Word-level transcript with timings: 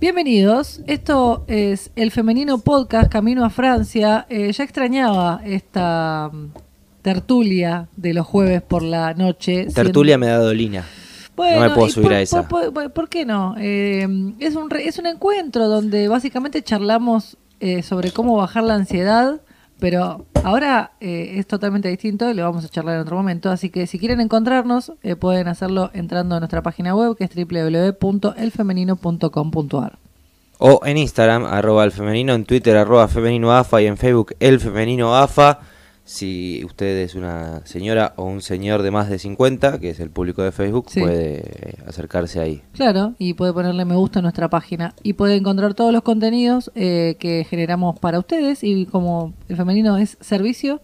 Bienvenidos, 0.00 0.80
esto 0.86 1.44
es 1.46 1.90
el 1.94 2.10
femenino 2.10 2.58
podcast 2.58 3.10
Camino 3.12 3.44
a 3.44 3.50
Francia. 3.50 4.26
Eh, 4.30 4.50
ya 4.50 4.64
extrañaba 4.64 5.42
esta 5.44 6.30
mm, 6.32 6.46
tertulia 7.02 7.88
de 7.96 8.14
los 8.14 8.26
jueves 8.26 8.62
por 8.62 8.82
la 8.82 9.12
noche. 9.12 9.66
Tertulia 9.74 10.16
me 10.16 10.26
da 10.28 10.38
dolina. 10.38 10.86
Bueno, 11.36 11.60
no 11.62 11.68
me 11.68 11.74
puedo 11.74 11.88
subir 11.90 12.04
por, 12.08 12.12
a 12.14 12.20
esa. 12.22 12.48
Por, 12.48 12.72
por- 12.72 12.92
por 12.92 13.08
qué 13.10 13.26
no? 13.26 13.54
Eh, 13.58 14.06
es, 14.38 14.56
un 14.56 14.70
re- 14.70 14.88
es 14.88 14.98
un 14.98 15.06
encuentro 15.06 15.68
donde 15.68 16.08
básicamente 16.08 16.62
charlamos 16.62 17.36
eh, 17.60 17.82
sobre 17.82 18.10
cómo 18.10 18.36
bajar 18.36 18.62
la 18.64 18.74
ansiedad, 18.76 19.42
pero 19.80 20.26
ahora 20.44 20.92
eh, 21.00 21.34
es 21.36 21.46
totalmente 21.46 21.88
distinto 21.88 22.30
y 22.30 22.34
lo 22.34 22.42
vamos 22.44 22.62
a 22.64 22.68
charlar 22.68 22.96
en 22.96 23.00
otro 23.00 23.16
momento. 23.16 23.50
Así 23.50 23.70
que 23.70 23.86
si 23.86 23.98
quieren 23.98 24.20
encontrarnos, 24.20 24.92
eh, 25.02 25.16
pueden 25.16 25.48
hacerlo 25.48 25.90
entrando 25.94 26.36
a 26.36 26.40
nuestra 26.40 26.62
página 26.62 26.94
web 26.94 27.16
que 27.16 27.24
es 27.24 27.30
www.elfemenino.com.ar. 27.34 29.98
O 30.58 30.82
en 30.84 30.98
Instagram, 30.98 31.46
arroba 31.46 31.84
el 31.84 31.92
femenino, 31.92 32.34
en 32.34 32.44
Twitter, 32.44 32.76
arroba 32.76 33.08
femenino 33.08 33.50
AFA 33.52 33.80
y 33.80 33.86
en 33.86 33.96
Facebook, 33.96 34.34
el 34.40 34.60
femenino 34.60 35.16
AFA. 35.16 35.60
Si 36.12 36.60
usted 36.64 36.98
es 37.04 37.14
una 37.14 37.64
señora 37.64 38.14
o 38.16 38.24
un 38.24 38.40
señor 38.42 38.82
de 38.82 38.90
más 38.90 39.08
de 39.08 39.20
50, 39.20 39.78
que 39.78 39.90
es 39.90 40.00
el 40.00 40.10
público 40.10 40.42
de 40.42 40.50
Facebook, 40.50 40.86
Sí. 40.90 41.00
puede 41.00 41.76
acercarse 41.86 42.40
ahí. 42.40 42.62
Claro, 42.72 43.14
y 43.16 43.34
puede 43.34 43.52
ponerle 43.52 43.84
me 43.84 43.94
gusta 43.94 44.18
a 44.18 44.22
nuestra 44.22 44.50
página 44.50 44.92
y 45.04 45.12
puede 45.12 45.36
encontrar 45.36 45.74
todos 45.74 45.92
los 45.92 46.02
contenidos 46.02 46.72
eh, 46.74 47.14
que 47.20 47.44
generamos 47.48 48.00
para 48.00 48.18
ustedes 48.18 48.64
y 48.64 48.86
como 48.86 49.34
el 49.48 49.56
femenino 49.56 49.98
es 49.98 50.16
servicio, 50.20 50.80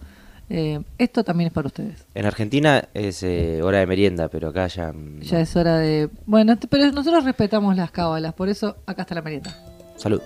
eh, 0.49 0.79
esto 0.97 1.25
también 1.25 1.49
es 1.49 1.53
para 1.53 1.67
ustedes. 1.67 2.07
En 2.15 2.25
Argentina 2.25 2.85
es 2.95 3.25
eh, 3.25 3.63
hora 3.65 3.79
de 3.81 3.87
merienda, 3.89 4.29
pero 4.29 4.51
acá 4.51 4.69
ya... 4.69 4.93
mm, 4.93 5.23
Ya 5.23 5.41
es 5.41 5.57
hora 5.57 5.79
de... 5.79 6.09
Bueno, 6.27 6.55
pero 6.71 6.93
nosotros 6.93 7.25
respetamos 7.25 7.77
las 7.77 7.91
cábalas, 7.91 8.33
por 8.33 8.49
eso 8.49 8.77
acá 8.87 9.03
está 9.03 9.17
la 9.17 9.23
merienda. 9.23 9.53
Salud. 9.97 10.21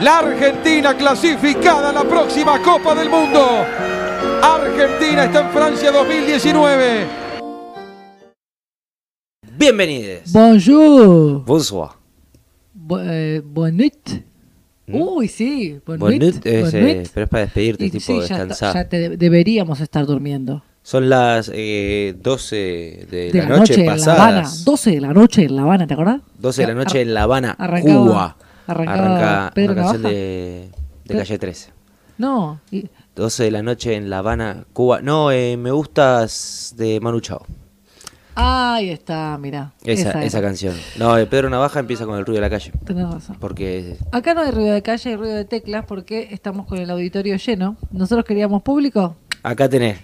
La 0.00 0.18
Argentina 0.18 0.96
clasificada 0.96 1.90
a 1.90 1.92
la 1.92 2.04
próxima 2.04 2.60
Copa 2.62 2.94
del 2.94 3.08
Mundo. 3.10 3.44
Argentina 4.42 5.24
está 5.24 5.40
en 5.46 5.50
Francia 5.50 5.90
2019. 5.90 7.06
Bienvenidos. 9.56 10.32
Bonjour. 10.32 11.44
Bonsoir. 11.44 11.90
Bo- 12.74 13.00
eh, 13.00 13.42
bonnet. 13.44 14.24
Uy, 14.86 15.26
sí. 15.28 15.80
Bonnet. 15.84 16.00
Bonnet 16.00 16.46
es, 16.46 16.74
eh, 16.74 17.02
pero 17.12 17.24
es 17.24 17.28
para 17.30 17.42
despedirte, 17.44 17.86
Y 17.86 17.90
tipo 17.90 18.04
sí, 18.04 18.20
descansar. 18.20 18.74
ya 18.74 18.88
te- 18.88 19.16
deberíamos 19.16 19.80
estar 19.80 20.06
durmiendo. 20.06 20.62
Son 20.82 21.10
las 21.10 21.50
eh, 21.52 22.14
12 22.22 23.06
de, 23.10 23.30
De 23.32 23.42
la, 23.42 23.48
noche, 23.58 23.74
en 23.80 23.86
La 23.86 23.92
Habana. 23.92 24.06
pasadas. 24.42 24.64
12 24.64 24.90
de 24.92 25.00
la 25.00 25.12
noche 25.12 25.42
en 25.44 25.56
La 25.56 25.62
Habana, 25.62 25.86
¿te 25.88 25.94
acordás? 25.94 26.20
12 26.38 26.62
de 26.62 26.68
la 26.68 26.74
noche 26.74 27.00
en 27.02 27.12
La 27.14 27.22
Habana, 27.24 27.56
Arrancaba- 27.58 28.04
Cuba. 28.06 28.36
Arranca 28.68 29.50
Pedro 29.54 29.72
una 29.72 29.82
canción 29.82 30.02
de, 30.02 30.70
Calle 31.08 31.38
13. 31.38 31.70
No. 32.18 32.60
y- 32.70 32.88
12 33.16 33.44
de 33.44 33.50
la 33.50 33.62
noche 33.62 33.94
en 33.94 34.10
La 34.10 34.18
Habana, 34.18 34.66
Cuba. 34.72 35.00
No, 35.00 35.32
eh, 35.32 35.56
me 35.56 35.70
gustas 35.70 36.74
de 36.76 37.00
Manu 37.00 37.20
Chao. 37.20 37.44
Ahí 38.34 38.90
está, 38.90 39.36
mira. 39.38 39.72
Esa, 39.84 40.22
esa, 40.22 40.40
canción. 40.40 40.76
No, 40.98 41.18
eh, 41.18 41.26
Pedro 41.26 41.50
Navaja 41.50 41.80
empieza 41.80 42.06
con 42.06 42.16
el 42.16 42.24
ruido 42.24 42.40
de 42.40 42.48
la 42.48 42.50
calle. 42.50 42.70
Tenés 42.84 43.10
razón. 43.10 43.36
Porque 43.40 43.96
Acá 44.12 44.34
no 44.34 44.42
hay 44.42 44.52
ruido 44.52 44.72
de 44.74 44.82
calle, 44.82 45.10
hay 45.10 45.16
ruido 45.16 45.34
de 45.34 45.44
teclas 45.44 45.86
porque 45.86 46.28
estamos 46.30 46.66
con 46.66 46.78
el 46.78 46.88
auditorio 46.90 47.36
lleno. 47.36 47.76
Nosotros 47.90 48.24
queríamos 48.24 48.62
público. 48.62 49.16
acá 49.42 49.68
tenés. 49.68 49.98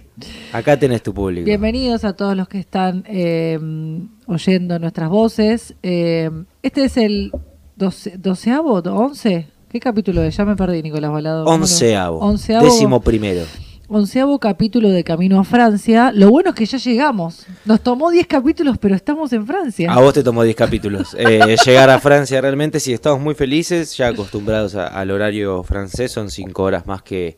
Acá 0.51 0.77
tenés 0.77 1.01
tu 1.03 1.13
público. 1.13 1.45
Bienvenidos 1.45 2.03
a 2.03 2.13
todos 2.13 2.35
los 2.35 2.49
que 2.49 2.59
están 2.59 3.05
eh, 3.07 3.57
oyendo 4.25 4.79
nuestras 4.79 5.09
voces. 5.09 5.75
Este 5.81 6.83
es 6.83 6.97
el 6.97 7.31
doce, 7.75 8.17
doceavo, 8.17 8.73
once. 8.79 9.47
¿Qué 9.69 9.79
capítulo 9.79 10.23
es? 10.23 10.35
Ya 10.37 10.45
me 10.45 10.55
perdí, 10.55 10.81
Nicolás 10.81 11.11
Balado. 11.11 11.43
¿Cómo 11.43 11.57
lo- 11.57 11.63
Onceavo. 11.63 12.19
Onceavo, 12.19 12.65
Décimo 12.65 13.01
primero. 13.01 13.41
onceavo 13.87 14.39
capítulo 14.39 14.89
de 14.89 15.03
Camino 15.03 15.39
a 15.39 15.43
Francia. 15.43 16.11
Lo 16.13 16.29
bueno 16.29 16.51
es 16.51 16.55
que 16.55 16.65
ya 16.65 16.77
llegamos. 16.77 17.45
Nos 17.65 17.81
tomó 17.81 18.09
10 18.09 18.25
capítulos, 18.27 18.77
pero 18.79 18.95
estamos 18.95 19.31
en 19.33 19.45
Francia. 19.45 19.91
A 19.91 19.99
vos 19.99 20.13
te 20.13 20.23
tomó 20.23 20.43
10 20.43 20.55
capítulos. 20.55 21.13
Eh, 21.19 21.55
llegar 21.65 21.89
a 21.89 21.99
Francia 21.99 22.39
realmente, 22.41 22.79
sí, 22.79 22.93
estamos 22.93 23.19
muy 23.19 23.35
felices, 23.35 23.95
ya 23.97 24.07
acostumbrados 24.07 24.75
a- 24.75 24.87
al 24.87 25.11
horario 25.11 25.61
francés, 25.63 26.11
son 26.11 26.29
5 26.31 26.63
horas 26.63 26.87
más 26.87 27.01
que, 27.03 27.37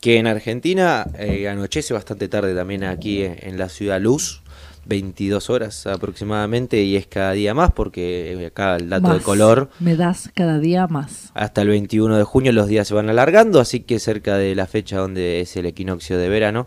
que 0.00 0.16
en 0.16 0.26
Argentina. 0.26 1.04
Eh, 1.18 1.48
anochece 1.48 1.92
bastante 1.92 2.28
tarde 2.28 2.54
también 2.54 2.84
aquí 2.84 3.22
en, 3.24 3.36
en 3.40 3.58
la 3.58 3.68
ciudad 3.68 4.00
Luz, 4.00 4.42
22 4.88 5.50
horas 5.50 5.86
aproximadamente, 5.86 6.82
y 6.82 6.96
es 6.96 7.06
cada 7.06 7.32
día 7.32 7.52
más 7.54 7.72
porque 7.72 8.32
eh, 8.32 8.46
acá 8.46 8.76
el 8.76 8.88
dato 8.88 9.12
de 9.12 9.20
color. 9.20 9.68
Me 9.80 9.96
das 9.96 10.30
cada 10.34 10.58
día 10.58 10.86
más. 10.86 11.30
Hasta 11.34 11.62
el 11.62 11.68
21 11.68 12.16
de 12.16 12.24
junio 12.24 12.52
los 12.52 12.68
días 12.68 12.88
se 12.88 12.94
van 12.94 13.08
alargando, 13.10 13.60
así 13.60 13.80
que 13.80 13.98
cerca 13.98 14.36
de 14.38 14.54
la 14.54 14.66
fecha 14.66 14.96
donde 14.98 15.40
es 15.42 15.56
el 15.56 15.66
equinoccio 15.66 16.16
de 16.18 16.28
verano, 16.28 16.66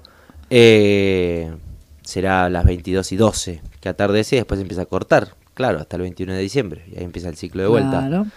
eh, 0.52 1.52
será 2.04 2.50
las 2.50 2.66
22 2.66 3.12
y 3.12 3.16
12 3.16 3.62
que 3.80 3.90
atardece 3.90 4.36
y 4.36 4.40
después 4.40 4.60
empieza 4.62 4.84
a 4.84 4.86
cortar, 4.86 5.30
claro, 5.54 5.80
hasta 5.80 5.96
el 5.96 6.04
21 6.04 6.34
de 6.34 6.40
diciembre, 6.42 6.84
y 6.94 6.98
ahí 7.00 7.04
empieza 7.04 7.30
el 7.30 7.36
ciclo 7.38 7.64
de 7.64 7.70
vuelta. 7.70 8.06
Claro. 8.08 8.28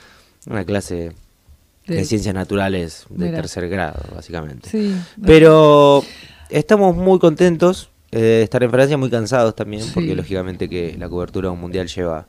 Una 0.46 0.64
clase 0.64 1.12
de, 1.86 1.94
De- 1.96 2.04
ciencias 2.04 2.34
naturales 2.34 3.04
de 3.10 3.26
Mira. 3.26 3.36
tercer 3.36 3.68
grado, 3.68 4.00
básicamente. 4.14 4.70
Sí. 4.70 4.94
Pero 5.24 6.02
estamos 6.48 6.96
muy 6.96 7.18
contentos 7.18 7.90
eh, 8.14 8.42
estar 8.44 8.62
en 8.62 8.70
Francia, 8.70 8.96
muy 8.96 9.10
cansados 9.10 9.54
también, 9.56 9.82
Sí. 9.82 9.90
porque 9.94 10.14
lógicamente 10.14 10.68
que 10.68 10.96
la 10.98 11.08
cobertura 11.08 11.48
de 11.48 11.54
un 11.54 11.60
mundial 11.60 11.88
lleva 11.88 12.26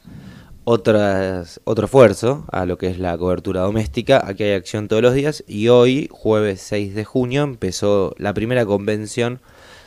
otras, 0.63 1.62
otro 1.63 1.85
esfuerzo 1.85 2.46
a 2.51 2.66
lo 2.66 2.78
que 2.78 2.88
es 2.88 2.97
la 3.00 3.18
cobertura 3.18 3.62
doméstica. 3.62 4.23
Aquí 4.25 4.44
hay 4.44 4.53
acción 4.53 4.88
todos 4.88 5.01
los 5.01 5.13
días 5.13 5.44
y 5.47 5.68
hoy, 5.68 6.09
jueves 6.12 6.62
6 6.62 6.96
de 6.96 7.03
junio, 7.06 7.44
empezó 7.44 8.16
la 8.18 8.34
primera 8.34 8.66
convención 8.66 9.40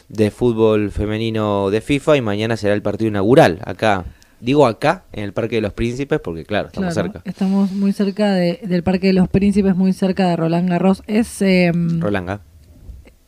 de 0.09 0.31
fútbol 0.31 0.91
femenino 0.91 1.71
de 1.71 1.81
FIFA 1.81 2.17
y 2.17 2.21
mañana 2.23 2.57
será 2.57 2.75
el 2.75 2.83
partido 2.83 3.09
inaugural 3.09 3.59
acá. 3.65 4.05
Digo 4.41 4.67
acá, 4.67 5.03
en 5.13 5.25
el 5.25 5.33
Parque 5.33 5.57
de 5.57 5.63
los 5.63 5.73
Príncipes, 5.73 6.21
porque 6.21 6.45
claro, 6.45 6.69
estamos 6.69 6.95
Claro, 6.95 7.11
cerca. 7.13 7.29
Estamos 7.29 7.73
muy 7.73 7.93
cerca 7.93 8.33
de- 8.33 8.61
del 8.63 8.85
Parque 8.85 9.09
de 9.09 9.15
los 9.15 9.29
Príncipes, 9.29 9.75
muy 9.75 9.93
cerca 9.93 10.29
de 10.29 10.37
Roland 10.37 10.71
Garros. 10.71 11.03
Es 11.09 11.43
eh, 11.43 11.73
Rolanga. 11.75 12.41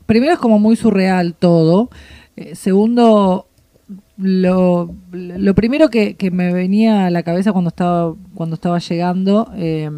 primero 0.07 0.33
es 0.33 0.39
como 0.39 0.61
muy 0.61 0.77
surreal 0.77 1.35
todo. 1.35 1.91
Eh, 2.41 2.55
segundo, 2.55 3.49
lo, 4.17 4.95
lo 5.13 5.55
primero 5.55 5.91
que, 5.91 6.15
que 6.15 6.31
me 6.31 6.55
venía 6.55 7.05
a 7.05 7.11
la 7.11 7.23
cabeza 7.23 7.53
cuando 7.53 7.69
estaba 7.69 8.15
cuando 8.35 8.55
estaba 8.55 8.79
llegando 8.79 9.53
eh, 9.57 9.91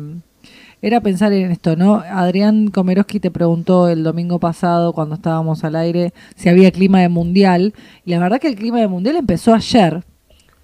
era 0.82 1.00
pensar 1.00 1.32
en 1.32 1.52
esto, 1.52 1.76
¿no? 1.76 1.94
Adrián 1.94 2.66
Komeroski 2.66 3.20
te 3.20 3.30
preguntó 3.30 3.88
el 3.88 4.02
domingo 4.02 4.40
pasado 4.40 4.92
cuando 4.92 5.14
estábamos 5.14 5.62
al 5.62 5.76
aire 5.76 6.12
si 6.34 6.48
había 6.48 6.72
clima 6.72 7.00
de 7.00 7.08
mundial 7.08 7.74
y 8.04 8.10
la 8.10 8.18
verdad 8.18 8.40
que 8.40 8.48
el 8.48 8.56
clima 8.56 8.80
de 8.80 8.88
mundial 8.88 9.14
empezó 9.14 9.54
ayer. 9.54 10.02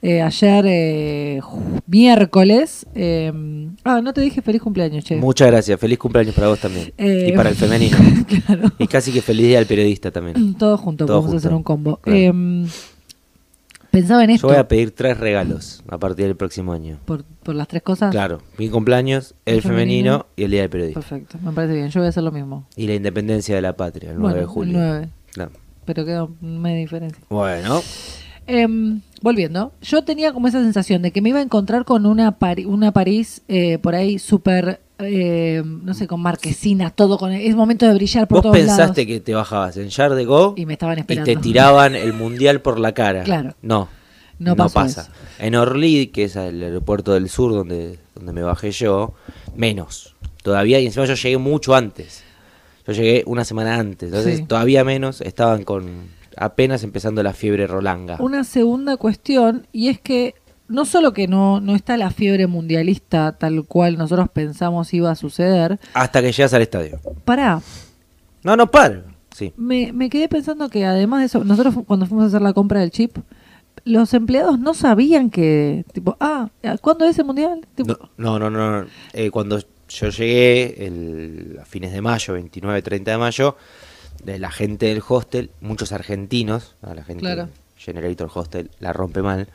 Eh, 0.01 0.23
ayer 0.23 0.65
eh, 0.69 1.41
miércoles. 1.87 2.87
eh, 2.95 3.33
ah, 3.85 4.01
no 4.01 4.13
te 4.13 4.21
dije 4.21 4.43
feliz 4.43 4.63
cumpleaños, 4.63 5.05
che. 5.05 5.17
Muchas 5.17 5.49
gracias. 5.49 5.79
Feliz 5.81 5.99
cumpleaños 5.99 6.35
para 6.35 6.49
vos 6.49 6.61
también. 6.61 6.93
Eh, 6.97 7.31
y 7.33 7.37
para 7.37 7.49
el 7.51 7.57
femenino. 7.63 7.97
claro. 8.47 8.71
Y 8.79 8.87
casi 8.87 9.11
que 9.13 9.23
feliz 9.23 9.47
día 9.49 9.59
al 9.59 9.67
periodista 9.67 10.11
también. 10.11 10.55
Todo 10.55 10.79
junto, 10.79 11.05
Todo 11.07 11.17
podemos 11.23 11.31
junto. 11.33 11.39
hacer 11.39 11.55
un 11.55 11.63
combo. 11.65 11.97
Claro. 11.97 12.17
Eh, 12.19 12.67
pensaba 13.91 14.23
en 14.23 14.29
Yo 14.31 14.35
esto 14.37 14.47
voy 14.49 14.57
a 14.57 14.69
pedir 14.69 14.93
tres 14.93 15.19
regalos 15.19 15.83
a 15.89 15.99
partir 15.99 16.27
del 16.27 16.37
próximo 16.37 16.73
año. 16.73 16.99
por, 17.05 17.25
por 17.25 17.55
las 17.57 17.67
tres 17.67 17.83
cosas. 17.83 18.13
Claro, 18.13 18.41
mi 18.57 18.69
cumpleaños, 18.69 19.35
el, 19.47 19.57
El 19.57 19.63
femenino. 19.63 20.11
femenino, 20.13 20.27
y 20.37 20.45
el 20.45 20.51
día 20.53 20.61
del 20.61 20.71
periodista. 20.71 21.01
Perfecto, 21.01 21.39
me 21.43 21.51
parece 21.53 21.75
bien. 21.75 21.89
Yo 21.89 22.01
voy 22.01 22.07
a 22.07 22.11
hacer 22.11 22.23
lo 22.23 22.31
mismo. 22.31 22.67
Y 22.77 22.87
la 22.87 22.95
independencia 22.95 23.55
de 23.57 23.63
la 23.63 23.75
patria, 23.75 24.11
el 24.13 24.19
9 24.19 24.23
bueno, 24.35 24.41
de 24.41 24.47
julio. 24.47 24.79
el 24.79 24.85
9, 24.87 25.09
No. 25.39 25.49
pero 25.85 26.05
queda 26.05 26.29
media 26.41 26.77
diferencia. 26.79 27.23
Bueno, 27.31 27.83
Em, 28.49 29.03
volviendo, 29.21 29.73
yo 29.83 30.03
tenía 30.05 30.33
como 30.33 30.49
esa 30.49 30.63
sensación 30.63 31.03
de 31.03 31.11
que 31.13 31.21
me 31.21 31.29
iba 31.29 31.39
a 31.39 31.43
encontrar 31.43 31.85
con 31.85 32.07
una, 32.07 32.39
Pari- 32.39 32.65
una 32.67 32.93
París 32.93 33.43
eh, 33.47 33.77
por 33.79 33.95
ahí 33.95 34.19
súper, 34.19 34.81
eh, 35.01 35.63
no 35.65 35.93
sé, 35.93 36.07
con 36.07 36.21
marquesinas, 36.23 36.97
todo 36.97 37.19
con... 37.19 37.31
Es 37.33 37.55
momento 37.55 37.87
de 37.87 37.93
brillar 37.95 38.27
por 38.27 38.37
vos 38.37 38.43
todos 38.45 38.57
pensaste 38.57 39.07
que 39.07 39.21
te 39.21 39.35
bajabas 39.35 39.77
en 39.77 39.89
Char 39.91 40.15
de 40.15 40.25
Go 40.25 40.55
Y 40.57 40.65
me 40.65 40.73
estaban 40.73 40.97
y 40.97 41.01
esperando. 41.03 41.31
te 41.31 41.37
tiraban 41.37 41.95
el 41.95 42.15
mundial 42.15 42.63
por 42.63 42.79
la 42.81 42.93
cara. 42.93 43.23
Claro. 43.23 43.55
No, 43.61 43.89
No 44.39 44.57
pasa. 44.57 45.03
eso. 45.03 45.11
En 45.39 45.55
Orly, 45.55 46.07
que 46.07 46.25
es 46.25 46.37
el 46.37 46.63
aeropuerto 46.63 47.13
del 47.13 47.29
sur 47.29 47.53
donde, 47.53 47.99
donde 48.15 48.33
me 48.33 48.43
bajé 48.43 48.71
yo, 48.71 49.13
menos. 49.57 50.15
Todavía, 50.43 50.81
y 50.81 50.87
encima 50.87 51.05
yo 51.05 51.15
llegué 51.15 51.37
mucho 51.37 51.75
antes. 51.75 52.25
Yo 52.87 52.95
llegué 52.95 53.25
una 53.27 53.45
semana 53.45 53.75
antes, 53.79 54.09
entonces 54.09 54.39
Sí. 54.39 54.45
todavía 54.47 54.83
menos, 54.85 55.21
estaban 55.21 55.65
con 55.65 56.17
apenas 56.39 56.83
empezando 56.85 57.23
la 57.23 57.33
fiebre 57.33 57.67
rolanga. 57.67 58.17
Una 58.21 58.45
segunda 58.45 58.97
cuestión, 58.97 59.67
y 59.73 59.89
es 59.89 60.01
que 60.01 60.35
no 60.69 60.85
solo 60.85 61.13
que 61.13 61.29
no, 61.29 61.61
no 61.61 61.75
está 61.75 61.97
la 61.97 62.11
fiebre 62.11 62.47
mundialista 62.47 63.37
tal 63.39 63.65
cual 63.65 63.97
nosotros 63.97 64.29
pensamos 64.31 64.93
iba 64.95 65.11
a 65.11 65.15
suceder, 65.15 65.79
Hasta 65.95 66.21
que 66.21 66.33
llegas 66.33 66.53
al 66.55 66.63
estadio. 66.63 67.01
pará, 67.25 67.61
No, 68.43 68.57
no, 68.57 68.71
para. 68.71 69.03
Sí. 69.35 69.53
me, 69.57 69.93
me 69.93 70.11
quedé 70.11 70.29
pensando 70.29 70.69
que 70.69 70.85
además 70.85 71.21
de 71.21 71.27
eso, 71.27 71.45
nosotros 71.45 71.75
cuando 71.87 72.07
fuimos 72.07 72.25
a 72.25 72.27
hacer 72.29 72.43
la 72.43 72.53
compra 72.53 72.81
del 72.81 72.91
chip, 72.91 73.17
los 73.85 74.13
empleados 74.13 74.59
no 74.59 74.75
sabían 74.75 75.31
que, 75.31 75.85
tipo, 75.93 76.17
ah, 76.21 76.51
¿cuándo 76.83 77.05
es 77.07 77.19
el 77.19 77.25
mundial? 77.25 77.61
Tipo, 77.75 77.97
No, 78.17 78.39
no, 78.39 78.51
no. 78.51 78.83
no. 78.83 78.87
Eh, 79.13 79.31
cuando 79.31 79.59
yo 79.89 80.09
llegué 80.11 80.87
el, 80.87 81.59
a 81.63 81.65
fines 81.65 81.93
de 81.93 82.03
mayo, 82.03 82.35
29, 82.35 82.83
30 82.83 83.11
de 83.13 83.17
mayo, 83.19 83.57
de 84.25 84.39
la 84.39 84.51
gente 84.51 84.87
del 84.87 85.03
hostel, 85.07 85.51
muchos 85.61 85.93
argentinos, 85.93 86.75
a 86.83 86.95
la 86.95 87.05
gente 87.05 87.21
Claro. 87.21 87.49
Generator 87.77 88.31
Hostel 88.35 88.71
la 88.81 88.93
rompe 88.93 89.23
mal, 89.23 89.49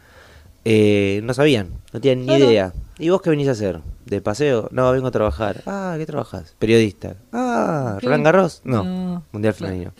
eh, 0.65 1.19
no 1.23 1.33
sabían, 1.33 1.69
no 1.91 1.99
tienen 1.99 2.25
ni 2.25 2.33
idea. 2.35 2.73
¿Y 2.97 3.09
vos 3.09 3.21
qué 3.21 3.29
venís 3.29 3.47
a 3.49 3.51
hacer? 3.51 3.81
¿De 4.05 4.21
paseo? 4.21 4.69
No, 4.71 4.91
vengo 4.91 5.07
a 5.07 5.11
trabajar. 5.11 5.61
Ah, 5.65 5.95
¿qué 5.97 6.05
trabajas? 6.05 6.55
Periodista. 6.59 7.15
Ah, 7.33 7.97
¿Qué? 7.99 8.05
¿Roland 8.05 8.23
Garros? 8.23 8.61
No, 8.63 8.83
No, 8.83 9.23
Mundial. 9.31 9.53
Femenino. 9.53 9.91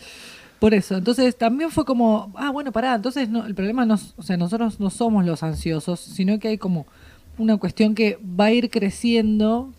Por 0.60 0.72
eso, 0.72 0.96
entonces 0.96 1.36
también 1.36 1.70
fue 1.70 1.84
como, 1.84 2.32
ah, 2.36 2.50
bueno, 2.50 2.72
pará, 2.72 2.94
entonces 2.94 3.28
no, 3.28 3.44
el 3.44 3.54
problema 3.54 3.84
no, 3.84 3.94
es- 3.96 4.14
o 4.16 4.22
sea, 4.22 4.36
nosotros 4.38 4.80
no 4.80 4.88
somos 4.88 5.26
los 5.26 5.42
ansiosos, 5.42 6.00
sino 6.00 6.38
que 6.38 6.48
hay 6.48 6.56
como 6.58 6.86
una 7.36 7.58
cuestión 7.58 7.94
que 7.94 8.18
va 8.40 8.46
a 8.46 8.52
ir 8.52 8.70
creciendo, 8.70 9.70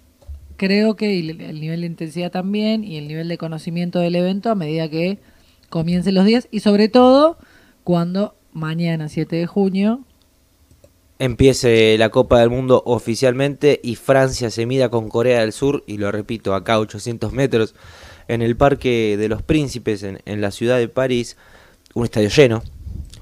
creo 0.57 0.95
que 0.95 1.19
el, 1.19 1.41
el 1.41 1.59
nivel 1.59 1.81
de 1.81 1.87
intensidad 1.87 2.31
también 2.31 2.83
y 2.83 2.97
el 2.97 3.07
nivel 3.07 3.27
de 3.27 3.37
conocimiento 3.37 3.99
del 3.99 4.15
evento 4.15 4.49
a 4.49 4.55
medida 4.55 4.89
que 4.89 5.19
comiencen 5.69 6.15
los 6.15 6.25
días 6.25 6.47
y 6.51 6.61
sobre 6.61 6.89
todo 6.89 7.37
cuando 7.83 8.35
mañana, 8.53 9.09
7 9.09 9.35
de 9.35 9.47
junio, 9.47 10.05
Empiece 11.17 11.97
la 11.97 12.09
Copa 12.09 12.41
del 12.41 12.49
Mundo 12.49 12.83
oficialmente 12.85 13.79
y 13.81 13.95
Francia 13.95 14.49
se 14.49 14.65
mida 14.65 14.89
con 14.89 15.07
Corea 15.07 15.39
del 15.39 15.53
Sur, 15.53 15.81
y 15.87 15.97
lo 15.97 16.11
repito, 16.11 16.53
acá 16.53 16.73
a 16.73 16.79
800 16.79 17.31
metros, 17.31 17.73
en 18.27 18.41
el 18.41 18.57
Parque 18.57 19.15
de 19.17 19.29
los 19.29 19.41
Príncipes, 19.41 20.03
en, 20.03 20.19
en 20.25 20.41
la 20.41 20.51
ciudad 20.51 20.77
de 20.77 20.89
París, 20.89 21.37
un 21.93 22.03
estadio 22.03 22.27
lleno, 22.27 22.63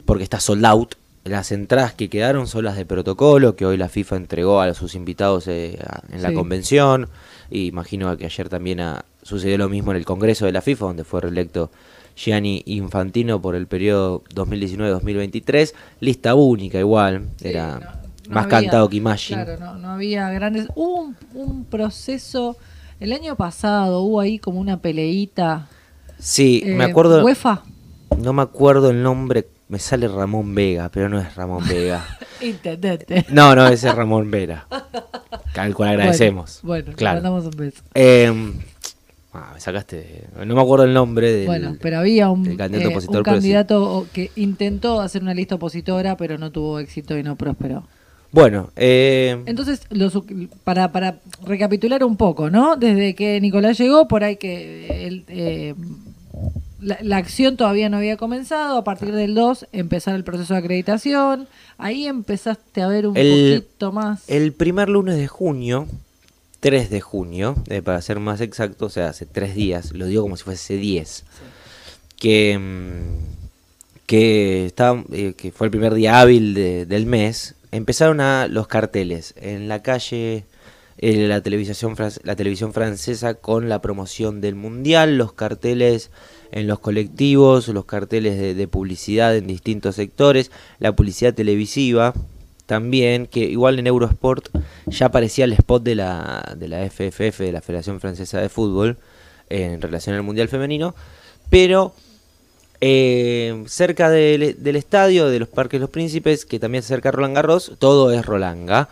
porque 0.05 0.23
está 0.23 0.39
sold 0.39 0.65
out. 0.65 0.95
Las 1.23 1.51
entradas 1.53 1.93
que 1.93 2.09
quedaron 2.09 2.47
son 2.47 2.65
las 2.65 2.75
de 2.75 2.85
protocolo, 2.85 3.55
que 3.55 3.65
hoy 3.65 3.77
la 3.77 3.87
FIFA 3.87 4.17
entregó 4.17 4.59
a 4.59 4.73
sus 4.73 4.93
invitados 4.95 5.47
eh, 5.47 5.79
a- 5.87 6.01
en 6.13 6.21
la 6.21 6.33
convención, 6.33 7.07
y 7.49 7.67
imagino 7.67 8.15
que 8.17 8.25
ayer 8.25 8.49
también 8.49 8.81
ah, 8.81 9.05
sucedió 9.21 9.57
lo 9.57 9.69
mismo 9.69 9.91
en 9.91 9.97
el 9.97 10.05
Congreso 10.05 10.45
de 10.45 10.51
la 10.51 10.61
FIFA, 10.61 10.85
donde 10.87 11.03
fue 11.05 11.21
reelecto 11.21 11.71
Gianni 12.15 12.61
Infantino 12.65 13.41
por 13.41 13.55
el 13.55 13.67
periodo 13.67 14.21
2019-2023, 14.35 15.73
lista 16.01 16.35
única 16.35 16.79
igual, 16.79 17.27
Sí, 17.37 17.47
era 17.47 17.79
no- 17.79 17.85
no 18.27 18.35
más 18.35 18.45
había- 18.45 18.59
cantado 18.61 18.89
que 18.89 18.97
Imagine. 18.97 19.43
Claro, 19.45 19.59
no, 19.59 19.75
no 19.77 19.89
había 19.91 20.29
grandes. 20.29 20.67
Hubo 20.75 21.01
un, 21.01 21.15
un 21.33 21.65
proceso. 21.65 22.57
El 22.99 23.11
año 23.13 23.35
pasado 23.35 24.01
hubo 24.01 24.19
ahí 24.19 24.39
como 24.39 24.59
una 24.59 24.81
peleita. 24.81 25.67
Sí, 26.19 26.63
me 26.65 26.83
eh, 26.85 26.89
acuerdo, 26.89 27.23
UEFA. 27.23 27.63
No 28.17 28.33
me 28.33 28.41
acuerdo 28.41 28.89
el 28.89 29.03
nombre, 29.03 29.47
me 29.69 29.79
sale 29.79 30.07
Ramón 30.07 30.53
Vega, 30.55 30.89
pero 30.89 31.09
no 31.09 31.19
es 31.19 31.35
Ramón 31.35 31.67
Vega. 31.67 32.05
Intendente. 32.41 33.25
No, 33.29 33.55
no, 33.55 33.67
ese 33.67 33.89
es 33.89 33.95
Ramón 33.95 34.29
Vera. 34.29 34.67
Al 35.55 35.73
cual 35.73 35.89
agradecemos. 35.89 36.59
Bueno, 36.63 36.85
bueno, 36.85 36.97
claro. 36.97 37.15
le 37.19 37.21
mandamos 37.23 37.53
un 37.53 37.59
beso. 37.59 37.83
Eh, 37.93 38.53
ah, 39.33 39.51
me 39.53 39.59
sacaste, 39.59 40.25
no 40.45 40.55
me 40.55 40.61
acuerdo 40.61 40.85
el 40.85 40.93
nombre 40.93 41.31
del, 41.31 41.45
bueno, 41.45 41.77
pero 41.81 41.99
había 41.99 42.29
un, 42.29 42.55
candidato 42.55 42.89
eh, 42.89 43.97
un 43.99 44.03
sí. 44.05 44.09
que 44.13 44.31
intentó 44.35 44.99
hacer 45.01 45.21
una 45.21 45.33
lista 45.33 45.55
opositora, 45.55 46.17
pero 46.17 46.37
no 46.37 46.51
tuvo 46.51 46.79
éxito 46.79 47.17
y 47.17 47.23
no 47.23 47.35
prosperó. 47.35 47.83
Bueno, 48.31 48.71
eh, 48.75 49.43
Entonces, 49.45 49.81
los- 49.91 50.17
para, 50.63 50.91
para 50.91 51.19
recapitular 51.45 52.03
un 52.03 52.17
poco, 52.17 52.49
¿no? 52.49 52.75
Desde 52.77 53.13
que 53.13 53.39
Nicolás 53.39 53.77
llegó, 53.77 54.07
por 54.07 54.23
ahí 54.23 54.37
que 54.37 55.05
él, 55.05 55.23
eh, 55.27 55.75
la, 56.83 56.97
la 57.01 57.17
acción 57.17 57.57
todavía 57.57 57.89
no 57.89 57.97
había 57.97 58.17
comenzado, 58.17 58.77
a 58.77 58.83
partir 58.83 59.13
del 59.13 59.33
2 59.35 59.67
empezar 59.71 60.15
el 60.15 60.23
proceso 60.23 60.53
de 60.53 60.59
acreditación, 60.59 61.47
ahí 61.77 62.05
empezaste 62.07 62.81
a 62.81 62.87
ver 62.87 63.07
un 63.07 63.17
El- 63.17 63.59
poquito 63.59 63.91
más. 63.91 64.23
el 64.29 64.53
primer 64.53 64.89
lunes 64.89 65.15
de 65.17 65.27
junio, 65.27 65.87
3 66.59 66.89
de 66.89 67.01
junio, 67.01 67.55
eh, 67.69 67.81
para 67.81 68.01
ser 68.01 68.19
más 68.19 68.39
exacto, 68.41 68.85
o 68.85 68.89
sea, 68.89 69.09
hace 69.09 69.25
tres 69.25 69.53
días, 69.55 69.91
lo 69.93 70.05
digo 70.05 70.21
como 70.23 70.37
si 70.37 70.43
fuese 70.43 70.77
10, 70.77 71.23
que, 72.17 72.57
mm, 72.57 74.05
que, 74.05 74.65
estaba, 74.65 75.03
eh, 75.11 75.33
que 75.35 75.51
fue 75.51 75.67
el 75.67 75.71
primer 75.71 75.93
día 75.93 76.19
hábil 76.19 76.53
de- 76.53 76.85
del 76.85 77.05
mes, 77.05 77.55
empezaron 77.71 78.21
a 78.21 78.47
los 78.47 78.67
carteles 78.67 79.33
en 79.37 79.67
la 79.67 79.81
calle, 79.81 80.45
eh, 80.99 81.27
la, 81.27 81.41
televisión, 81.41 81.95
la 82.23 82.35
televisión 82.35 82.71
francesa 82.73 83.33
con 83.33 83.67
la 83.67 83.81
promoción 83.81 84.41
del 84.41 84.55
mundial, 84.55 85.17
los 85.17 85.33
carteles 85.33 86.11
en 86.53 86.67
los 86.67 86.79
colectivos, 86.79 87.67
los 87.67 87.85
carteles 87.85 88.37
de, 88.37 88.53
de 88.53 88.67
publicidad 88.67 89.35
en 89.35 89.47
distintos 89.47 89.95
sectores, 89.95 90.51
la 90.79 90.95
publicidad 90.95 91.33
televisiva 91.33 92.13
también, 92.67 93.25
que 93.25 93.39
igual 93.41 93.79
en 93.79 93.87
Eurosport 93.87 94.49
ya 94.87 95.07
aparecía 95.07 95.45
el 95.45 95.53
spot 95.53 95.83
de 95.83 95.95
la, 95.95 96.55
de 96.57 96.67
la 96.67 96.89
FFF, 96.89 97.39
de 97.39 97.51
la 97.51 97.61
Federación 97.61 97.99
Francesa 97.99 98.39
de 98.39 98.49
Fútbol, 98.49 98.97
en 99.49 99.81
relación 99.81 100.15
al 100.15 100.23
Mundial 100.23 100.47
Femenino, 100.47 100.95
pero 101.49 101.93
eh, 102.81 103.63
cerca 103.67 104.09
del, 104.09 104.61
del 104.63 104.75
estadio 104.75 105.27
de 105.29 105.39
los 105.39 105.49
Parques 105.49 105.81
Los 105.81 105.89
Príncipes, 105.89 106.45
que 106.45 106.59
también 106.59 106.83
se 106.83 106.93
acerca 106.93 107.09
a 107.09 107.11
Roland 107.13 107.35
Garros, 107.35 107.73
todo 107.79 108.11
es 108.11 108.25
Rolanga. 108.25 108.89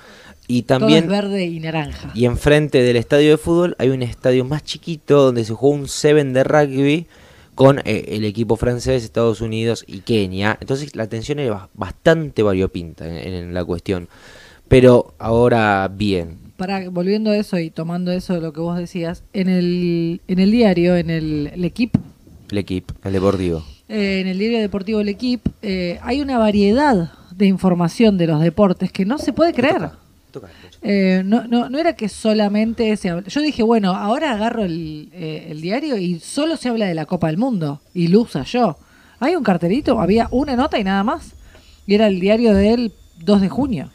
Y 0.48 0.64
también 0.64 1.06
Todo 1.06 1.16
es 1.16 1.22
verde 1.22 1.46
y 1.46 1.60
naranja. 1.62 2.12
y 2.14 2.26
enfrente 2.26 2.82
del 2.82 2.98
estadio 2.98 3.30
de 3.30 3.38
fútbol 3.38 3.76
hay 3.80 3.90
un 3.90 4.02
estadio 4.02 4.44
más 4.44 4.64
chiquito 4.64 5.22
donde 5.22 5.46
se 5.46 5.54
jugó 5.54 5.74
un 5.74 5.88
Seven 5.88 6.34
de 6.34 6.44
rugby 6.44 7.08
con 7.62 7.80
eh, 7.86 8.06
el 8.08 8.26
equipo 8.26 8.56
francés, 8.56 9.04
Estados 9.04 9.40
Unidos 9.40 9.84
y 9.88 10.00
Kenia. 10.00 10.58
Entonces 10.60 10.96
la 10.96 11.08
tensión 11.08 11.38
era 11.38 11.52
ba- 11.54 11.70
bastante 11.76 12.42
variopinta 12.42 13.06
en, 13.08 13.34
en 13.34 13.54
la 13.54 13.64
cuestión. 13.64 14.08
Pero 14.68 15.14
ahora 15.20 15.88
bien, 15.94 16.38
Para, 16.58 16.90
volviendo 16.90 17.30
a 17.30 17.38
eso 17.38 17.60
y 17.60 17.70
tomando 17.70 18.12
eso 18.12 18.34
de 18.34 18.42
lo 18.42 18.52
que 18.52 18.62
vos 18.62 18.78
decías, 18.78 19.24
en 19.34 19.48
el, 19.50 20.22
en 20.28 20.40
el 20.40 20.50
diario, 20.52 20.96
en 20.96 21.10
el, 21.12 21.52
el 21.54 21.64
equipo, 21.66 22.00
el 22.50 22.58
equipo, 22.58 22.94
el 23.04 23.14
deportivo. 23.14 23.64
eh, 23.90 24.22
en 24.22 24.28
el 24.28 24.40
diario 24.40 24.60
deportivo 24.60 25.00
El 25.02 25.10
Equipo, 25.10 25.52
eh, 25.62 26.00
hay 26.02 26.22
una 26.22 26.38
variedad 26.40 27.12
de 27.36 27.46
información 27.46 28.18
de 28.18 28.28
los 28.28 28.42
deportes 28.42 28.92
que 28.92 29.06
no 29.06 29.18
se 29.20 29.34
puede 29.34 29.54
creer. 29.54 29.90
Eh, 30.82 31.22
no, 31.26 31.48
no, 31.48 31.70
no 31.70 31.78
era 31.80 31.96
que 31.96 32.10
solamente 32.10 32.96
se 32.98 33.10
habla. 33.10 33.28
Yo 33.28 33.42
dije, 33.42 33.64
bueno, 33.64 33.96
ahora 33.96 34.32
agarro 34.32 34.64
el, 34.64 35.10
eh, 35.14 35.48
el 35.50 35.62
diario 35.62 35.98
y 35.98 36.20
solo 36.20 36.58
se 36.58 36.70
habla 36.70 36.86
de 36.88 36.94
la 36.94 37.06
Copa 37.06 37.28
del 37.28 37.38
Mundo. 37.38 37.82
Y 37.94 38.08
lo 38.08 38.22
usa 38.22 38.44
yo. 38.44 38.78
Hay 39.20 39.36
un 39.36 39.44
cartelito, 39.44 40.00
había 40.00 40.28
una 40.32 40.56
nota 40.56 40.80
y 40.80 40.84
nada 40.84 41.04
más. 41.04 41.32
Y 41.86 41.96
era 41.96 42.08
el 42.08 42.20
diario 42.20 42.54
del 42.54 42.92
2 43.24 43.42
de 43.42 43.50
junio. 43.50 43.90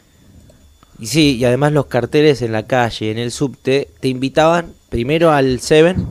Y 0.99 1.07
sí, 1.07 1.37
y 1.37 1.45
además 1.45 1.73
los 1.73 1.87
carteles 1.87 2.43
en 2.43 2.53
la 2.53 2.65
calle, 2.67 3.11
en 3.11 3.19
el 3.19 3.31
subte, 3.31 3.89
te 4.01 4.09
invitaban 4.09 4.73
primero 4.89 5.31
al 5.31 5.61
Seven, 5.61 6.07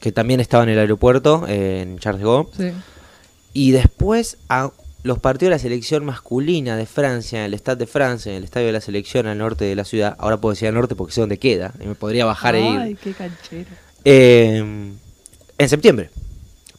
que 0.00 0.12
también 0.12 0.40
estaba 0.40 0.62
en 0.62 0.70
el 0.70 0.78
aeropuerto, 0.78 1.46
en 1.48 1.98
Charles 1.98 2.20
de 2.22 2.26
Gaulle, 2.26 2.48
Sí. 2.56 2.70
y 3.52 3.70
después 3.72 4.38
a 4.48 4.70
los 5.04 5.18
partidos 5.20 5.50
de 5.50 5.54
la 5.56 5.58
selección 5.60 6.04
masculina 6.04 6.76
de 6.76 6.86
Francia, 6.86 7.40
en 7.40 7.44
el 7.52 7.54
Stade 7.54 7.76
de 7.78 7.86
Francia, 7.86 8.32
en 8.32 8.38
el 8.38 8.44
estadio 8.44 8.66
de 8.68 8.72
la 8.72 8.80
selección 8.80 9.26
al 9.26 9.38
norte 9.38 9.64
de 9.64 9.76
la 9.76 9.84
ciudad. 9.84 10.16
Ahora 10.18 10.38
puedo 10.38 10.54
decir 10.54 10.66
al 10.66 10.74
norte 10.74 10.96
porque 10.96 11.12
sé 11.12 11.20
dónde 11.20 11.38
queda, 11.38 11.72
y 11.80 11.86
me 11.86 11.94
podría 11.94 12.24
bajar 12.24 12.54
e 12.56 12.62
Ay, 12.62 12.90
ir. 12.92 12.96
qué 12.96 13.12
canchero. 13.12 13.68
Eh, 14.04 14.58
en 15.58 15.68
septiembre, 15.68 16.10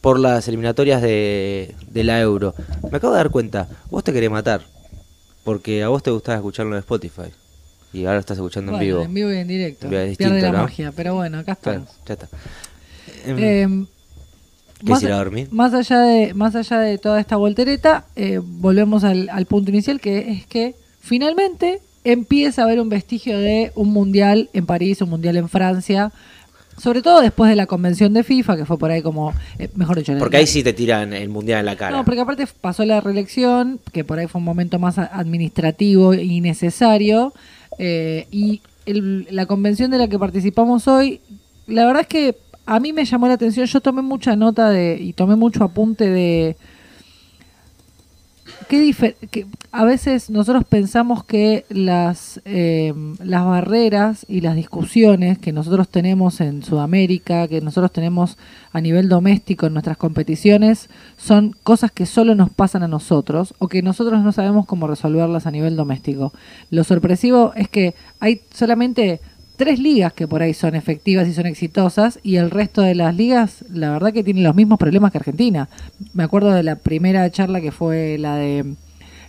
por 0.02 0.20
las 0.20 0.48
eliminatorias 0.48 1.02
de, 1.02 1.74
de 1.88 2.04
la 2.04 2.20
Euro. 2.20 2.54
Me 2.92 2.98
acabo 2.98 3.14
de 3.14 3.18
dar 3.18 3.30
cuenta, 3.30 3.68
vos 3.90 4.04
te 4.04 4.12
querés 4.12 4.30
matar, 4.32 4.62
porque 5.44 5.84
a 5.84 5.90
vos 5.90 6.02
te 6.04 6.12
gustaba 6.12 6.38
escucharlo 6.38 6.74
en 6.76 6.80
Spotify, 6.80 7.30
y 7.94 8.06
ahora 8.06 8.20
estás 8.20 8.38
escuchando 8.38 8.72
Bueno, 8.72 8.84
en 8.84 8.88
vivo. 8.90 9.02
en 9.04 9.14
vivo 9.14 9.32
y 9.32 9.38
en 9.38 9.48
directo. 9.48 9.88
Pierde 9.88 10.42
la 10.42 10.52
¿no? 10.52 10.58
magia, 10.64 10.92
pero 10.96 11.14
bueno, 11.16 11.38
acá 11.40 11.56
Claro, 11.56 11.86
estamos. 11.88 12.02
ya 12.08 12.14
está. 12.16 12.28
Em, 13.26 13.38
Eh, 13.38 13.86
¿Querés 13.86 13.95
más, 14.84 15.04
ir 15.04 15.12
a 15.12 15.18
dormir? 15.18 15.48
más 15.52 15.74
allá 15.74 16.00
de 16.02 16.34
más 16.34 16.56
allá 16.56 16.80
de 16.80 16.98
toda 16.98 17.20
esta 17.20 17.36
voltereta, 17.38 18.06
eh, 18.16 18.40
volvemos 18.44 19.04
al, 19.04 19.30
al 19.30 19.46
punto 19.46 19.72
inicial 19.72 20.00
que 20.00 20.32
es 20.32 20.46
que 20.48 20.76
finalmente 21.00 21.80
empieza 22.04 22.62
a 22.62 22.66
haber 22.66 22.80
un 22.82 22.90
vestigio 22.90 23.40
de 23.40 23.72
un 23.76 23.90
mundial 23.92 24.50
en 24.54 24.66
París, 24.66 25.02
un 25.02 25.10
mundial 25.10 25.38
en 25.38 25.50
Francia, 25.50 26.12
sobre 26.78 27.02
todo 27.02 27.22
después 27.22 27.50
de 27.50 27.56
la 27.56 27.66
convención 27.68 28.14
de 28.14 28.24
FIFA 28.24 28.58
que 28.58 28.66
fue 28.66 28.78
por 28.78 28.92
ahí 28.92 29.02
como 29.02 29.34
eh, 29.58 29.70
mejor 29.76 29.98
dicho, 29.98 30.12
el- 30.12 30.20
Porque 30.20 30.38
ahí 30.38 30.46
sí 30.48 30.62
te 30.62 30.74
tiran 30.74 31.14
el 31.14 31.30
mundial 31.30 31.62
en 31.62 31.66
la 31.68 31.76
cara. 31.78 31.96
no, 31.96 32.04
porque 32.06 32.20
aparte 32.22 32.46
pasó 32.62 32.84
la 32.86 33.00
reelección, 33.02 33.80
que 33.94 34.04
por 34.04 34.20
ahí 34.20 34.28
fue 34.28 34.40
un 34.40 34.46
momento 34.46 34.78
más 34.78 34.98
administrativo 35.00 36.14
y 36.14 36.42
necesario, 36.42 37.34
eh, 37.80 38.28
y 38.32 38.62
el- 38.86 39.28
la 39.32 39.46
convención 39.46 39.90
de 39.90 39.98
la 39.98 40.08
que 40.08 40.20
participamos 40.20 40.88
hoy, 40.88 41.22
la 41.68 41.86
verdad 41.86 42.02
es 42.02 42.08
que 42.08 42.36
a 42.66 42.80
mí 42.80 42.94
me 42.94 43.06
llamó 43.06 43.28
la 43.28 43.36
atención, 43.36 43.66
yo 43.66 43.82
tomé 43.82 44.02
mucha 44.02 44.36
nota 44.36 44.70
de 44.70 44.98
y 45.00 45.14
tomé 45.14 45.36
mucho 45.36 45.64
apunte 45.64 46.10
de 46.10 46.58
qué 48.68 49.16
que 49.30 49.46
a 49.72 49.84
veces 49.84 50.30
nosotros 50.30 50.64
pensamos 50.66 51.24
que 51.24 51.66
las, 51.70 52.42
eh, 52.46 52.94
las 53.24 53.46
barreras 53.46 54.26
y 54.28 54.42
las 54.42 54.56
discusiones 54.56 55.38
que 55.38 55.52
nosotros 55.52 55.90
tenemos 55.90 56.42
en 56.42 56.64
Sudamérica, 56.64 57.48
que 57.48 57.62
nosotros 57.62 57.92
tenemos 57.92 58.38
a 58.72 58.82
nivel 58.82 59.10
doméstico 59.10 59.68
en 59.68 59.74
nuestras 59.74 59.98
competiciones, 59.98 60.90
son 61.18 61.56
cosas 61.64 61.92
que 61.92 62.06
solo 62.06 62.36
nos 62.36 62.50
pasan 62.50 62.84
a 62.84 62.88
nosotros 62.88 63.54
o 63.60 63.68
que 63.68 63.82
nosotros 63.82 64.24
no 64.24 64.32
sabemos 64.32 64.66
cómo 64.66 64.88
resolverlas 64.88 65.46
a 65.46 65.52
nivel 65.52 65.76
doméstico. 65.76 66.34
Lo 66.70 66.84
sorpresivo 66.84 67.54
es 67.56 67.70
que 67.70 67.96
hay 68.20 68.42
solamente 68.52 69.20
tres 69.56 69.80
ligas 69.80 70.14
que 70.14 70.28
por 70.28 70.42
ahí 70.42 70.54
son 70.54 70.76
efectivas 70.76 71.28
y 71.28 71.34
son 71.34 71.46
exitosas 71.46 72.20
y 72.24 72.36
el 72.38 72.52
resto 72.52 72.82
de 72.82 72.96
las 72.96 73.16
ligas 73.16 73.66
la 73.72 73.92
verdad 73.92 74.14
que 74.14 74.24
tienen 74.24 74.44
los 74.44 74.56
mismos 74.56 74.78
problemas 74.80 75.12
que 75.12 75.18
Argentina. 75.18 75.68
Me 76.14 76.24
acuerdo 76.24 76.52
de 76.52 76.64
la 76.64 76.76
primera 76.76 77.30
charla 77.32 77.62
que 77.62 77.72
fue 77.72 78.18
la 78.20 78.36
de 78.36 78.66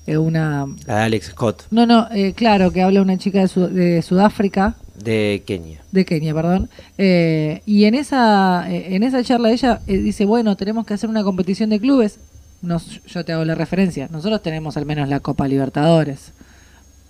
eh, 0.07 0.19
una... 0.19 0.67
La 0.87 0.97
de 0.99 1.03
Alex 1.03 1.27
Scott, 1.29 1.65
No, 1.71 1.87
no, 1.87 2.09
eh, 2.13 2.33
claro, 2.35 2.71
que 2.73 2.83
habla 2.83 3.03
una 3.03 3.19
chica 3.19 3.41
de, 3.41 3.49
Sud- 3.49 3.71
de 3.71 4.03
Sudáfrica, 4.03 4.75
de 5.03 5.43
Kenia. 5.47 5.81
de 5.93 6.05
Kenia, 6.05 6.33
perdón. 6.35 6.71
Eh, 6.97 7.61
y 7.67 7.85
en 7.85 7.95
esa, 7.95 8.65
en 8.71 9.03
esa 9.03 9.23
charla 9.23 9.51
ella 9.51 9.81
dice, 9.87 10.25
bueno, 10.25 10.57
tenemos 10.57 10.87
que 10.87 10.95
hacer 10.95 11.11
una 11.11 11.23
competición 11.23 11.69
de 11.71 11.79
clubes. 11.81 12.19
Nos, 12.63 13.03
yo 13.05 13.23
te 13.25 13.33
hago 13.33 13.45
la 13.45 13.55
referencia. 13.55 14.09
Nosotros 14.11 14.43
tenemos 14.43 14.77
al 14.79 14.87
menos 14.87 15.09
la 15.09 15.21
Copa 15.21 15.47
Libertadores. 15.49 16.33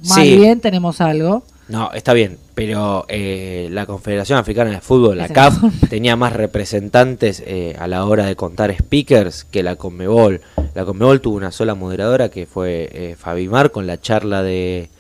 Más 0.09 0.19
Sí. 0.27 0.37
bien 0.37 0.61
tenemos 0.61 1.01
algo. 1.01 1.45
No, 1.69 1.91
está 1.93 2.13
bien, 2.13 2.39
pero 2.55 3.07
eh, 3.09 3.69
la 3.73 3.87
Confederación 3.87 4.39
Africana 4.39 4.71
de 4.71 4.81
Fútbol, 4.81 5.19
la 5.19 5.29
CAF, 5.29 5.59
tenía 5.91 6.15
más 6.15 6.33
representantes 6.33 7.43
eh, 7.45 7.75
a 7.79 7.89
la 7.89 8.05
hora 8.05 8.27
de 8.27 8.37
contar 8.37 8.73
speakers 8.73 9.45
que 9.45 9.65
la 9.65 9.75
Conmebol. 9.75 10.43
La 10.75 10.85
Conmebol 10.85 11.21
tuvo 11.21 11.37
una 11.37 11.51
sola 11.51 11.75
moderadora 11.75 12.29
que 12.29 12.47
fue 12.47 12.89
eh, 12.93 13.17
Fabimar 13.19 13.73
con 13.73 13.87
la 13.87 14.01
charla 14.01 14.43
de 14.43 14.91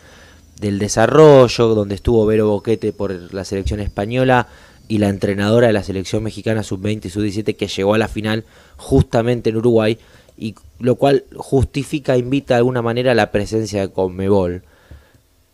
del 0.61 0.78
desarrollo, 0.78 1.75
donde 1.75 1.94
estuvo 1.94 2.25
Vero 2.25 2.49
Boquete 2.49 2.92
por 2.92 3.12
la 3.12 3.44
selección 3.44 3.78
española 3.78 4.49
y 4.88 4.99
la 4.99 5.08
entrenadora 5.08 5.66
de 5.66 5.73
la 5.73 5.82
selección 5.82 6.23
mexicana 6.23 6.62
sub-20 6.62 7.04
y 7.04 7.11
sub-17 7.11 7.56
que 7.56 7.68
llegó 7.68 7.94
a 7.94 7.99
la 7.99 8.08
final 8.08 8.44
justamente 8.76 9.50
en 9.50 9.56
Uruguay, 9.56 9.99
y 10.38 10.54
lo 10.78 10.96
cual 10.96 11.25
justifica, 11.37 12.16
invita 12.16 12.54
de 12.54 12.58
alguna 12.58 12.82
manera 12.82 13.14
la 13.14 13.30
presencia 13.30 13.82
de 13.82 13.90
Conmebol. 13.90 14.62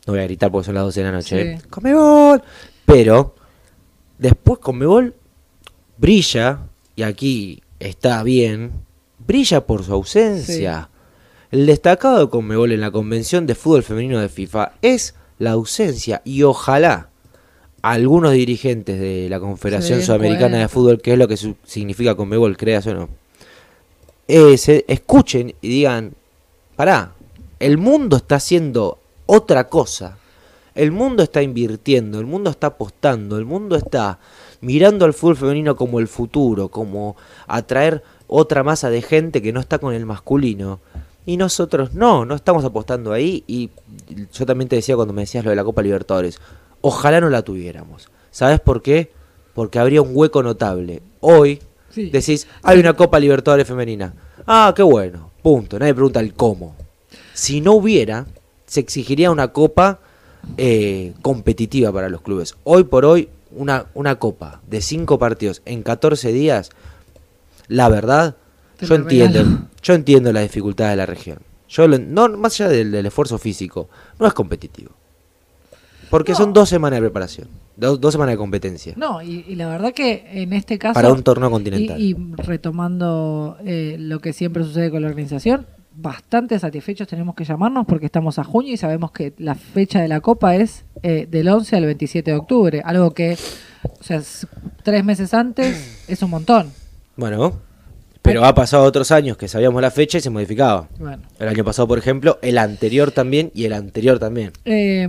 No 0.06 0.12
voy 0.14 0.20
a 0.20 0.24
gritar 0.24 0.50
porque 0.50 0.66
son 0.66 0.74
las 0.74 0.84
12 0.84 1.00
de 1.00 1.06
la 1.06 1.12
noche. 1.12 1.56
Sí. 1.56 1.68
¡Conmebol! 1.68 2.42
Pero 2.84 3.34
después 4.18 4.58
Conmebol 4.58 5.14
brilla, 5.96 6.66
y 6.96 7.02
aquí 7.02 7.62
está 7.78 8.22
bien, 8.22 8.72
brilla 9.18 9.66
por 9.66 9.84
su 9.84 9.92
ausencia. 9.92 10.88
El 11.50 11.66
destacado 11.66 12.18
de 12.18 12.30
Conmebol 12.30 12.72
en 12.72 12.80
la 12.80 12.90
Convención 12.90 13.46
de 13.46 13.54
Fútbol 13.54 13.82
Femenino 13.82 14.18
de 14.18 14.28
FIFA 14.28 14.72
es 14.82 15.14
la 15.38 15.52
ausencia 15.52 16.22
y 16.24 16.42
ojalá 16.42 17.08
algunos 17.82 18.32
dirigentes 18.32 18.98
de 18.98 19.28
la 19.28 19.38
Confederación 19.38 20.02
Sudamericana 20.02 20.58
de. 20.58 20.68
Fútbol, 20.68 21.00
que 21.00 21.12
es 21.12 21.18
lo 21.18 21.28
que 21.28 21.36
significa 21.36 22.14
Conmebol, 22.14 22.56
creas 22.56 22.86
o 22.86 22.94
no, 22.94 23.08
eh, 24.28 24.56
se 24.56 24.84
escuchen 24.88 25.54
y 25.60 25.68
digan, 25.68 26.14
pará, 26.76 27.12
el 27.58 27.78
mundo 27.78 28.16
está 28.16 28.36
haciendo 28.36 28.98
otra 29.34 29.68
cosa, 29.68 30.18
el 30.74 30.92
mundo 30.92 31.22
está 31.22 31.42
invirtiendo, 31.42 32.20
el 32.20 32.26
mundo 32.26 32.50
está 32.50 32.66
apostando, 32.68 33.38
el 33.38 33.44
mundo 33.46 33.76
está 33.76 34.18
mirando 34.60 35.04
al 35.06 35.14
fútbol 35.14 35.36
femenino 35.36 35.74
como 35.74 36.00
el 36.00 36.08
futuro, 36.08 36.68
como 36.68 37.16
atraer 37.46 38.02
otra 38.26 38.62
masa 38.62 38.90
de 38.90 39.00
gente 39.00 39.40
que 39.40 39.52
no 39.52 39.60
está 39.60 39.78
con 39.78 39.94
el 39.94 40.04
masculino. 40.06 40.80
Y 41.24 41.36
nosotros 41.36 41.94
no, 41.94 42.24
no 42.26 42.34
estamos 42.34 42.64
apostando 42.64 43.12
ahí. 43.12 43.44
Y 43.46 43.70
yo 44.34 44.44
también 44.44 44.68
te 44.68 44.76
decía 44.76 44.96
cuando 44.96 45.14
me 45.14 45.22
decías 45.22 45.44
lo 45.44 45.50
de 45.50 45.56
la 45.56 45.64
Copa 45.64 45.80
Libertadores, 45.82 46.38
ojalá 46.80 47.20
no 47.20 47.30
la 47.30 47.42
tuviéramos. 47.42 48.08
¿Sabes 48.30 48.60
por 48.60 48.82
qué? 48.82 49.12
Porque 49.54 49.78
habría 49.78 50.02
un 50.02 50.10
hueco 50.12 50.42
notable. 50.42 51.02
Hoy 51.20 51.60
Sí. 51.90 52.10
decís, 52.10 52.48
hay 52.62 52.80
una 52.80 52.94
Copa 52.94 53.18
Libertadores 53.20 53.66
femenina. 53.66 54.14
Ah, 54.46 54.72
qué 54.76 54.82
bueno, 54.82 55.30
punto. 55.42 55.78
Nadie 55.78 55.94
pregunta 55.94 56.20
el 56.20 56.34
cómo. 56.34 56.74
Si 57.34 57.60
no 57.60 57.72
hubiera, 57.74 58.26
se 58.72 58.80
exigiría 58.80 59.30
una 59.30 59.48
Copa 59.48 60.00
eh, 60.56 61.12
competitiva 61.20 61.92
para 61.92 62.08
los 62.08 62.22
clubes. 62.22 62.54
Hoy 62.64 62.84
por 62.84 63.04
hoy, 63.04 63.28
una, 63.54 63.84
una 63.92 64.14
Copa 64.18 64.62
de 64.66 64.80
cinco 64.80 65.18
partidos 65.18 65.60
en 65.66 65.82
14 65.82 66.32
días, 66.32 66.70
la 67.68 67.90
verdad, 67.90 68.34
Te 68.78 68.86
yo 68.86 68.94
entiendo, 68.94 69.40
regalo. 69.40 69.58
yo 69.82 69.92
entiendo 69.92 70.32
las 70.32 70.44
dificultades 70.44 70.92
de 70.92 70.96
la 70.96 71.04
región. 71.04 71.38
Yo 71.68 71.86
lo- 71.86 71.98
no, 71.98 72.30
más 72.30 72.58
allá 72.58 72.70
del, 72.70 72.90
del 72.90 73.04
esfuerzo 73.04 73.36
físico, 73.36 73.90
no 74.18 74.26
es 74.26 74.32
competitivo. 74.32 74.92
Porque 76.08 76.32
No. 76.32 76.38
son 76.38 76.52
dos 76.54 76.70
semanas 76.70 76.96
de 76.96 77.02
preparación, 77.02 77.48
dos, 77.76 78.00
dos 78.00 78.12
semanas 78.12 78.32
de 78.34 78.38
competencia 78.38 78.94
No, 78.96 79.20
y, 79.22 79.44
y 79.48 79.54
la 79.54 79.68
verdad 79.68 79.92
que 79.92 80.24
en 80.32 80.54
este 80.54 80.78
caso... 80.78 80.94
para 80.94 81.12
un 81.12 81.22
torneo 81.22 81.50
continental. 81.50 82.00
Y, 82.00 82.12
y 82.12 82.16
retomando 82.36 83.58
eh, 83.66 83.96
lo 83.98 84.20
que 84.20 84.32
siempre 84.32 84.64
sucede 84.64 84.90
con 84.90 85.02
la 85.02 85.08
organización, 85.08 85.66
bastante 85.94 86.58
satisfechos 86.58 87.06
tenemos 87.08 87.34
que 87.34 87.44
llamarnos 87.44 87.86
porque 87.86 88.06
estamos 88.06 88.38
a 88.38 88.44
junio 88.44 88.72
y 88.72 88.76
sabemos 88.76 89.12
que 89.12 89.32
la 89.38 89.54
fecha 89.54 90.00
de 90.00 90.08
la 90.08 90.20
Copa 90.20 90.56
es 90.56 90.84
eh, 91.02 91.26
del 91.30 91.48
11 91.48 91.76
al 91.76 91.84
27 91.86 92.30
de 92.30 92.36
octubre, 92.36 92.82
algo 92.84 93.12
que, 93.12 93.36
o 93.82 94.02
sea, 94.02 94.18
es 94.18 94.46
tres 94.82 95.04
meses 95.04 95.34
antes 95.34 96.04
es 96.08 96.22
un 96.22 96.30
montón. 96.30 96.70
Bueno, 97.16 97.60
pero 98.22 98.44
ha 98.44 98.54
pasado 98.54 98.84
otros 98.84 99.10
años 99.10 99.36
que 99.36 99.48
sabíamos 99.48 99.82
la 99.82 99.90
fecha 99.90 100.18
y 100.18 100.20
se 100.20 100.30
modificaba. 100.30 100.88
Bueno, 100.98 101.22
El 101.38 101.48
año 101.48 101.64
pasado, 101.64 101.88
por 101.88 101.98
ejemplo, 101.98 102.38
el 102.42 102.56
anterior 102.58 103.10
también 103.10 103.50
y 103.54 103.64
el 103.64 103.72
anterior 103.72 104.18
también. 104.18 104.52
eh, 104.64 105.08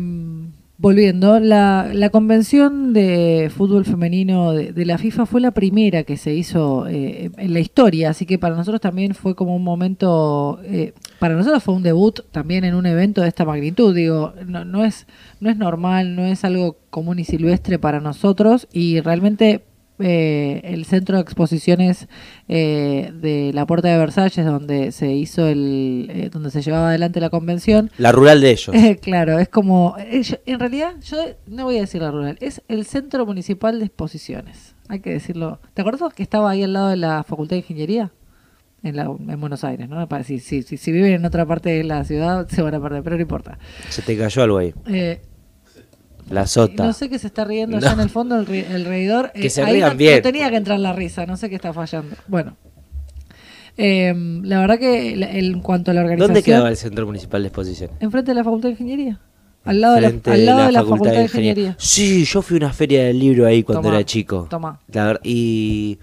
volviendo, 0.83 1.39
la, 1.39 1.89
la 1.93 2.09
convención 2.09 2.91
de 2.91 3.49
fútbol 3.55 3.85
femenino 3.85 4.51
de, 4.51 4.73
de 4.73 4.85
la 4.85 4.97
FIFA 4.97 5.25
fue 5.25 5.39
la 5.39 5.51
primera 5.51 6.03
que 6.03 6.17
se 6.17 6.33
hizo 6.33 6.87
eh, 6.89 7.31
en 7.37 7.53
la 7.53 7.61
historia, 7.61 8.09
así 8.09 8.25
que 8.25 8.37
para 8.37 8.53
nosotros 8.57 8.81
también 8.81 9.15
fue 9.15 9.33
como 9.33 9.55
un 9.55 9.63
momento, 9.63 10.59
eh, 10.65 10.93
para 11.19 11.35
nosotros 11.35 11.63
fue 11.63 11.73
un 11.73 11.83
debut 11.83 12.19
también 12.31 12.65
en 12.65 12.75
un 12.75 12.85
evento 12.85 13.21
de 13.21 13.29
esta 13.29 13.45
magnitud, 13.45 13.95
digo, 13.95 14.33
no, 14.45 14.65
no, 14.65 14.83
es, 14.83 15.07
no 15.39 15.49
es 15.49 15.55
normal, 15.55 16.17
no 16.17 16.25
es 16.25 16.43
algo 16.43 16.75
común 16.89 17.17
y 17.17 17.23
silvestre 17.23 17.79
para 17.79 18.01
nosotros 18.01 18.67
y 18.73 18.99
realmente... 18.99 19.63
eh, 19.99 20.61
el 20.63 20.85
centro 20.85 21.17
de 21.17 21.21
exposiciones 21.21 22.07
eh, 22.47 23.11
de 23.13 23.51
la 23.53 23.65
Puerta 23.65 23.89
de 23.89 23.97
Versalles, 23.97 24.45
donde 24.45 24.91
se 24.91 25.11
hizo 25.13 25.47
el, 25.47 26.07
eh, 26.11 26.29
donde 26.31 26.49
se 26.51 26.61
llevaba 26.61 26.89
adelante 26.89 27.19
la 27.19 27.29
convención, 27.29 27.91
La 27.97 28.11
rural 28.11 28.41
de 28.41 28.51
ellos. 28.51 28.75
claro, 29.01 29.39
es 29.39 29.49
como. 29.49 29.95
eh, 29.99 30.23
yo- 30.23 30.37
en 30.45 30.59
realidad, 30.59 30.93
yo 31.03 31.17
no 31.47 31.65
voy 31.65 31.77
a 31.77 31.81
decir 31.81 32.01
la 32.01 32.11
rural, 32.11 32.37
es 32.41 32.61
el 32.67 32.85
Centro 32.85 33.25
Municipal 33.25 33.79
de 33.79 33.85
Exposiciones. 33.85 34.75
Hay 34.89 34.99
que 34.99 35.11
decirlo. 35.11 35.59
¿Te 35.73 35.81
acuerdas 35.81 36.13
que 36.13 36.23
estaba 36.23 36.49
ahí 36.51 36.63
al 36.63 36.73
lado 36.73 36.89
de 36.89 36.97
la 36.97 37.23
Facultad 37.23 37.55
de 37.55 37.59
Ingeniería? 37.59 38.11
En, 38.85 38.97
la, 38.97 39.03
en 39.03 39.39
Buenos 39.39 39.63
Aires, 39.63 39.87
¿no? 39.87 40.09
Para- 40.09 40.25
Si, 40.25 40.39
si, 40.39 40.61
si, 40.61 40.75
si 40.75 40.91
viven 40.91 41.13
en 41.13 41.25
otra 41.25 41.45
parte 41.45 41.69
de 41.69 41.85
la 41.85 42.03
ciudad, 42.03 42.49
se 42.49 42.61
van 42.61 42.75
a 42.75 42.81
perder, 42.81 43.01
pero 43.01 43.15
no 43.15 43.21
importa. 43.21 43.57
Se 43.87 44.01
te 44.01 44.17
cayó 44.17 44.43
algo 44.43 44.57
ahí. 44.57 44.73
Eh, 44.87 45.21
La 46.29 46.47
sota. 46.47 46.85
no 46.85 46.93
sé 46.93 47.09
qué 47.09 47.19
se 47.19 47.27
está 47.27 47.43
riendo 47.45 47.77
allá 47.77 47.89
No. 47.89 47.93
en 47.95 47.99
el 48.01 48.09
fondo 48.09 48.37
el, 48.39 48.49
el 48.53 48.85
reidor. 48.85 49.31
Que 49.33 49.47
Eh, 49.47 49.49
se 49.49 49.61
ahí 49.63 49.73
rían 49.73 49.91
no, 49.91 49.97
bien. 49.97 50.15
no 50.17 50.21
tenía 50.21 50.49
que 50.49 50.55
entrar 50.57 50.79
la 50.79 50.93
risa, 50.93 51.25
no 51.25 51.37
sé 51.37 51.49
qué 51.49 51.55
está 51.55 51.73
fallando. 51.73 52.15
Bueno. 52.27 52.55
Eh, 53.77 54.13
la 54.43 54.59
verdad 54.59 54.77
que 54.79 55.15
la- 55.15 55.31
en 55.31 55.59
cuanto 55.61 55.91
a 55.91 55.93
la 55.93 56.01
organización. 56.01 56.27
¿Dónde 56.33 56.43
quedaba 56.43 56.69
el 56.69 56.77
Centro 56.77 57.05
Municipal 57.05 57.41
de 57.41 57.47
Exposición? 57.47 57.91
Enfrente 57.99 58.31
de 58.31 58.35
la 58.35 58.43
Facultad 58.43 58.69
de 58.69 58.73
Ingeniería. 58.73 59.19
Al 59.65 59.79
lado, 59.81 59.95
de 59.95 60.01
la, 60.01 60.07
al 60.07 60.45
lado 60.45 60.65
de 60.65 60.71
la 60.73 60.81
Facultad, 60.83 61.11
de 61.11 61.21
Ingeniería. 61.23 61.75
Sí, 61.79 62.25
yo 62.25 62.41
fui 62.41 62.57
a 62.57 62.59
una 62.59 62.73
feria 62.73 63.05
del 63.05 63.17
libro 63.17 63.45
ahí 63.47 63.63
cuando 63.63 63.81
Tomá, 63.83 63.95
era 63.95 64.05
chico. 64.05 64.49
ver- 64.89 65.19
y 65.23 65.97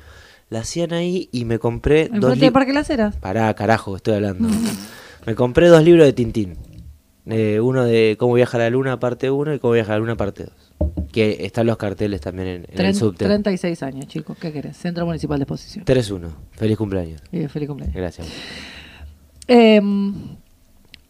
la 0.48 0.60
hacían 0.60 0.92
ahí 0.94 1.28
y 1.30 1.44
me 1.44 1.58
compré 1.58 2.04
dos 2.04 2.14
Enfrente 2.14 2.28
de 2.28 2.34
libros. 2.36 2.52
Parque 2.52 2.72
Las 2.72 2.90
Heras. 2.90 3.16
Pará, 3.16 3.52
carajo, 3.54 3.96
estoy 3.96 4.14
hablando. 4.14 4.48
me 5.26 5.34
compré 5.34 5.68
dos 5.68 5.84
libros 5.84 6.06
de 6.06 6.12
Tintín. 6.14 6.54
Eh, 7.26 7.60
uno 7.60 7.84
de 7.84 8.16
Cómo 8.18 8.34
viajar 8.34 8.60
a 8.60 8.64
la 8.64 8.70
luna, 8.70 8.98
parte 8.98 9.30
1, 9.30 9.54
y 9.54 9.58
Cómo 9.58 9.74
viajar 9.74 9.92
a 9.92 9.96
la 9.96 10.00
luna, 10.00 10.16
parte 10.16 10.44
2. 10.44 11.08
Que 11.12 11.38
están 11.44 11.66
los 11.66 11.76
carteles 11.76 12.20
también 12.20 12.48
en, 12.48 12.54
en 12.56 12.70
el 12.70 12.76
Tren- 12.76 12.94
subte. 12.94 13.24
36 13.24 13.82
años, 13.82 14.06
chicos. 14.06 14.36
¿Qué 14.38 14.52
querés? 14.52 14.76
Centro 14.76 15.04
Municipal 15.06 15.38
de 15.38 15.42
Exposición. 15.44 15.84
3-1. 15.84 16.28
Feliz 16.52 16.76
cumpleaños. 16.76 17.22
Y 17.32 17.46
feliz 17.48 17.68
cumpleaños. 17.68 17.96
Gracias. 17.96 18.26
Eh, 19.48 19.80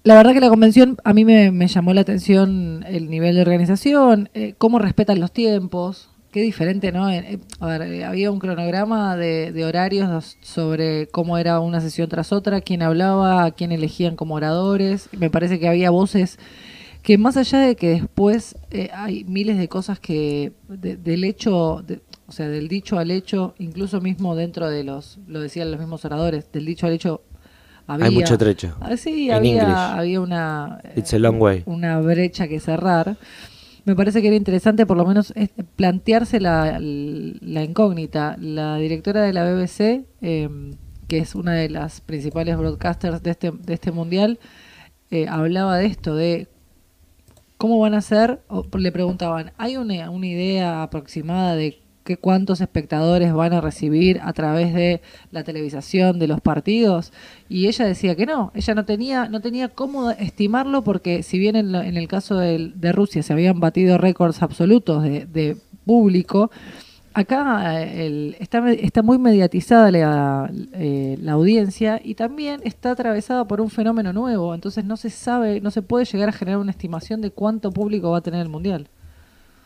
la 0.02 0.14
verdad 0.14 0.32
que 0.32 0.40
la 0.40 0.48
convención 0.48 0.96
a 1.04 1.12
mí 1.12 1.24
me, 1.24 1.50
me 1.50 1.68
llamó 1.68 1.92
la 1.92 2.00
atención 2.00 2.84
el 2.88 3.10
nivel 3.10 3.34
de 3.34 3.42
organización, 3.42 4.30
eh, 4.34 4.54
cómo 4.56 4.78
respetan 4.78 5.20
los 5.20 5.30
tiempos, 5.32 6.09
qué 6.30 6.42
diferente, 6.42 6.92
¿no? 6.92 7.10
Eh, 7.10 7.38
a 7.58 7.66
ver, 7.66 7.82
eh, 7.82 8.04
había 8.04 8.30
un 8.30 8.38
cronograma 8.38 9.16
de, 9.16 9.52
de 9.52 9.64
horarios 9.64 10.36
sobre 10.40 11.06
cómo 11.08 11.38
era 11.38 11.60
una 11.60 11.80
sesión 11.80 12.08
tras 12.08 12.32
otra, 12.32 12.60
quién 12.60 12.82
hablaba, 12.82 13.44
a 13.44 13.50
quién 13.50 13.72
elegían 13.72 14.16
como 14.16 14.34
oradores. 14.34 15.08
Me 15.18 15.30
parece 15.30 15.58
que 15.58 15.68
había 15.68 15.90
voces 15.90 16.38
que 17.02 17.16
más 17.18 17.36
allá 17.36 17.58
de 17.60 17.76
que 17.76 17.88
después 17.90 18.56
eh, 18.70 18.90
hay 18.92 19.24
miles 19.24 19.56
de 19.58 19.68
cosas 19.68 19.98
que 19.98 20.52
de- 20.68 20.96
del 20.96 21.24
hecho, 21.24 21.82
de- 21.86 22.00
o 22.26 22.32
sea, 22.32 22.48
del 22.48 22.68
dicho 22.68 22.98
al 22.98 23.10
hecho, 23.10 23.54
incluso 23.58 24.00
mismo 24.00 24.36
dentro 24.36 24.68
de 24.70 24.84
los, 24.84 25.18
lo 25.26 25.40
decían 25.40 25.70
los 25.70 25.80
mismos 25.80 26.04
oradores, 26.04 26.52
del 26.52 26.64
dicho 26.66 26.86
al 26.86 26.92
hecho 26.92 27.22
había, 27.86 28.06
Hay 28.06 28.14
mucho 28.14 28.38
trecho. 28.38 28.76
Ah, 28.80 28.96
sí, 28.96 29.30
había, 29.32 29.94
había 29.94 30.20
una, 30.20 30.80
It's 30.94 31.12
a 31.12 31.18
long 31.18 31.40
way. 31.42 31.62
una 31.66 31.98
brecha 32.00 32.46
que 32.46 32.60
cerrar. 32.60 33.16
Me 33.90 33.96
parece 33.96 34.22
que 34.22 34.28
era 34.28 34.36
interesante 34.36 34.86
por 34.86 34.96
lo 34.96 35.04
menos 35.04 35.34
plantearse 35.74 36.38
la, 36.38 36.78
la 36.78 37.64
incógnita. 37.64 38.36
La 38.38 38.76
directora 38.76 39.22
de 39.22 39.32
la 39.32 39.42
BBC, 39.42 40.06
eh, 40.20 40.48
que 41.08 41.18
es 41.18 41.34
una 41.34 41.54
de 41.54 41.68
las 41.68 42.00
principales 42.00 42.56
broadcasters 42.56 43.20
de 43.20 43.32
este, 43.32 43.50
de 43.50 43.74
este 43.74 43.90
mundial, 43.90 44.38
eh, 45.10 45.26
hablaba 45.26 45.76
de 45.76 45.86
esto, 45.86 46.14
de 46.14 46.46
cómo 47.56 47.80
van 47.80 47.94
a 47.94 48.00
ser, 48.00 48.44
o 48.46 48.64
le 48.78 48.92
preguntaban, 48.92 49.50
¿hay 49.58 49.76
una, 49.76 50.08
una 50.08 50.26
idea 50.28 50.84
aproximada 50.84 51.56
de 51.56 51.82
cuántos 52.16 52.60
espectadores 52.60 53.32
van 53.32 53.52
a 53.52 53.60
recibir 53.60 54.20
a 54.22 54.32
través 54.32 54.74
de 54.74 55.00
la 55.30 55.44
televisación 55.44 56.18
de 56.18 56.28
los 56.28 56.40
partidos? 56.40 57.12
Y 57.48 57.66
ella 57.66 57.84
decía 57.86 58.14
que 58.16 58.26
no, 58.26 58.52
ella 58.54 58.74
no 58.74 58.84
tenía, 58.84 59.28
no 59.28 59.40
tenía 59.40 59.68
cómo 59.68 60.10
estimarlo 60.10 60.82
porque 60.82 61.22
si 61.22 61.38
bien 61.38 61.56
en, 61.56 61.72
lo- 61.72 61.82
en 61.82 61.96
el 61.96 62.08
caso 62.08 62.36
del- 62.38 62.80
de 62.80 62.92
Rusia 62.92 63.22
se 63.22 63.32
habían 63.32 63.60
batido 63.60 63.98
récords 63.98 64.42
absolutos 64.42 65.02
de, 65.02 65.26
de 65.26 65.56
público, 65.84 66.50
acá 67.12 67.82
eh, 67.82 68.06
el- 68.06 68.36
está, 68.38 68.70
está 68.70 69.02
muy 69.02 69.18
mediatizada 69.18 69.90
la, 69.90 70.50
eh, 70.74 71.18
la 71.20 71.32
audiencia 71.32 72.00
y 72.02 72.14
también 72.14 72.60
está 72.64 72.92
atravesada 72.92 73.46
por 73.46 73.60
un 73.60 73.70
fenómeno 73.70 74.12
nuevo, 74.12 74.54
entonces 74.54 74.84
no 74.84 74.96
se 74.96 75.10
sabe, 75.10 75.60
no 75.60 75.70
se 75.70 75.82
puede 75.82 76.04
llegar 76.04 76.28
a 76.28 76.32
generar 76.32 76.60
una 76.60 76.70
estimación 76.70 77.20
de 77.20 77.30
cuánto 77.30 77.72
público 77.72 78.10
va 78.10 78.18
a 78.18 78.22
tener 78.22 78.40
el 78.42 78.48
Mundial. 78.48 78.88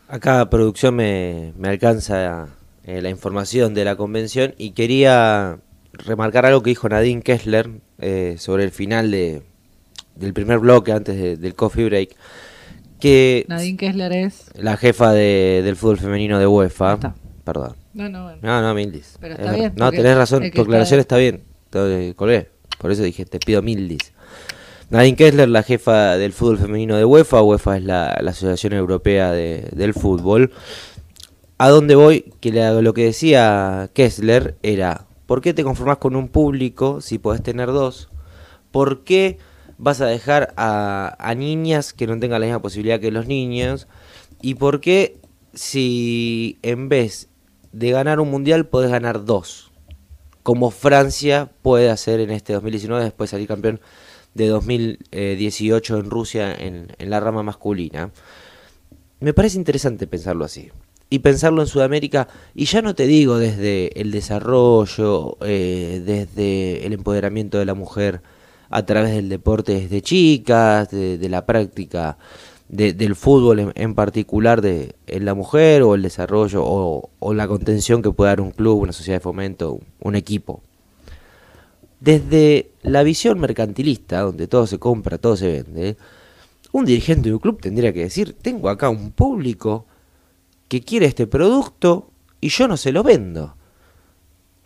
Acá 0.07 0.49
producción 0.49 0.95
me, 0.95 1.53
me 1.57 1.67
alcanza 1.69 2.47
eh, 2.83 3.01
la 3.01 3.09
información 3.09 3.73
de 3.73 3.85
la 3.85 3.95
convención 3.95 4.53
y 4.57 4.71
quería 4.71 5.57
remarcar 5.93 6.45
algo 6.45 6.61
que 6.61 6.69
dijo 6.71 6.87
Nadine 6.87 7.21
Kessler 7.21 7.69
eh, 7.99 8.35
sobre 8.37 8.63
el 8.65 8.71
final 8.71 9.09
de, 9.09 9.41
del 10.15 10.33
primer 10.33 10.59
bloque 10.59 10.91
antes 10.91 11.15
de- 11.17 11.37
del 11.37 11.55
coffee 11.55 11.85
break, 11.85 12.15
que 12.99 13.45
Nadine 13.47 13.77
Kessler 13.77 14.11
es... 14.13 14.51
la 14.55 14.77
jefa 14.77 15.11
de- 15.11 15.61
del 15.63 15.75
fútbol 15.75 15.97
femenino 15.97 16.37
de 16.37 16.45
UEFA, 16.45 16.93
está. 16.93 17.15
perdón, 17.43 17.75
No, 17.93 18.07
no, 18.09 18.23
bueno. 18.25 18.39
no, 18.43 18.61
no, 18.61 18.73
Mildis. 18.75 19.17
Pero 19.19 19.33
Es 19.33 19.39
está 19.39 19.53
bien, 19.53 19.73
No, 19.75 19.89
tenés 19.91 20.15
razón, 20.15 20.43
tu 20.51 20.61
aclaración 20.61 20.99
está- 20.99 21.15
está 21.15 21.17
bien. 21.17 21.43
Te 21.71 22.13
colgué. 22.15 22.49
Por 22.77 22.91
eso 22.91 23.01
dije, 23.03 23.25
te 23.25 23.39
pido 23.39 23.61
Mildis. 23.63 24.13
Nadine 24.89 25.15
Kessler, 25.17 25.49
la 25.49 25.63
jefa 25.63 26.17
del 26.17 26.31
fútbol 26.33 26.57
femenino 26.59 26.95
de 26.95 27.05
UEFA. 27.05 27.41
UEFA 27.41 27.77
es 27.77 27.83
la, 27.83 28.17
la 28.21 28.31
Asociación 28.31 28.73
Europea 28.73 29.31
de- 29.31 29.69
del 29.71 29.93
Fútbol. 29.93 30.51
A 31.57 31.69
dónde 31.69 31.95
voy, 31.95 32.33
que 32.41 32.51
lo 32.51 32.93
que 32.93 33.05
decía 33.05 33.89
Kessler 33.93 34.57
era, 34.61 35.07
¿por 35.25 35.41
qué 35.41 35.53
te 35.53 35.63
conformás 35.63 35.97
con 35.97 36.15
un 36.15 36.27
público 36.27 37.01
si 37.01 37.17
podés 37.17 37.41
tener 37.41 37.67
dos? 37.71 38.09
¿Por 38.71 39.03
qué 39.03 39.37
vas 39.77 40.01
a 40.01 40.05
dejar 40.05 40.53
a, 40.57 41.15
a 41.17 41.33
niñas 41.35 41.93
que 41.93 42.07
no 42.07 42.19
tengan 42.19 42.41
la 42.41 42.47
misma 42.47 42.61
posibilidad 42.61 42.99
que 42.99 43.11
los 43.11 43.25
niños? 43.27 43.87
¿Y 44.41 44.55
por 44.55 44.81
qué 44.81 45.17
si 45.53 46.59
en 46.61 46.89
vez 46.89 47.29
de 47.71 47.91
ganar 47.91 48.19
un 48.19 48.29
mundial 48.29 48.67
podés 48.67 48.91
ganar 48.91 49.23
dos? 49.25 49.71
Como 50.43 50.69
Francia 50.69 51.49
puede 51.63 51.89
hacer 51.89 52.19
en 52.19 52.29
este 52.29 52.53
2019 52.53 53.03
después 53.03 53.31
de 53.31 53.35
salir 53.37 53.47
campeón 53.47 53.79
de 54.35 54.47
2018 54.47 55.97
en 55.97 56.09
Rusia 56.11 56.53
en, 56.53 56.87
la 56.99 57.19
rama 57.19 57.41
masculina. 57.41 58.11
Me 59.19 59.33
parece 59.33 59.57
interesante 59.57 60.05
pensarlo 60.05 60.45
así. 60.45 60.69
Y 61.09 61.19
pensarlo 61.19 61.61
en 61.61 61.67
Sudamérica, 61.67 62.27
y 62.53 62.65
ya 62.65 62.81
no 62.81 62.95
te 62.95 63.07
digo 63.07 63.37
desde 63.37 63.99
el 64.01 64.11
desarrollo, 64.11 65.37
eh, 65.41 66.01
desde 66.05 66.85
el 66.85 66.93
empoderamiento 66.93 67.57
de 67.59 67.65
la 67.65 67.75
mujer 67.75 68.21
a 68.69 68.85
través 68.85 69.13
del 69.13 69.29
deporte 69.29 69.73
desde 69.73 70.01
chicas, 70.01 70.89
de, 70.89 71.29
la 71.29 71.45
práctica 71.45 72.17
de- 72.69 72.93
del 72.93 73.15
fútbol 73.15 73.71
en, 73.75 73.95
particular 73.95 74.61
de 74.61 74.95
en 75.07 75.25
la 75.25 75.35
mujer, 75.35 75.83
o 75.83 75.93
el 75.95 76.01
desarrollo, 76.01 76.63
o, 76.65 77.09
o 77.19 77.33
la 77.35 77.47
contención 77.47 78.01
que 78.01 78.11
puede 78.11 78.31
dar 78.31 78.41
un 78.41 78.51
club, 78.51 78.81
una 78.81 78.91
sociedad 78.91 79.17
de 79.19 79.23
fomento, 79.23 79.79
un 80.01 80.15
equipo. 80.15 80.63
Desde 82.05 82.69
la 82.83 83.01
visión 83.01 83.39
mercantilista, 83.39 84.21
donde 84.21 84.47
todo 84.47 84.67
se 84.67 84.77
compra, 84.77 85.17
todo 85.17 85.35
se 85.35 85.47
vende, 85.47 85.97
un 86.71 86.85
dirigente 86.85 87.29
de 87.29 87.33
un 87.33 87.39
club 87.39 87.59
tendría 87.59 87.91
que 87.93 88.01
decir, 88.01 88.33
tengo 88.39 88.69
acá 88.69 88.89
un 88.89 89.09
público 89.09 89.87
que 90.67 90.81
quiere 90.81 91.07
este 91.07 91.25
producto 91.25 92.11
y 92.39 92.49
yo 92.49 92.67
no 92.67 92.77
se 92.77 92.91
lo 92.91 93.01
vendo. 93.01 93.55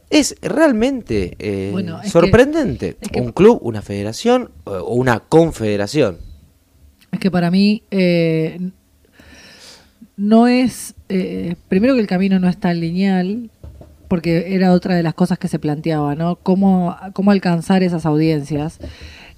Es 0.09 0.35
realmente 0.41 1.37
eh, 1.39 1.69
Bueno, 1.71 1.97
es 1.99 2.03
que- 2.03 2.09
sorprendente. 2.09 2.97
es 2.99 3.09
que- 3.09 3.21
un 3.21 3.31
club, 3.31 3.59
una 3.61 3.81
federación 3.81 4.51
o 4.65 4.71
o 4.73 4.93
una 4.95 5.21
confederación. 5.21 6.17
Es 7.13 7.19
que 7.21 7.31
para 7.31 7.49
mí 7.51 7.83
eh, 7.89 8.59
no 10.17 10.47
es, 10.47 10.93
eh, 11.07 11.55
primero 11.69 11.93
que 11.95 12.01
el 12.01 12.07
camino 12.07 12.37
no 12.39 12.49
es 12.49 12.57
tan 12.59 12.81
lineal, 12.81 13.49
porque 14.09 14.53
era 14.53 14.73
otra 14.73 14.95
de 14.95 15.03
las 15.03 15.13
cosas 15.13 15.39
que 15.39 15.47
se 15.47 15.57
planteaba, 15.59 16.15
¿no? 16.15 16.35
Cómo, 16.35 16.97
cómo 17.13 17.31
alcanzar 17.31 17.81
esas 17.83 18.05
audiencias. 18.05 18.79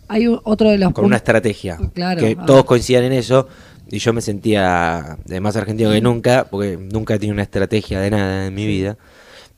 Hay 0.08 0.26
otro 0.28 0.72
de 0.72 0.80
los 0.80 0.92
con 0.94 1.06
una 1.06 1.18
estrategia. 1.18 1.78
Claro, 1.94 2.20
que 2.22 2.36
a 2.40 2.46
todos 2.46 2.66
coincidan 2.66 3.04
en 3.04 3.14
eso. 3.14 3.48
Y 3.90 4.00
yo 4.00 4.14
me 4.14 4.22
sentía 4.22 5.18
de 5.26 5.40
más 5.42 5.56
argentino 5.58 5.92
que 5.92 6.02
nunca, 6.02 6.48
porque 6.50 6.78
nunca 6.78 7.14
he 7.16 7.20
tenido 7.20 7.34
una 7.34 7.44
estrategia 7.44 8.00
de 8.00 8.10
nada 8.10 8.48
en 8.48 8.54
mi 8.56 8.66
vida. 8.66 8.98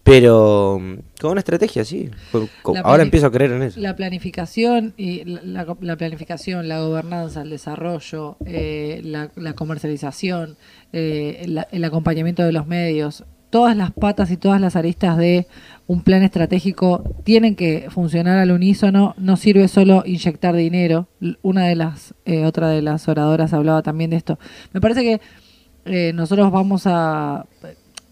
Pero 0.03 0.79
mm, 0.81 0.93
con 1.21 1.31
una 1.31 1.39
estrategia, 1.39 1.85
sí. 1.85 2.09
Ahora 2.83 3.03
empiezo 3.03 3.27
a 3.27 3.31
creer 3.31 3.51
en 3.53 3.63
eso. 3.63 3.79
La 3.79 3.95
planificación 3.95 4.93
y 4.97 5.23
la, 5.23 5.41
la- 5.43 5.77
la 5.79 5.95
planificación, 5.95 6.67
la 6.67 6.81
gobernanza, 6.81 7.41
el 7.43 7.49
desarrollo, 7.49 8.35
eh, 8.45 9.01
la, 9.05 9.31
la 9.35 9.53
comercialización, 9.53 10.57
eh, 10.91 11.45
el 11.71 11.83
acompañamiento 11.85 12.43
de 12.43 12.51
los 12.51 12.67
medios, 12.67 13.23
todas 13.53 13.77
las 13.77 13.91
patas 13.91 14.31
y 14.31 14.37
todas 14.37 14.59
las 14.59 14.75
aristas 14.75 15.15
de 15.15 15.45
un 15.85 16.01
plan 16.01 16.23
estratégico 16.23 17.03
tienen 17.23 17.55
que 17.55 17.85
funcionar 17.91 18.39
al 18.39 18.49
unísono. 18.49 19.13
No 19.19 19.37
sirve 19.37 19.67
solo 19.67 20.01
inyectar 20.07 20.55
dinero. 20.55 21.07
Una 21.43 21.67
de 21.67 21.75
las, 21.75 22.15
eh, 22.25 22.45
otra 22.45 22.69
de 22.69 22.81
las 22.81 23.07
oradoras 23.07 23.53
hablaba 23.53 23.83
también 23.83 24.09
de 24.09 24.15
esto. 24.17 24.39
Me 24.73 24.81
parece 24.81 25.03
que 25.03 25.21
eh, 25.85 26.13
nosotros 26.15 26.51
vamos 26.51 26.87
a, 26.87 27.45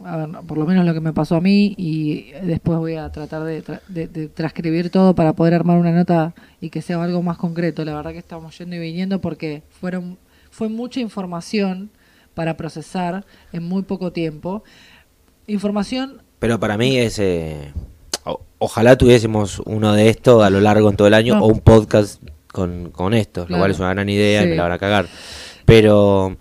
a 0.06 0.17
ver, 0.17 0.30
por 0.45 0.60
lo 0.60 0.67
menos 0.67 0.86
lo 0.86 0.93
que 0.93 1.01
me 1.01 1.12
pasó 1.12 1.38
a 1.38 1.41
mí 1.41 1.73
y 1.75 2.34
después 2.43 2.77
voy 2.77 2.97
a 2.97 3.12
tratar 3.12 3.43
de, 3.43 3.63
tra- 3.63 3.82
de 3.88 4.27
transcribir 4.27 4.91
todo 4.91 5.15
para 5.15 5.34
poder 5.34 5.56
armar 5.56 5.80
una 5.80 5.91
nota 5.91 6.36
y 6.62 6.69
que 6.69 6.84
sea 6.84 7.04
algo 7.04 7.23
más 7.23 7.38
concreto. 7.38 7.84
La 7.84 7.95
verdad 7.95 8.12
que 8.12 8.19
estamos 8.19 8.56
yendo 8.60 8.75
y 8.75 8.80
viniendo 8.80 9.19
porque 9.19 9.63
fueron 9.71 10.19
fue 10.51 10.69
mucha 10.69 10.99
información 10.99 11.89
para 12.36 12.56
procesar 12.56 13.25
en 13.51 13.63
muy 13.67 13.82
poco 13.82 14.12
tiempo. 14.12 14.63
Información 15.47 16.21
Pero 16.39 16.60
para 16.60 16.77
mí 16.77 16.97
es... 16.97 17.19
eh, 17.19 17.71
o- 18.25 18.41
ojalá 18.60 18.97
tuviésemos 18.97 19.60
uno 19.65 19.93
de 19.93 20.10
estos 20.10 20.43
a 20.43 20.49
lo 20.49 20.60
largo 20.62 20.89
en 20.89 20.95
todo 20.97 21.08
el 21.08 21.13
año 21.13 21.36
No. 21.36 21.43
o 21.43 21.47
un 21.47 21.60
podcast 21.62 22.21
con, 22.51 22.91
con 22.91 23.13
esto, 23.13 23.45
lo 23.49 23.58
cual 23.58 23.71
es 23.71 23.80
una 23.80 23.93
gran 23.93 24.10
idea 24.10 24.43
y 24.43 24.47
me 24.47 24.56
la 24.56 24.63
van 24.63 24.71
a 24.73 24.77
cagar. 24.77 25.06
Pero 25.65 26.38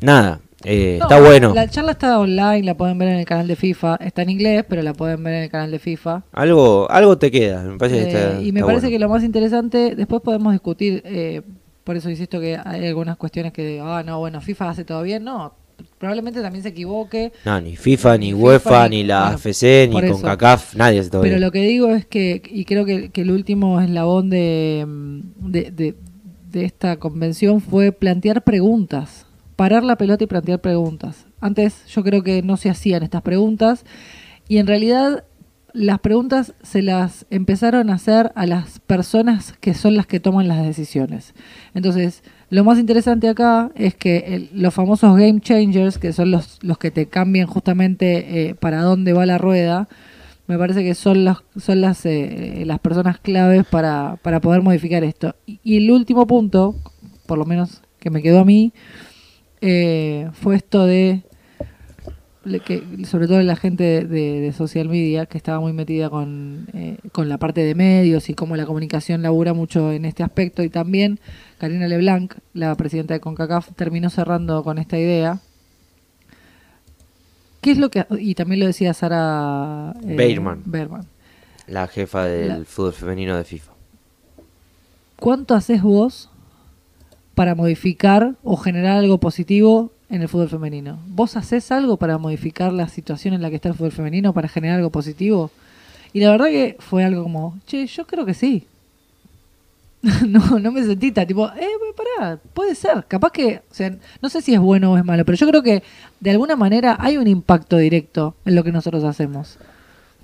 nada, 0.00 0.40
eh, 0.64 0.96
No, 1.00 1.06
está 1.06 1.20
bueno. 1.20 1.54
La 1.54 1.68
charla 1.68 1.92
está 1.92 2.18
online, 2.18 2.62
la 2.62 2.76
pueden 2.76 2.98
ver 2.98 3.08
en 3.08 3.16
el 3.16 3.24
canal 3.24 3.46
de 3.48 3.56
FIFA. 3.56 3.96
Está 3.96 4.22
en 4.22 4.30
inglés, 4.30 4.64
pero 4.68 4.82
la 4.82 4.94
pueden 4.94 5.22
ver 5.24 5.34
en 5.34 5.42
el 5.44 5.50
canal 5.50 5.70
de 5.70 5.78
FIFA. 5.78 6.22
Algo, 6.32 6.90
algo 6.90 7.18
te 7.18 7.30
queda, 7.30 7.62
me 7.62 7.78
parece 7.78 7.96
que 7.98 8.02
Eh, 8.04 8.08
está- 8.08 8.40
y 8.42 8.52
me 8.52 8.60
está 8.60 8.66
parece 8.66 8.86
bueno. 8.86 8.94
que 8.94 8.98
lo 9.00 9.08
más 9.08 9.24
interesante, 9.24 9.94
después 9.96 10.22
podemos 10.22 10.52
discutir, 10.52 11.02
eh, 11.04 11.42
por 11.84 11.96
eso 11.96 12.08
insisto 12.10 12.38
que 12.40 12.58
hay 12.62 12.86
algunas 12.86 13.16
cuestiones 13.16 13.52
que, 13.52 13.80
ah, 13.82 14.02
no, 14.04 14.18
bueno, 14.20 14.40
FIFA 14.40 14.70
hace 14.70 14.84
todo 14.84 15.02
bien, 15.02 15.24
no, 15.24 15.54
probablemente 16.00 16.40
también 16.40 16.62
se 16.62 16.70
equivoque, 16.70 17.30
No, 17.44 17.60
ni 17.60 17.76
FIFA, 17.76 18.16
ni, 18.16 18.28
Ni 18.28 18.34
UEFA, 18.34 18.70
FIFA, 18.70 18.88
ni, 18.88 19.04
la 19.04 19.20
bueno, 19.20 19.34
AFC, 19.36 19.62
ni 19.86 19.92
por 19.92 20.04
eso. 20.04 20.14
CONCACAF, 20.14 20.74
nadie 20.74 21.04
todo 21.10 21.20
pero 21.20 21.38
lo 21.38 21.52
que 21.52 21.60
digo 21.60 21.90
es 21.90 22.06
que, 22.06 22.42
y 22.50 22.64
creo 22.64 22.86
que, 22.86 23.10
que 23.10 23.20
el 23.20 23.30
último 23.30 23.78
eslabón 23.82 24.30
de, 24.30 24.86
mm, 24.88 25.50
de, 25.50 25.70
de, 25.70 25.94
de 26.50 26.64
esta 26.64 26.96
convención 26.96 27.60
fue 27.60 27.92
plantear 27.92 28.44
preguntas, 28.44 29.26
parar 29.56 29.84
la 29.84 29.96
pelota 29.96 30.24
y 30.24 30.26
plantear 30.26 30.62
preguntas. 30.62 31.26
Antes 31.38 31.84
yo 31.88 32.02
creo 32.02 32.22
que 32.22 32.42
no 32.42 32.56
se 32.56 32.70
hacían 32.70 33.02
estas 33.02 33.20
preguntas 33.20 33.84
y 34.48 34.56
en 34.56 34.66
realidad 34.66 35.24
las 35.74 35.98
preguntas 35.98 36.54
se 36.62 36.80
las 36.80 37.26
empezaron 37.28 37.90
a 37.90 37.94
hacer 37.94 38.32
a 38.36 38.46
las 38.46 38.80
personas 38.80 39.54
que 39.60 39.74
son 39.74 39.96
las 39.96 40.06
que 40.06 40.18
toman 40.18 40.48
las 40.48 40.64
decisiones. 40.64 41.34
Entonces, 41.74 42.22
lo 42.50 42.64
más 42.64 42.78
interesante 42.78 43.28
acá 43.28 43.70
es 43.76 43.94
que 43.94 44.18
el- 44.26 44.50
los 44.52 44.74
famosos 44.74 45.16
game 45.16 45.40
changers, 45.40 45.98
que 45.98 46.12
son 46.12 46.30
los, 46.32 46.58
los 46.62 46.78
que 46.78 46.90
te 46.90 47.06
cambian 47.06 47.46
justamente 47.46 48.48
eh, 48.50 48.54
para 48.54 48.82
dónde 48.82 49.12
va 49.12 49.24
la 49.24 49.38
rueda, 49.38 49.88
me 50.48 50.58
parece 50.58 50.82
que 50.82 50.96
son 50.96 51.24
las, 51.24 51.38
son 51.56 51.80
las, 51.80 52.04
eh, 52.06 52.64
las 52.66 52.80
personas 52.80 53.20
claves 53.20 53.64
para, 53.64 54.18
para 54.22 54.40
poder 54.40 54.62
modificar 54.62 55.04
esto. 55.04 55.36
Y, 55.46 55.76
el 55.76 55.90
último 55.92 56.26
punto, 56.26 56.74
por 57.26 57.38
lo 57.38 57.44
menos 57.44 57.82
que 58.00 58.10
me 58.10 58.20
quedó 58.20 58.40
a 58.40 58.44
mí, 58.44 58.72
eh, 59.60 60.28
fue 60.32 60.56
esto 60.56 60.86
de 60.86 61.22
que, 62.64 62.82
sobre 63.04 63.28
todo 63.28 63.40
la 63.42 63.54
gente 63.54 64.04
de 64.04 64.52
social 64.56 64.88
media, 64.88 65.26
que 65.26 65.38
estaba 65.38 65.60
muy 65.60 65.72
metida 65.72 66.10
con, 66.10 66.66
eh, 66.72 66.96
con 67.12 67.28
la 67.28 67.38
parte 67.38 67.62
de 67.62 67.74
medios 67.76 68.28
y 68.28 68.34
cómo 68.34 68.56
la 68.56 68.66
comunicación 68.66 69.22
labura 69.22 69.52
mucho 69.54 69.92
en 69.92 70.04
este 70.04 70.24
aspecto. 70.24 70.64
Y 70.64 70.68
también 70.68 71.20
Karina 71.60 71.86
LeBlanc, 71.88 72.34
la 72.54 72.74
presidenta 72.74 73.12
de 73.14 73.20
CONCACAF, 73.20 73.68
terminó 73.76 74.08
cerrando 74.08 74.64
con 74.64 74.78
esta 74.78 74.98
idea. 74.98 75.40
¿Qué 77.60 77.70
es 77.72 77.78
lo 77.78 77.90
que.? 77.90 78.06
Y 78.18 78.34
también 78.34 78.60
lo 78.60 78.66
decía 78.66 78.94
Sara. 78.94 79.94
eh, 80.02 80.16
Beirman. 80.16 80.62
Beirman. 80.64 81.04
La 81.66 81.86
jefa 81.86 82.24
del 82.24 82.48
La- 82.48 82.64
fútbol 82.64 82.94
femenino 82.94 83.36
de 83.36 83.44
FIFA. 83.44 83.72
¿Cuánto 85.18 85.54
haces 85.54 85.82
vos 85.82 86.30
para 87.34 87.54
modificar 87.54 88.36
o 88.42 88.56
generar 88.56 88.96
algo 88.96 89.18
positivo 89.20 89.92
en 90.08 90.22
el 90.22 90.28
fútbol 90.28 90.48
femenino? 90.48 90.98
¿Vos 91.08 91.36
haces 91.36 91.70
algo 91.70 91.98
para 91.98 92.16
modificar 92.16 92.72
la 92.72 92.88
situación 92.88 93.34
en 93.34 93.42
la 93.42 93.50
que 93.50 93.56
está 93.56 93.68
el 93.68 93.74
fútbol 93.74 93.92
femenino, 93.92 94.32
para 94.32 94.48
generar 94.48 94.78
algo 94.78 94.88
positivo? 94.90 95.50
Y 96.14 96.20
la 96.20 96.30
verdad 96.30 96.46
que 96.46 96.76
fue 96.80 97.04
algo 97.04 97.22
como, 97.22 97.58
che, 97.66 97.86
yo 97.86 98.06
creo 98.06 98.24
que 98.24 98.32
sí. 98.34 98.66
no, 100.26 100.58
no 100.58 100.72
me 100.72 100.82
sentí 100.84 101.12
tan 101.12 101.26
tipo, 101.26 101.46
eh, 101.48 101.68
pará, 101.96 102.38
puede 102.54 102.74
ser. 102.74 103.04
Capaz 103.06 103.32
que, 103.32 103.62
o 103.70 103.74
sea, 103.74 103.94
no 104.22 104.28
sé 104.30 104.40
si 104.40 104.54
es 104.54 104.60
bueno 104.60 104.92
o 104.92 104.96
es 104.98 105.04
malo, 105.04 105.24
pero 105.24 105.36
yo 105.36 105.46
creo 105.48 105.62
que 105.62 105.82
de 106.20 106.30
alguna 106.30 106.56
manera 106.56 106.96
hay 106.98 107.16
un 107.18 107.26
impacto 107.26 107.76
directo 107.76 108.34
en 108.44 108.54
lo 108.54 108.64
que 108.64 108.72
nosotros 108.72 109.04
hacemos. 109.04 109.58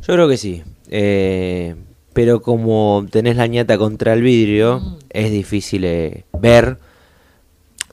Yo 0.06 0.14
creo 0.14 0.28
que 0.28 0.36
sí. 0.36 0.62
Eh, 0.88 1.74
pero 2.12 2.40
como 2.40 3.06
tenés 3.10 3.36
la 3.36 3.46
ñata 3.46 3.76
contra 3.76 4.14
el 4.14 4.22
vidrio, 4.22 4.80
Mm. 4.80 4.96
es 5.10 5.30
difícil 5.30 5.84
eh, 5.84 6.24
ver 6.40 6.78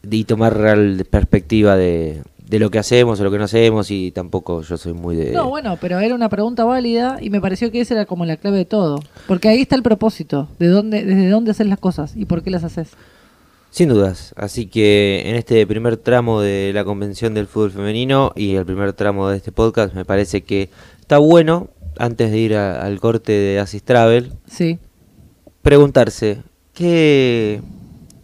y 0.09 0.23
tomar 0.25 0.57
real 0.57 1.05
perspectiva 1.09 1.75
de, 1.75 2.21
de 2.53 2.59
lo 2.59 2.69
que 2.69 2.77
hacemos 2.77 3.19
o 3.19 3.23
lo 3.23 3.31
que 3.31 3.39
no 3.39 3.45
hacemos. 3.45 3.89
Y 3.89 4.11
tampoco 4.11 4.61
yo 4.61 4.77
soy 4.77 4.93
muy 4.93 5.15
de. 5.15 5.31
No, 5.31 5.49
bueno, 5.49 5.75
pero 5.81 5.99
era 5.99 6.13
una 6.13 6.29
pregunta 6.29 6.63
válida 6.65 7.17
y 7.19 7.31
me 7.31 7.41
pareció 7.41 7.71
que 7.71 7.81
esa 7.81 7.95
era 7.95 8.05
como 8.05 8.25
la 8.25 8.37
clave 8.37 8.57
de 8.57 8.65
todo. 8.65 8.99
Porque 9.27 9.47
ahí 9.49 9.61
está 9.61 9.75
el 9.75 9.81
propósito, 9.81 10.47
de 10.59 10.67
dónde, 10.67 11.03
desde 11.03 11.29
dónde 11.29 11.49
haces 11.51 11.65
las 11.65 11.79
cosas 11.79 12.13
y 12.15 12.25
por 12.25 12.43
qué 12.43 12.51
las 12.51 12.63
haces. 12.63 12.89
Sin 13.71 13.89
dudas. 13.89 14.35
Así 14.37 14.67
que 14.67 15.23
en 15.25 15.35
este 15.35 15.65
primer 15.65 15.97
tramo 15.97 16.41
de 16.41 16.69
la 16.75 16.83
convención 16.85 17.33
del 17.33 17.47
fútbol 17.47 17.71
femenino 17.71 18.31
y 18.35 18.53
el 18.53 18.65
primer 18.67 18.93
tramo 18.93 19.29
de 19.29 19.37
este 19.37 19.51
podcast, 19.51 19.95
me 19.95 20.05
parece 20.05 20.43
que 20.43 20.69
está 20.99 21.17
bueno, 21.17 21.69
antes 21.97 22.29
de 22.29 22.37
ir 22.37 22.55
a- 22.55 22.83
al 22.85 22.99
corte 22.99 23.31
de 23.31 23.59
Asis 23.59 23.81
Travel, 23.81 24.33
Sí. 24.47 24.77
preguntarse: 25.63 26.43
¿qué, 26.73 27.61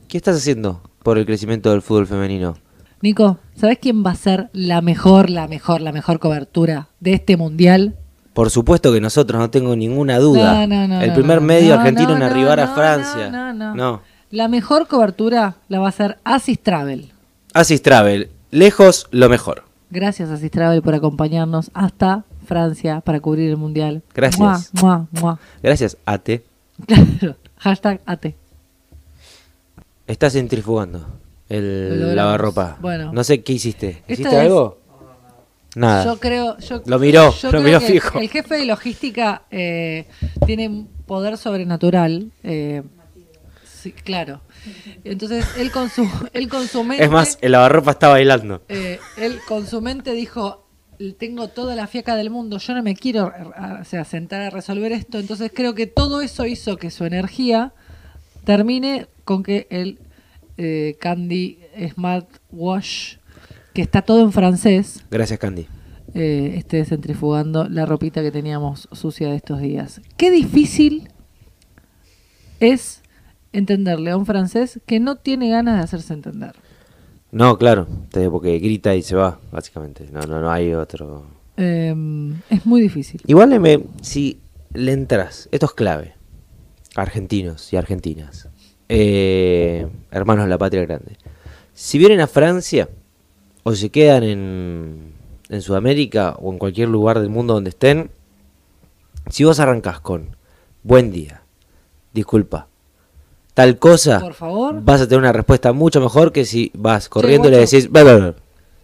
¿qué 0.07 0.17
estás 0.17 0.37
haciendo 0.37 0.81
por 1.03 1.17
el 1.17 1.25
crecimiento 1.25 1.71
del 1.71 1.81
fútbol 1.81 2.07
femenino? 2.07 2.55
Nico, 3.01 3.39
¿sabes 3.59 3.77
quién 3.81 4.05
va 4.05 4.11
a 4.11 4.15
ser 4.15 4.49
la 4.53 4.81
mejor, 4.81 5.29
la 5.29 5.47
mejor, 5.47 5.81
la 5.81 5.91
mejor 5.91 6.19
cobertura 6.19 6.87
de 6.99 7.13
este 7.13 7.37
mundial? 7.37 7.95
Por 8.33 8.49
supuesto 8.49 8.93
que 8.93 9.01
nosotros, 9.01 9.39
no 9.39 9.49
tengo 9.49 9.75
ninguna 9.75 10.17
duda. 10.17 10.65
No, 10.65 10.67
no, 10.67 10.87
no, 10.87 11.01
el 11.01 11.13
primer 11.13 11.41
medio 11.41 11.75
No, 11.75 11.81
argentino 11.81 12.09
no, 12.09 12.15
en 12.17 12.23
arribar 12.23 12.59
a 12.59 12.67
Francia. 12.69 13.29
no, 13.29 13.53
no, 13.53 13.75
no. 13.75 14.01
La 14.31 14.47
mejor 14.47 14.87
cobertura 14.87 15.55
la 15.67 15.79
va 15.79 15.87
a 15.87 15.89
hacer 15.89 16.19
Asis 16.23 16.59
Travel. 16.59 17.11
Asis 17.53 17.81
Travel, 17.81 18.29
lejos 18.51 19.07
lo 19.11 19.27
mejor. 19.27 19.63
Gracias 19.89 20.29
Asis 20.29 20.51
Travel 20.51 20.81
por 20.83 20.93
acompañarnos 20.93 21.71
hasta 21.73 22.23
Francia 22.45 23.01
para 23.01 23.19
cubrir 23.19 23.49
el 23.49 23.57
mundial. 23.57 24.03
Gracias. 24.13 24.39
Mua, 24.39 24.61
mua, 24.81 25.07
mua. 25.19 25.39
Gracias, 25.61 25.97
Ate. 26.05 26.43
Claro. 26.87 27.35
Hashtag 27.57 27.99
AT. 28.05 28.27
Estás 30.07 30.33
centrifugando 30.33 31.05
el 31.49 32.15
lavarropa. 32.15 32.77
Bueno. 32.79 33.11
No 33.11 33.23
sé 33.23 33.41
qué 33.41 33.53
hiciste. 33.53 34.03
Esta 34.07 34.13
¿Hiciste 34.13 34.35
es- 34.35 34.41
algo? 34.41 34.79
Nada. 35.75 36.03
Yo 36.05 36.19
creo. 36.19 36.57
Yo, 36.59 36.81
Lo 36.85 36.97
miró, 36.99 37.31
yo 37.31 37.47
lo 37.47 37.51
creo 37.51 37.61
miró 37.63 37.79
que 37.79 37.85
fijo. 37.85 38.19
El 38.19 38.29
jefe 38.29 38.55
de 38.55 38.65
logística 38.65 39.43
eh, 39.51 40.07
tiene 40.45 40.67
un 40.67 40.87
poder 41.05 41.37
sobrenatural. 41.37 42.31
eh, 42.43 42.81
sí, 43.65 43.91
claro. 43.91 44.41
Entonces, 45.03 45.45
él 45.57 45.71
con 45.71 45.89
su, 45.89 46.07
él 46.33 46.49
con 46.49 46.67
su 46.67 46.83
mente. 46.83 47.03
es 47.03 47.11
más, 47.11 47.37
el 47.41 47.51
lavarropa 47.53 47.91
está 47.91 48.07
bailando. 48.09 48.63
eh, 48.67 48.99
él 49.17 49.39
con 49.47 49.67
su 49.67 49.79
mente 49.81 50.11
dijo: 50.13 50.65
Tengo 51.19 51.47
toda 51.49 51.75
la 51.75 51.85
fiaca 51.87 52.15
del 52.15 52.29
mundo, 52.31 52.57
yo 52.57 52.73
no 52.73 52.81
me 52.83 52.95
quiero 52.95 53.31
o 53.79 53.83
sea, 53.85 54.03
sentar 54.05 54.41
a 54.41 54.49
resolver 54.49 54.91
esto. 54.91 55.19
Entonces, 55.19 55.51
creo 55.53 55.75
que 55.75 55.85
todo 55.87 56.21
eso 56.21 56.45
hizo 56.47 56.77
que 56.77 56.89
su 56.89 57.05
energía 57.05 57.73
termine 58.43 59.07
con 59.23 59.43
que 59.43 59.67
el 59.69 59.99
eh, 60.61 60.97
Candy 60.99 61.57
Smart 61.93 62.27
Wash, 62.51 63.15
que 63.73 63.81
está 63.81 64.01
todo 64.01 64.21
en 64.23 64.31
francés, 64.33 65.05
Gracias, 65.09 65.39
Candy. 65.39 65.65
eh, 66.13 66.55
esté 66.57 66.83
centrifugando 66.85 67.69
la 67.69 67.85
ropita 67.85 68.21
que 68.21 68.31
teníamos 68.31 68.89
sucia 68.91 69.29
de 69.29 69.37
estos 69.37 69.61
días. 69.61 70.01
Qué 70.17 70.29
difícil 70.31 71.07
es 72.59 73.01
entenderle 73.53 74.11
a 74.11 74.17
un 74.17 74.25
francés 74.25 74.79
que 74.85 74.99
no 74.99 75.15
tiene 75.15 75.49
ganas 75.49 75.77
de 75.77 75.83
hacerse 75.83 76.13
entender. 76.13 76.53
No, 77.31 77.57
claro, 77.57 77.87
te- 78.11 78.29
porque 78.29 78.57
grita 78.59 78.95
y 78.95 79.01
se 79.01 79.15
va, 79.15 79.39
básicamente. 79.51 80.07
No, 80.11 80.21
no, 80.21 80.41
no 80.41 80.51
hay 80.51 80.73
otro. 80.73 81.25
Eh, 81.57 81.95
es 82.49 82.65
muy 82.65 82.81
difícil. 82.81 83.21
Igual 83.27 83.59
me- 83.59 83.83
si 84.01 84.39
le 84.73 84.91
entras, 84.93 85.47
esto 85.51 85.67
es 85.67 85.73
clave. 85.73 86.15
Argentinos 86.95 87.71
y 87.71 87.77
argentinas. 87.77 88.49
Eh, 88.89 89.87
hermanos 90.11 90.45
de 90.45 90.49
la 90.49 90.57
patria 90.57 90.81
grande. 90.83 91.15
Si 91.73 91.97
vienen 91.97 92.21
a 92.21 92.27
Francia 92.27 92.89
o 93.63 93.73
se 93.73 93.89
quedan 93.89 94.23
en, 94.23 95.13
en 95.49 95.61
Sudamérica 95.61 96.35
o 96.39 96.51
en 96.51 96.57
cualquier 96.57 96.89
lugar 96.89 97.19
del 97.19 97.29
mundo 97.29 97.53
donde 97.53 97.69
estén, 97.69 98.09
si 99.29 99.43
vos 99.43 99.59
arrancás 99.59 99.99
con 99.99 100.35
buen 100.83 101.11
día, 101.11 101.43
disculpa, 102.13 102.67
tal 103.53 103.77
cosa, 103.77 104.19
Por 104.19 104.33
favor. 104.33 104.83
vas 104.83 105.01
a 105.01 105.07
tener 105.07 105.19
una 105.19 105.33
respuesta 105.33 105.71
mucho 105.71 106.01
mejor 106.01 106.31
que 106.31 106.45
si 106.45 106.71
vas 106.73 107.09
corriendo 107.09 107.47
y 107.47 107.51
le 107.51 107.57
decís, 107.59 107.89
"Bla, 107.91 108.03
bla, 108.03 108.15
bla". 108.17 108.35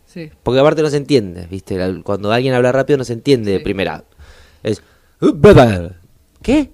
Sí. 0.06 0.30
Porque 0.44 0.60
aparte 0.60 0.82
no 0.84 0.89
se 0.89 0.98
entiende, 0.98 1.48
¿viste? 1.48 1.78
Cuando 2.04 2.32
alguien 2.32 2.54
habla 2.54 2.72
rápido 2.72 2.98
no 2.98 3.04
se 3.04 3.13
entiende 3.13 3.52
de 3.52 3.58
Sí. 3.58 3.63
primera. 3.63 4.04
Es. 4.63 4.82
¿Qué? 6.41 6.70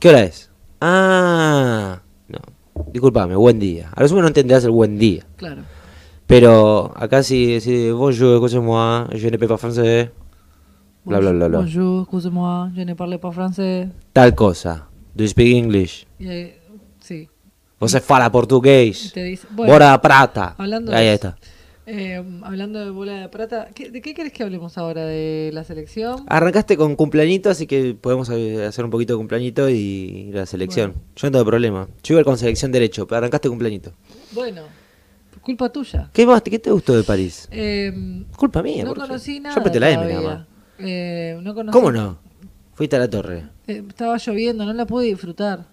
¿Qué 0.00 0.08
hora 0.08 0.22
es? 0.22 0.50
Ah. 0.80 2.00
Disculpame, 2.92 3.34
buen 3.36 3.58
día. 3.58 3.90
A 3.94 4.02
lo 4.02 4.08
sumo 4.08 4.20
no 4.22 4.28
entenderás 4.28 4.64
el 4.64 4.70
buen 4.70 4.98
día. 4.98 5.24
Claro. 5.36 5.62
Pero 6.26 6.92
acá 6.96 7.22
sí 7.22 7.46
decís, 7.54 7.92
bonjour, 7.92 8.34
excusez-moi, 8.36 9.06
je 9.12 9.30
ne 9.30 9.38
parle 9.38 9.48
pas 9.48 9.60
français. 9.60 10.10
Bla, 11.04 11.20
bla, 11.20 11.30
bla, 11.32 11.48
bla. 11.48 11.58
Bonjour, 11.60 12.02
excusez-moi, 12.02 12.70
je 12.74 12.84
ne 12.84 12.94
parle 12.94 13.18
pas 13.18 13.32
français. 13.32 13.88
Tal 14.12 14.34
cosa. 14.34 14.88
Do 15.14 15.22
you 15.22 15.28
speak 15.28 15.54
English? 15.54 16.06
Eh, 16.18 16.58
sí. 17.00 17.28
Você 17.78 18.00
fala 18.00 18.30
português? 18.30 19.12
Te 19.12 19.22
dice, 19.22 19.46
bueno, 19.50 19.72
Bora 19.72 20.00
prata. 20.00 20.54
hablando 20.58 20.92
Ahí 20.92 21.06
de- 21.06 21.14
está. 21.14 21.36
Eh, 21.86 22.22
hablando 22.42 22.84
de 22.84 22.90
bola 22.90 23.14
de 23.20 23.28
plata, 23.28 23.68
¿qué- 23.74 23.90
¿de 23.90 24.00
qué 24.02 24.12
querés 24.14 24.32
que 24.32 24.42
hablemos 24.42 24.76
ahora? 24.76 25.04
¿De 25.06 25.50
la 25.52 25.62
selección? 25.64 26.24
Arrancaste 26.26 26.76
con 26.76 26.96
cumpleañito, 26.96 27.48
así 27.50 27.66
que 27.66 27.94
podemos 27.94 28.28
hacer 28.28 28.84
un 28.84 28.90
poquito 28.90 29.12
de 29.14 29.18
cumpleañito 29.18 29.68
y 29.70 30.30
la 30.32 30.46
selección. 30.46 30.92
Bueno. 30.92 31.04
Yo 31.16 31.26
no 31.28 31.32
tengo 31.32 31.44
problema. 31.44 31.88
Yo 32.02 32.14
iba 32.14 32.24
con 32.24 32.36
selección 32.38 32.72
derecho, 32.72 33.06
pero 33.06 33.18
arrancaste 33.18 33.48
cumpleañito. 33.48 33.92
Bueno, 34.32 34.62
culpa 35.42 35.68
tuya. 35.70 36.10
¿Qué 36.12 36.26
más? 36.26 36.42
¿Qué 36.42 36.58
te 36.58 36.70
gustó 36.72 36.96
de 36.96 37.04
París? 37.04 37.48
Eh, 37.52 38.24
Culpa 38.36 38.62
mía. 38.62 38.84
no 38.84 38.94
conocí 38.94 39.38
nada. 39.40 39.54
Yo 39.54 39.60
apreté 39.60 39.78
la 39.80 39.90
M 39.90 40.06
nada 40.12 40.20
más. 40.20 40.46
Eh, 40.80 41.38
no 41.42 41.54
conocí- 41.54 41.72
¿Cómo 41.72 41.92
no? 41.92 42.18
Fuiste 42.74 42.96
a 42.96 42.98
la 42.98 43.08
torre. 43.08 43.44
Eh, 43.68 43.82
estaba 43.88 44.16
lloviendo, 44.18 44.64
no 44.66 44.72
la 44.72 44.86
pude 44.86 45.06
disfrutar. 45.06 45.66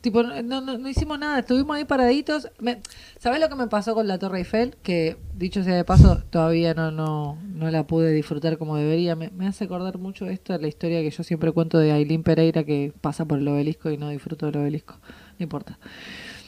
Tipo, 0.00 0.22
no, 0.22 0.42
no, 0.42 0.78
no- 0.78 0.88
hicimos 0.88 1.18
nada, 1.18 1.40
estuvimos 1.40 1.76
ahí 1.76 1.84
paraditos. 1.84 2.48
Me, 2.60 2.80
¿Sabés 3.18 3.40
lo 3.40 3.48
que 3.48 3.54
me 3.54 3.66
pasó 3.66 3.94
con 3.94 4.06
la 4.06 4.18
Torre 4.18 4.38
Eiffel? 4.38 4.76
Que, 4.82 5.16
dicho 5.34 5.62
sea 5.64 5.74
de 5.74 5.84
paso, 5.84 6.22
todavía 6.30 6.74
no, 6.74 6.90
no, 6.90 7.38
no 7.54 7.70
la 7.70 7.86
pude 7.86 8.12
disfrutar 8.12 8.58
como 8.58 8.76
debería. 8.76 9.16
Me, 9.16 9.30
me 9.30 9.46
hace 9.46 9.64
acordar 9.64 9.98
mucho 9.98 10.26
esto 10.26 10.52
de 10.52 10.60
la 10.60 10.68
historia 10.68 11.00
que 11.02 11.10
yo 11.10 11.22
siempre 11.22 11.50
cuento 11.52 11.78
de 11.78 11.92
Aileen 11.92 12.22
Pereira 12.22 12.64
que 12.64 12.92
pasa 13.00 13.24
por 13.24 13.38
el 13.38 13.48
obelisco 13.48 13.90
y 13.90 13.96
no 13.96 14.10
disfruto 14.10 14.46
del 14.46 14.56
obelisco. 14.58 14.98
No 15.38 15.42
importa. 15.44 15.78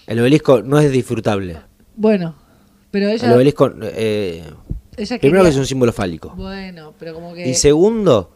El 0.06 0.20
obelisco 0.20 0.62
no 0.62 0.78
es 0.78 0.90
disfrutable. 0.92 1.56
Bueno, 1.96 2.34
pero 2.90 3.08
ella... 3.08 3.26
El 3.28 3.32
obelisco, 3.34 3.70
eh, 3.82 4.44
ella 4.96 5.18
primero 5.18 5.42
que 5.44 5.50
es 5.50 5.56
un 5.56 5.66
símbolo 5.66 5.92
fálico. 5.92 6.32
Bueno, 6.36 6.94
pero 6.98 7.12
como 7.14 7.34
que... 7.34 7.48
Y 7.48 7.54
segundo, 7.54 8.30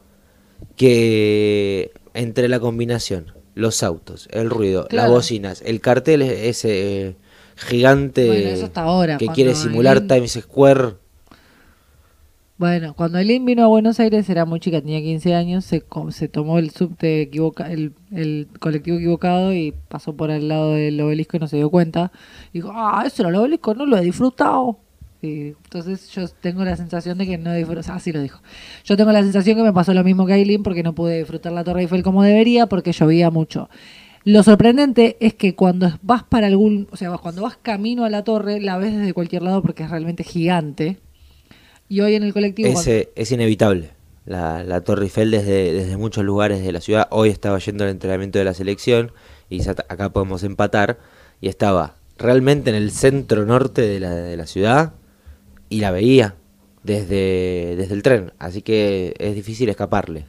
que 0.76 1.92
entre 2.14 2.48
la 2.48 2.60
combinación, 2.60 3.32
los 3.54 3.82
autos, 3.82 4.28
el 4.32 4.48
ruido, 4.50 4.86
Claro. 4.88 5.08
las 5.08 5.16
bocinas, 5.16 5.62
el 5.64 5.80
cartel 5.80 6.22
ese 6.22 7.08
eh, 7.08 7.16
gigante 7.56 8.26
Bueno, 8.26 8.48
eso 8.50 8.64
hasta 8.66 8.82
ahora, 8.82 9.18
que 9.18 9.26
quiere 9.28 9.54
simular 9.54 9.98
Aileen- 10.02 10.08
Times 10.08 10.32
Square. 10.40 10.94
Bueno, 12.58 12.94
cuando 12.94 13.18
Eileen 13.18 13.44
vino 13.44 13.64
a 13.64 13.66
Buenos 13.66 13.98
Aires 13.98 14.28
era 14.30 14.44
muy 14.44 14.60
chica, 14.60 14.80
tenía 14.80 15.00
15 15.00 15.34
años, 15.34 15.64
se, 15.64 15.84
se 16.10 16.28
tomó 16.28 16.58
el 16.58 16.70
subte 16.70 17.22
equivoca, 17.22 17.70
el, 17.72 17.92
el 18.12 18.46
colectivo 18.60 18.98
equivocado 18.98 19.52
y 19.52 19.74
pasó 19.88 20.14
por 20.14 20.30
al 20.30 20.46
lado 20.46 20.72
del 20.74 21.00
obelisco 21.00 21.36
y 21.36 21.40
no 21.40 21.48
se 21.48 21.56
dio 21.56 21.70
cuenta. 21.70 22.12
Dijo, 22.52 22.70
ah, 22.72 23.02
eso 23.04 23.22
era 23.22 23.30
el 23.30 23.36
obelisco, 23.36 23.74
no 23.74 23.84
lo 23.84 23.96
he 23.96 24.02
disfrutado. 24.02 24.78
Entonces 25.22 26.10
yo 26.10 26.26
tengo 26.28 26.64
la 26.64 26.76
sensación 26.76 27.16
de 27.18 27.26
que 27.26 27.38
no 27.38 27.54
disfruto. 27.54 27.80
Así 27.92 28.12
lo 28.12 28.20
dijo. 28.20 28.40
Yo 28.84 28.96
tengo 28.96 29.12
la 29.12 29.22
sensación 29.22 29.56
que 29.56 29.62
me 29.62 29.72
pasó 29.72 29.94
lo 29.94 30.02
mismo 30.02 30.26
que 30.26 30.32
Aileen 30.32 30.62
porque 30.62 30.82
no 30.82 30.94
pude 30.94 31.18
disfrutar 31.18 31.52
la 31.52 31.62
Torre 31.62 31.82
Eiffel 31.82 32.02
como 32.02 32.22
debería 32.22 32.66
porque 32.66 32.92
llovía 32.92 33.30
mucho. 33.30 33.68
Lo 34.24 34.42
sorprendente 34.42 35.16
es 35.20 35.34
que 35.34 35.54
cuando 35.54 35.98
vas 36.02 36.22
para 36.24 36.46
algún, 36.48 36.88
o 36.92 36.96
sea, 36.96 37.10
cuando 37.18 37.42
vas 37.42 37.56
camino 37.60 38.04
a 38.04 38.10
la 38.10 38.22
torre, 38.22 38.60
la 38.60 38.78
ves 38.78 38.96
desde 38.96 39.12
cualquier 39.12 39.42
lado 39.42 39.62
porque 39.62 39.82
es 39.82 39.90
realmente 39.90 40.22
gigante. 40.22 40.98
Y 41.88 42.00
hoy 42.00 42.14
en 42.14 42.22
el 42.22 42.32
colectivo... 42.32 42.68
Es, 42.68 42.74
cuando- 42.74 43.10
es 43.16 43.32
inevitable. 43.32 43.90
La, 44.24 44.62
la 44.62 44.80
Torre 44.82 45.04
Eiffel 45.04 45.32
desde, 45.32 45.72
desde 45.72 45.96
muchos 45.96 46.24
lugares 46.24 46.62
de 46.62 46.70
la 46.70 46.80
ciudad. 46.80 47.08
Hoy 47.10 47.28
estaba 47.30 47.58
yendo 47.58 47.82
al 47.82 47.90
entrenamiento 47.90 48.38
de 48.38 48.44
la 48.44 48.54
selección 48.54 49.10
y 49.50 49.60
acá 49.68 50.12
podemos 50.12 50.44
empatar. 50.44 51.00
Y 51.40 51.48
estaba 51.48 51.96
realmente 52.18 52.70
en 52.70 52.76
el 52.76 52.92
centro 52.92 53.44
norte 53.44 53.82
de 53.82 53.98
la, 53.98 54.10
de 54.14 54.36
la 54.36 54.46
ciudad 54.46 54.94
y 55.72 55.80
la 55.80 55.90
veía 55.90 56.34
desde, 56.82 57.74
desde 57.76 57.94
el 57.94 58.02
tren. 58.02 58.32
Así 58.38 58.62
que 58.62 59.14
es 59.18 59.34
difícil 59.34 59.68
escaparle 59.68 60.24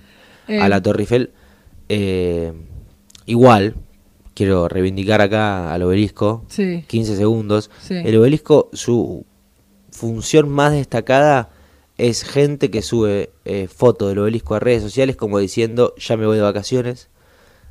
Eh, 0.47 0.59
a 0.59 0.69
la 0.69 0.81
Torre 0.81 1.01
Eiffel. 1.01 1.31
Eh, 1.89 2.53
igual, 3.25 3.75
quiero 4.33 4.67
reivindicar 4.67 5.21
acá 5.21 5.73
al 5.73 5.83
obelisco. 5.83 6.45
Sí. 6.49 6.83
15 6.87 7.15
segundos. 7.17 7.69
Sí. 7.81 7.95
El 7.95 8.17
obelisco, 8.17 8.69
su 8.73 9.25
función 9.91 10.49
más 10.49 10.71
destacada 10.73 11.49
es 11.97 12.23
gente 12.23 12.71
que 12.71 12.81
sube 12.81 13.31
eh, 13.45 13.67
fotos 13.67 14.09
del 14.09 14.19
obelisco 14.19 14.55
a 14.55 14.59
redes 14.59 14.81
sociales 14.81 15.15
como 15.15 15.37
diciendo 15.39 15.93
ya 15.97 16.17
me 16.17 16.25
voy 16.25 16.37
de 16.37 16.41
vacaciones, 16.41 17.09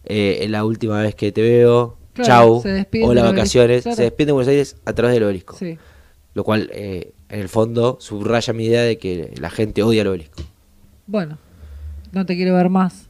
eh, 0.04 0.38
es 0.42 0.50
la 0.50 0.64
última 0.64 1.00
vez 1.02 1.14
que 1.16 1.32
te 1.32 1.42
veo, 1.42 1.98
Claro, 2.14 2.62
chau, 2.62 2.62
hola 3.04 3.22
vacaciones, 3.24 3.82
claro. 3.82 3.96
se 3.96 4.02
despide 4.04 4.26
de 4.26 4.32
Buenos 4.32 4.48
Aires 4.48 4.76
a 4.84 4.92
través 4.92 5.14
del 5.14 5.24
obelisco. 5.24 5.56
Sí. 5.56 5.76
Lo 6.34 6.44
cual 6.44 6.70
eh, 6.72 7.12
en 7.28 7.40
el 7.40 7.48
fondo 7.48 7.98
subraya 8.00 8.52
mi 8.52 8.64
idea 8.66 8.82
de 8.82 8.98
que 8.98 9.34
la 9.40 9.50
gente 9.50 9.82
odia 9.82 10.02
el 10.02 10.08
obelisco. 10.08 10.42
Bueno, 11.06 11.38
no 12.12 12.24
te 12.26 12.36
quiero 12.36 12.54
ver 12.54 12.68
más. 12.70 13.08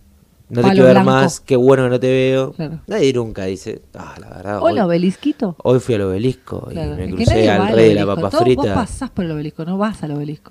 No 0.48 0.61
te 0.61 0.68
quiero 0.70 0.85
ver 0.85 0.94
blanco. 0.96 1.11
más, 1.11 1.40
qué 1.40 1.56
bueno 1.56 1.85
que 1.85 1.90
no 1.90 2.00
te 2.00 2.11
veo. 2.11 2.52
Claro. 2.52 2.80
Nadie 2.87 3.12
nunca 3.14 3.44
dice, 3.46 3.80
ah, 3.94 4.14
la 4.20 4.28
verdad, 4.28 4.58
Hola, 4.61 4.82
hoy, 4.85 4.88
obelisquito. 4.88 5.56
hoy 5.62 5.80
fui 5.80 5.94
al 5.94 6.02
obelisco 6.02 6.66
y 6.70 6.74
Claro, 6.74 6.96
me 6.96 7.08
crucé 7.11 7.48
al 7.50 7.72
rey 7.72 7.90
de 7.90 7.94
la 7.94 8.06
papa 8.06 8.28
Todo- 8.28 8.40
frita. 8.42 8.62
Vos 8.62 8.68
pasás 8.74 9.11
por 9.11 9.24
el 9.24 9.30
obelisco, 9.30 9.64
no 9.64 9.78
vas 9.78 10.02
al 10.02 10.11
obelisco. 10.12 10.50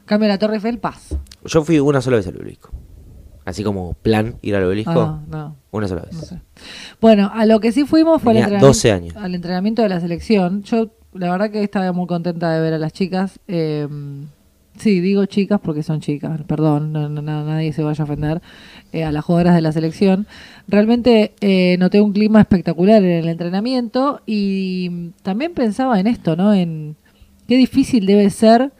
En 0.00 0.06
Cambio 0.06 0.28
la 0.28 0.38
Torre 0.38 0.56
Eiffel, 0.56 0.78
paz. 0.78 1.16
Yo 1.44 1.64
fui 1.64 1.80
una 1.80 2.00
sola 2.00 2.18
vez 2.18 2.26
al 2.28 2.36
obelisco. 2.36 2.70
Así 3.44 3.64
como 3.64 3.94
plan 3.94 4.36
ir 4.42 4.54
al 4.54 4.62
obelisco. 4.64 5.00
Ah, 5.00 5.20
no, 5.28 5.56
Una 5.72 5.88
sola 5.88 6.02
vez. 6.02 6.12
no 6.14 6.20
sé. 6.22 6.40
Bueno, 7.00 7.28
a 7.34 7.44
lo 7.44 7.58
que 7.58 7.72
sí 7.72 7.84
fuimos 7.84 8.22
fue 8.22 8.32
al 8.32 8.36
entrenamiento, 8.38 8.66
12 8.68 8.92
años. 8.92 9.16
al 9.16 9.34
entrenamiento 9.34 9.82
de 9.82 9.88
la 9.88 9.98
selección. 10.00 10.62
Yo, 10.62 10.90
la 11.14 11.30
verdad 11.30 11.50
que 11.50 11.62
estaba 11.62 11.92
muy 11.92 12.06
contenta 12.06 12.50
de 12.52 12.60
ver 12.60 12.74
a 12.74 12.78
las 12.78 12.92
chicas. 12.92 13.38
Eh, 13.48 13.86
sí, 14.76 15.00
digo 15.00 15.26
chicas 15.26 15.60
porque 15.62 15.82
son 15.82 16.00
chicas, 16.00 16.40
perdón, 16.46 16.92
no, 16.92 17.08
no- 17.08 17.22
no- 17.22 17.44
nadie 17.44 17.72
se 17.72 17.82
vaya 17.82 18.02
a 18.02 18.04
ofender. 18.04 18.40
eh, 18.92 19.04
a 19.04 19.12
las 19.12 19.24
jugadoras 19.24 19.54
de 19.54 19.62
la 19.62 19.72
selección. 19.72 20.26
Realmente 20.68 21.32
eh, 21.40 21.76
noté 21.78 22.00
un 22.02 22.12
clima 22.12 22.40
espectacular 22.42 23.02
en 23.02 23.10
el 23.24 23.28
entrenamiento 23.28 24.20
y 24.26 25.10
también 25.22 25.54
pensaba 25.54 25.98
en 25.98 26.06
esto, 26.06 26.36
¿no? 26.36 26.52
En 26.52 26.96
qué 27.48 27.56
difícil 27.56 28.04
debe 28.06 28.28
ser 28.30 28.70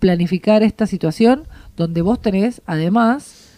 planificar 0.00 0.62
esta 0.64 0.86
situación 0.88 1.44
donde 1.76 2.02
vos 2.02 2.20
tenés, 2.20 2.62
además, 2.66 3.48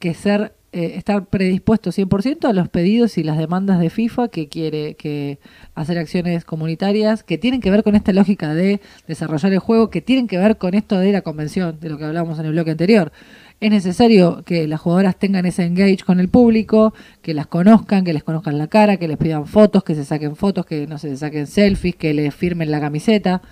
que 0.00 0.12
ser 0.14 0.54
eh, 0.72 0.92
estar 0.94 1.26
predispuesto 1.26 1.90
100% 1.90 2.48
a 2.48 2.52
los 2.52 2.68
pedidos 2.68 3.18
y 3.18 3.24
las 3.24 3.38
demandas 3.38 3.80
de 3.80 3.90
FIFA 3.90 4.28
que 4.28 4.48
quiere 4.48 4.94
que 4.94 5.40
hacer 5.74 5.98
acciones 5.98 6.44
comunitarias 6.44 7.24
que 7.24 7.38
tienen 7.38 7.60
que 7.60 7.72
ver 7.72 7.82
con 7.82 7.96
esta 7.96 8.12
lógica 8.12 8.54
de 8.54 8.80
desarrollar 9.08 9.52
el 9.52 9.58
juego, 9.58 9.90
que 9.90 10.00
tienen 10.00 10.28
que 10.28 10.38
ver 10.38 10.58
con 10.58 10.74
esto 10.74 10.96
de 10.98 11.10
la 11.10 11.22
convención, 11.22 11.80
de 11.80 11.88
lo 11.88 11.98
que 11.98 12.04
hablábamos 12.04 12.38
en 12.38 12.46
el 12.46 12.52
bloque 12.52 12.70
anterior. 12.70 13.10
Es 13.60 13.70
necesario 13.72 14.44
que 14.44 14.68
las 14.68 14.80
jugadoras 14.80 15.18
tengan 15.18 15.44
ese 15.44 15.64
engage 15.64 16.04
con 16.06 16.20
el 16.20 16.28
público, 16.28 16.94
que 17.20 17.34
las 17.34 17.48
conozcan, 17.48 18.04
que 18.04 18.12
les 18.12 18.22
conozcan 18.22 18.56
la 18.56 18.68
cara, 18.68 18.96
que 18.96 19.08
les 19.08 19.16
pidan 19.18 19.46
fotos, 19.46 19.82
que 19.82 19.96
se 19.96 20.04
saquen 20.04 20.36
fotos, 20.36 20.66
que 20.66 20.86
no 20.86 20.98
se 20.98 21.16
saquen 21.16 21.48
selfies, 21.48 21.96
que 21.96 22.14
les 22.14 22.32
firmen 22.32 22.70
la 22.70 22.78
camiseta. 22.78 23.42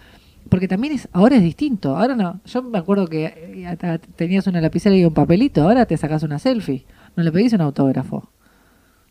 Porque 0.49 0.69
también 0.69 0.95
es, 0.95 1.09
ahora 1.13 1.35
es 1.35 1.43
distinto. 1.43 1.97
Ahora 1.97 2.15
no. 2.15 2.41
Yo 2.47 2.63
me 2.63 2.79
acuerdo 2.79 3.09
que 3.09 3.25
eh, 3.27 3.99
tenías 4.15 4.47
una 4.47 4.61
lapicera 4.61 4.97
y 4.97 5.05
un 5.05 5.13
papelito. 5.13 5.63
Ahora 5.63 5.85
te 5.85 5.97
sacas 5.97 6.23
una 6.23 6.39
selfie. 6.39 6.87
No 7.19 7.25
le 7.25 7.33
pedís 7.33 7.53
un 7.53 7.63
autógrafo. 7.63 8.31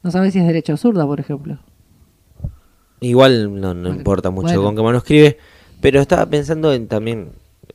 No 0.02 0.12
sabes 0.12 0.32
si 0.32 0.40
es 0.40 0.48
derecha 0.48 0.74
o 0.74 0.78
zurda, 0.78 1.06
por 1.06 1.20
ejemplo. 1.20 1.60
Igual 3.02 3.60
no, 3.60 3.74
importa 3.90 4.30
mucho 4.30 4.48
bueno. 4.48 4.64
con 4.64 4.76
qué 4.78 4.82
mano 4.82 4.98
escribe. 5.00 5.38
Pero 5.82 6.00
estaba 6.00 6.26
pensando 6.26 6.72
en 6.72 6.88
también, 6.88 7.34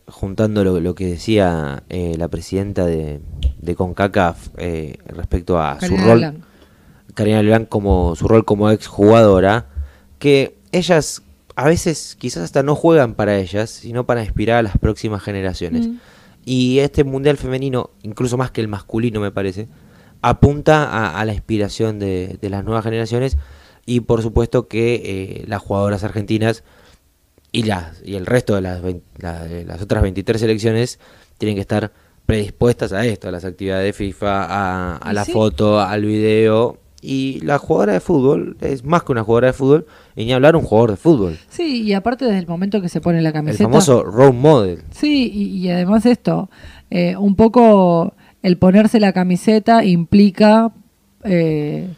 juntando 0.09 0.65
lo, 0.65 0.81
lo 0.81 0.95
que 0.95 1.07
decía 1.07 1.83
eh, 1.91 2.15
la 2.17 2.29
presidenta 2.29 2.87
de, 2.87 3.21
de 3.59 3.75
CONCACAF 3.75 4.49
eh, 4.57 4.97
respecto 5.05 5.61
a 5.61 5.77
Karina 5.77 6.01
su 6.01 6.09
rol. 6.09 6.19
Blanc. 6.21 6.45
Karina 7.13 7.43
Leblanc 7.43 7.69
como 7.69 8.17
su 8.17 8.27
rol 8.27 8.47
como 8.47 8.71
exjugadora, 8.71 9.67
que 10.19 10.57
ellas 10.73 11.23
a 11.57 11.67
veces 11.67 12.17
quizás 12.19 12.45
hasta 12.45 12.63
no 12.63 12.75
juegan 12.75 13.17
para 13.17 13.37
ellas, 13.37 13.69
sino 13.69 14.07
para 14.07 14.25
inspirar 14.25 14.61
a 14.61 14.63
las 14.63 14.79
próximas 14.79 15.23
generaciones. 15.23 15.89
Mm. 15.89 15.97
Y 16.47 16.79
este 16.79 17.05
mundial 17.05 17.37
femenino, 17.37 17.91
incluso 18.03 18.39
más 18.39 18.51
que 18.51 18.63
el 18.63 18.69
masculino 18.69 19.21
me 19.21 19.31
parece, 19.31 19.69
apunta 20.23 20.85
a, 20.85 21.21
a 21.21 21.25
la 21.25 21.35
inspiración 21.35 21.99
de, 21.99 22.39
de 22.41 22.51
las 22.51 22.65
nuevas 22.65 22.85
generaciones 22.85 23.37
y 23.85 24.01
por 24.01 24.23
supuesto 24.23 24.69
que 24.69 24.95
eh, 25.05 25.45
las 25.49 25.61
jugadoras 25.61 26.05
argentinas 26.05 26.63
y, 27.51 27.65
las, 27.65 28.01
y 28.05 28.15
el 28.15 28.25
resto 28.27 28.55
de 28.55 28.61
las, 28.63 28.83
vein- 28.83 29.03
la- 29.19 29.45
de 29.45 29.65
las 29.65 29.83
otras 29.83 30.03
23 30.03 30.41
selecciones 30.41 30.99
tienen 31.39 31.57
que 31.57 31.61
estar 31.61 31.93
predispuestas 32.25 32.93
a 32.93 33.05
esto, 33.05 33.29
a 33.29 33.33
las 33.33 33.45
actividades 33.45 33.85
de 33.85 33.93
FIFA, 33.93 34.97
a, 34.99 35.13
la 35.13 35.25
sí. 35.25 35.33
foto, 35.33 35.81
al 35.81 36.05
video. 36.05 36.79
Y 37.05 37.41
la 37.41 37.59
jugadora 37.59 37.95
de 37.95 38.01
fútbol 38.01 38.57
es 38.61 38.85
más 38.85 39.03
que 39.03 39.11
una 39.11 39.25
jugadora 39.25 39.49
de 39.49 39.53
fútbol, 39.55 39.87
y 40.15 40.25
ni 40.25 40.33
hablar 40.33 40.55
un 40.55 40.63
jugador 40.63 40.93
de 40.93 40.97
fútbol. 40.97 41.37
Sí, 41.49 41.83
y 41.83 41.95
aparte 41.95 42.25
desde 42.27 42.39
el 42.39 42.47
momento 42.47 42.81
que 42.81 42.89
se 42.89 43.01
pone 43.01 43.21
la 43.21 43.31
El 43.31 43.33
camiseta. 43.35 43.65
famoso 43.65 44.05
role 44.05 44.31
model. 44.33 44.83
Sí, 44.93 45.29
y, 45.35 45.59
y 45.59 45.69
además 45.69 46.07
esto, 46.07 46.49
eh, 46.91 47.17
un 47.17 47.35
poco 47.35 48.15
el 48.43 48.59
ponerse 48.59 49.01
la 49.01 49.13
camiseta 49.13 49.85
implica 49.85 50.73
eh, 51.25 51.89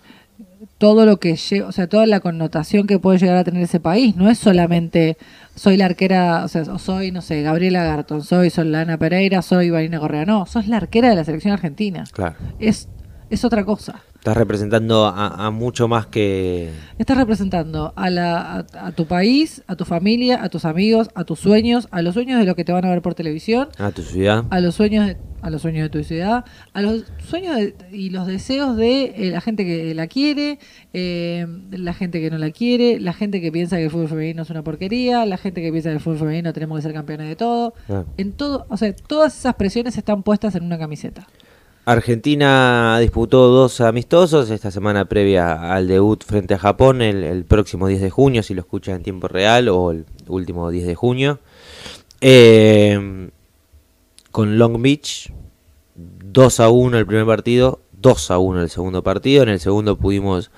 todo 0.78 1.06
lo 1.06 1.18
que 1.18 1.36
lleva, 1.36 1.68
o 1.68 1.72
sea, 1.72 1.88
toda 1.88 2.06
la 2.06 2.20
connotación 2.20 2.86
que 2.86 2.98
puede 2.98 3.18
llegar 3.18 3.36
a 3.36 3.44
tener 3.44 3.62
ese 3.62 3.80
país. 3.80 4.16
No 4.16 4.28
es 4.28 4.38
solamente 4.38 5.16
soy 5.54 5.76
la 5.76 5.86
arquera, 5.86 6.44
o 6.44 6.48
sea, 6.48 6.62
o 6.62 6.78
soy, 6.78 7.10
no 7.10 7.22
sé, 7.22 7.42
Gabriela 7.42 7.84
Garton, 7.84 8.22
soy 8.22 8.50
Solana 8.50 8.98
Pereira, 8.98 9.40
soy 9.40 9.70
Vanina 9.70 10.00
Correa. 10.00 10.26
No, 10.26 10.46
sos 10.46 10.66
la 10.68 10.78
arquera 10.78 11.08
de 11.08 11.16
la 11.16 11.24
selección 11.24 11.52
argentina. 11.52 12.04
Claro. 12.12 12.36
Es, 12.58 12.88
es 13.30 13.44
otra 13.44 13.64
cosa. 13.64 14.02
Estás 14.24 14.38
representando 14.38 15.04
a, 15.04 15.46
a 15.46 15.50
mucho 15.50 15.86
más 15.86 16.06
que... 16.06 16.70
Estás 16.98 17.18
representando 17.18 17.92
a, 17.94 18.08
la, 18.08 18.40
a, 18.72 18.86
a 18.86 18.92
tu 18.92 19.04
país, 19.04 19.62
a 19.66 19.76
tu 19.76 19.84
familia, 19.84 20.42
a 20.42 20.48
tus 20.48 20.64
amigos, 20.64 21.10
a 21.14 21.24
tus 21.24 21.38
sueños, 21.40 21.88
a 21.90 22.00
los 22.00 22.14
sueños 22.14 22.40
de 22.40 22.46
lo 22.46 22.54
que 22.54 22.64
te 22.64 22.72
van 22.72 22.86
a 22.86 22.88
ver 22.88 23.02
por 23.02 23.14
televisión, 23.14 23.68
a 23.76 23.90
tu 23.90 24.00
ciudad. 24.00 24.44
a 24.48 24.60
los 24.60 24.76
sueños 24.76 25.08
de, 25.08 25.18
a 25.42 25.50
los 25.50 25.60
sueños 25.60 25.82
de 25.82 25.90
tu 25.90 26.02
ciudad, 26.02 26.46
a 26.72 26.80
los 26.80 27.04
sueños 27.28 27.54
de- 27.56 27.74
y 27.92 28.08
los 28.08 28.26
deseos 28.26 28.78
de 28.78 29.12
eh, 29.14 29.30
la 29.30 29.42
gente 29.42 29.62
que 29.66 29.94
la 29.94 30.06
quiere, 30.06 30.58
eh, 30.94 31.46
la 31.72 31.92
gente 31.92 32.18
que 32.22 32.30
no 32.30 32.38
la 32.38 32.50
quiere, 32.50 33.00
la 33.00 33.12
gente 33.12 33.42
que 33.42 33.52
piensa 33.52 33.76
que 33.76 33.84
el 33.84 33.90
fútbol 33.90 34.08
femenino 34.08 34.40
es 34.40 34.48
una 34.48 34.64
porquería, 34.64 35.26
la 35.26 35.36
gente 35.36 35.60
que 35.60 35.70
piensa 35.70 35.90
que 35.90 35.96
el 35.96 36.00
fútbol 36.00 36.20
femenino 36.20 36.54
tenemos 36.54 36.78
que 36.78 36.82
ser 36.84 36.94
campeones 36.94 37.28
de 37.28 37.36
todo. 37.36 37.74
En 38.16 38.32
todo, 38.32 38.64
o 38.70 38.78
sea, 38.78 38.96
todas 38.96 39.36
esas 39.38 39.54
presiones 39.56 39.98
están 39.98 40.22
puestas 40.22 40.54
en 40.54 40.64
una 40.64 40.78
camiseta. 40.78 41.26
Argentina 41.86 42.98
disputó 42.98 43.48
dos 43.48 43.82
amistosos 43.82 44.48
esta 44.48 44.70
semana 44.70 45.04
previa 45.04 45.74
al 45.74 45.86
debut 45.86 46.24
frente 46.24 46.54
a 46.54 46.58
Japón 46.58 47.02
el, 47.02 47.44
próximo 47.44 47.88
10 47.88 48.00
de 48.00 48.10
junio, 48.10 48.42
si 48.42 48.54
lo 48.54 48.62
escuchas 48.62 48.96
en 48.96 49.02
tiempo 49.02 49.28
real, 49.28 49.68
o 49.68 49.90
el 49.90 50.06
último 50.26 50.70
10 50.70 50.86
de 50.86 50.94
junio. 50.94 51.40
Eh, 52.22 53.28
con 54.30 54.56
Long 54.56 54.80
Beach, 54.80 55.30
2 55.94 56.60
a 56.60 56.70
1 56.70 56.98
el 56.98 57.06
primer 57.06 57.26
partido, 57.26 57.80
2 57.92 58.30
a 58.30 58.38
1 58.38 58.62
el 58.62 58.70
segundo 58.70 59.02
partido. 59.02 59.42
En 59.42 59.50
el 59.50 59.60
segundo 59.60 59.98
pudimos 59.98 60.50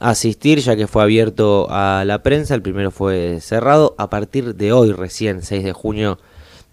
asistir 0.00 0.58
ya 0.58 0.74
que 0.74 0.88
fue 0.88 1.02
abierto 1.02 1.68
a 1.70 2.04
la 2.04 2.24
prensa, 2.24 2.54
el 2.54 2.62
primero 2.62 2.90
fue 2.90 3.38
cerrado. 3.40 3.94
A 3.96 4.10
partir 4.10 4.56
de 4.56 4.72
hoy, 4.72 4.90
recién 4.90 5.42
6 5.42 5.62
de 5.62 5.72
junio, 5.72 6.18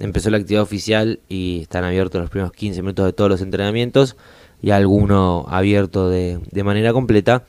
empezó 0.01 0.29
la 0.29 0.37
actividad 0.37 0.63
oficial 0.63 1.19
y 1.29 1.61
están 1.61 1.83
abiertos 1.83 2.21
los 2.21 2.29
primeros 2.29 2.51
15 2.51 2.81
minutos 2.81 3.05
de 3.05 3.13
todos 3.13 3.29
los 3.29 3.41
entrenamientos 3.41 4.15
y 4.61 4.71
alguno 4.71 5.45
abierto 5.49 6.09
de, 6.09 6.39
de 6.51 6.63
manera 6.63 6.93
completa. 6.93 7.43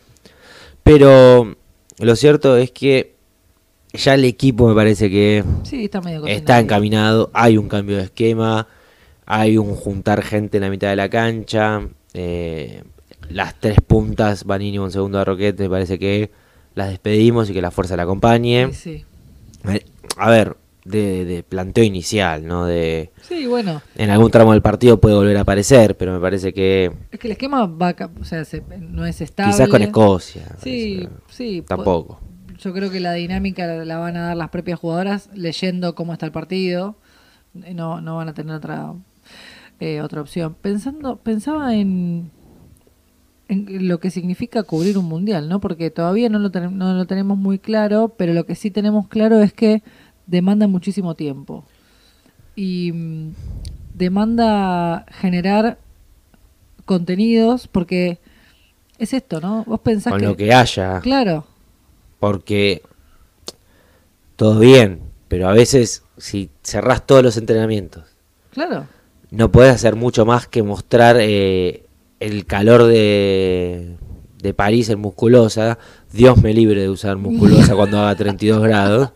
Pero 0.83 1.57
lo 1.99 2.17
cierto 2.17 2.57
es 2.57 2.71
que 2.71 3.15
ya 3.93 4.15
el 4.15 4.25
equipo 4.25 4.69
me 4.69 4.75
parece 4.75 5.11
que 5.11 5.45
Sí, 5.65 5.85
está 5.85 6.01
medio 6.01 6.19
está 6.27 6.55
cocinado. 6.55 6.61
encaminado, 6.61 7.31
hay 7.35 7.59
un 7.59 7.69
cambio 7.69 7.97
de 7.99 8.05
esquema, 8.05 8.67
hay 9.27 9.59
un 9.59 9.75
juntar 9.75 10.23
gente 10.23 10.57
en 10.59 10.63
la 10.63 10.71
mitad 10.71 10.89
de 10.89 10.97
la 10.97 11.09
cancha, 11.09 11.87
eh, 12.15 12.83
las 13.29 13.59
tres 13.61 13.79
puntas, 13.87 14.45
Vanini, 14.45 14.79
un 14.79 14.91
segundo 14.91 15.19
de 15.19 15.25
Roquete, 15.25 15.63
me 15.65 15.71
parece 15.71 15.99
que 15.99 16.31
las 16.75 16.89
despedimos 16.89 17.51
y 17.51 17.53
que 17.53 17.63
la 17.63 17.71
fuerza 17.71 17.97
la 17.97 18.03
acompañe. 18.05 18.73
Sí. 18.73 19.05
Eh, 19.69 19.85
A 20.17 20.31
ver, 20.31 20.57
de, 20.85 21.25
de 21.25 21.43
planteo 21.43 21.85
inicial, 21.85 22.47
¿no? 22.47 22.65
De 22.67 23.13
Sí, 23.23 23.47
bueno. 23.47 23.83
en 23.95 24.11
algún 24.11 24.31
tramo 24.31 24.53
del 24.53 24.63
partido 24.63 25.01
puede 25.01 25.15
volver 25.15 25.37
a 25.37 25.43
aparecer, 25.43 25.97
pero 25.97 26.13
me 26.13 26.21
parece 26.21 26.53
que 26.53 26.91
Es 27.11 27.19
que 27.21 27.29
el 27.29 27.33
esquema 27.33 27.67
va 27.67 27.95
o 28.21 28.25
sea, 28.25 28.45
se- 28.45 28.63
no 28.81 29.07
es 29.07 29.21
estable. 29.21 29.53
quizás 29.53 29.69
con 29.69 29.83
Escocia. 29.83 30.57
Sí, 30.63 31.03
parece, 31.05 31.23
sí. 31.29 31.61
po- 31.63 31.69
Tampoco. 31.77 32.21
Yo 32.59 32.73
creo 32.73 32.91
que 32.91 33.01
la 33.01 33.13
dinámica 33.13 33.67
la- 33.67 33.99
van 33.99 34.17
a 34.17 34.27
dar 34.29 34.37
las 34.37 34.51
propias 34.51 34.79
jugadoras 34.79 35.29
leyendo 35.35 35.95
cómo 35.95 36.13
está 36.13 36.27
el 36.27 36.33
partido. 36.33 36.97
No, 37.55 38.01
no 38.01 38.17
van 38.17 38.29
a 38.29 38.35
tener 38.35 38.55
otra 38.55 38.95
eh, 39.81 40.01
otra 40.01 40.21
opción. 40.21 40.55
Pensando, 40.61 41.17
pensaba 41.17 41.75
en, 41.75 42.31
en 43.49 43.89
lo 43.89 43.99
que 44.01 44.11
significa 44.11 44.63
cubrir 44.63 44.97
un 44.97 45.07
mundial, 45.07 45.49
¿no? 45.49 45.61
Porque 45.61 45.91
todavía 45.91 46.29
no 46.29 46.39
lo, 46.39 46.51
ten- 46.51 46.79
no 46.79 46.95
lo 46.95 47.05
tenemos 47.07 47.37
muy 47.37 47.59
claro, 47.59 48.15
pero 48.17 48.33
lo 48.33 48.47
que 48.47 48.55
sí 48.55 48.71
tenemos 48.71 49.09
claro 49.09 49.43
es 49.43 49.53
que 49.53 49.83
demanda 50.33 50.67
muchísimo 50.67 51.15
tiempo. 51.15 51.65
Y 52.57 52.91
mm, 52.93 53.35
demanda 53.95 55.07
generar 55.11 55.79
contenidos, 56.85 57.69
porque 57.69 58.19
es 58.99 59.13
esto, 59.13 59.41
¿no? 59.41 59.63
Vos 59.65 59.81
pensás 59.81 60.13
Con 60.13 60.21
que... 60.21 60.27
lo 60.27 60.37
que 60.37 60.53
haya. 60.53 61.01
Claro, 61.01 61.47
porque 62.19 62.83
todo 64.37 64.61
bien, 64.61 65.01
pero 65.29 65.49
a 65.49 65.53
veces 65.53 66.05
si 66.17 66.51
cerrás 66.63 67.05
todos 67.05 67.23
los 67.23 67.37
entrenamientos, 67.37 68.05
claro. 68.53 68.87
no 69.31 69.51
podés 69.51 69.75
hacer 69.75 69.97
mucho 69.97 70.25
más 70.25 70.47
que 70.47 70.63
mostrar 70.63 71.17
eh, 71.19 71.85
el 72.21 72.47
calor 72.47 72.85
de, 72.85 73.97
de 74.41 74.55
París 74.55 74.89
en 74.89 75.01
musculosa. 75.01 75.79
Dios 76.13 76.41
me 76.41 76.55
libre 76.55 76.83
de 76.83 76.91
usar 76.91 77.17
musculosa 77.17 77.75
cuando 77.75 77.99
haga 77.99 78.15
32 78.17 78.63
grados. 78.63 79.11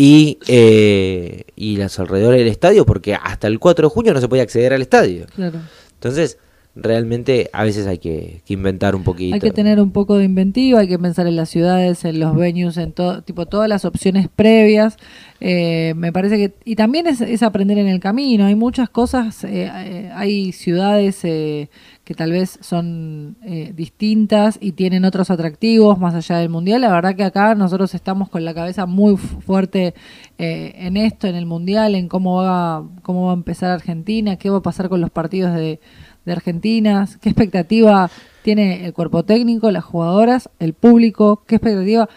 Y, 0.00 0.38
eh, 0.46 1.42
y 1.56 1.76
los 1.76 1.98
alrededores 1.98 2.38
del 2.38 2.46
estadio, 2.46 2.86
porque 2.86 3.14
hasta 3.14 3.48
el 3.48 3.58
4 3.58 3.88
de 3.88 3.92
junio 3.92 4.14
no 4.14 4.20
se 4.20 4.28
podía 4.28 4.44
acceder 4.44 4.72
al 4.72 4.80
estadio. 4.80 5.26
Claro. 5.34 5.58
Entonces, 5.94 6.38
realmente 6.80 7.50
a 7.52 7.64
veces 7.64 7.86
hay 7.86 7.98
que, 7.98 8.42
que 8.44 8.54
inventar 8.54 8.94
un 8.94 9.02
poquito. 9.02 9.34
Hay 9.34 9.40
que 9.40 9.50
tener 9.50 9.80
un 9.80 9.90
poco 9.90 10.16
de 10.16 10.24
inventiva, 10.24 10.80
hay 10.80 10.88
que 10.88 10.98
pensar 10.98 11.26
en 11.26 11.36
las 11.36 11.48
ciudades, 11.48 12.04
en 12.04 12.20
los 12.20 12.36
venues, 12.36 12.76
en 12.76 12.92
todo, 12.92 13.22
tipo 13.22 13.46
todas 13.46 13.68
las 13.68 13.84
opciones 13.84 14.28
previas. 14.34 14.96
Eh, 15.40 15.94
me 15.96 16.12
parece 16.12 16.36
que 16.36 16.54
y 16.64 16.76
también 16.76 17.06
es, 17.06 17.20
es 17.20 17.42
aprender 17.42 17.78
en 17.78 17.88
el 17.88 18.00
camino. 18.00 18.46
Hay 18.46 18.54
muchas 18.54 18.88
cosas, 18.88 19.44
eh, 19.44 19.70
eh, 19.72 20.10
hay 20.14 20.52
ciudades 20.52 21.24
eh, 21.24 21.70
que 22.08 22.14
tal 22.14 22.32
vez 22.32 22.58
son 22.62 23.36
eh, 23.42 23.74
distintas 23.76 24.56
y 24.62 24.72
tienen 24.72 25.04
otros 25.04 25.30
atractivos 25.30 25.98
más 25.98 26.14
allá 26.14 26.38
del 26.38 26.48
mundial. 26.48 26.80
La 26.80 26.90
verdad 26.90 27.14
que 27.14 27.22
acá 27.22 27.54
nosotros 27.54 27.94
estamos 27.94 28.30
con 28.30 28.46
la 28.46 28.54
cabeza 28.54 28.86
muy 28.86 29.18
fu- 29.18 29.42
fuerte 29.42 29.92
eh, 30.38 30.72
en 30.76 30.96
esto, 30.96 31.26
en 31.26 31.34
el 31.34 31.44
mundial, 31.44 31.94
en 31.94 32.08
cómo 32.08 32.36
va 32.36 32.82
cómo 33.02 33.26
va 33.26 33.32
a 33.32 33.34
empezar 33.34 33.70
Argentina, 33.72 34.36
qué 34.36 34.48
va 34.48 34.56
a 34.56 34.62
pasar 34.62 34.88
con 34.88 35.02
los 35.02 35.10
partidos 35.10 35.52
de 35.54 35.80
de 36.24 36.32
Argentina, 36.32 37.06
qué 37.20 37.28
expectativa 37.28 38.10
tiene 38.42 38.86
el 38.86 38.94
cuerpo 38.94 39.22
técnico, 39.22 39.70
las 39.70 39.84
jugadoras, 39.84 40.48
el 40.60 40.72
público, 40.72 41.42
qué 41.46 41.56
expectativa, 41.56 42.08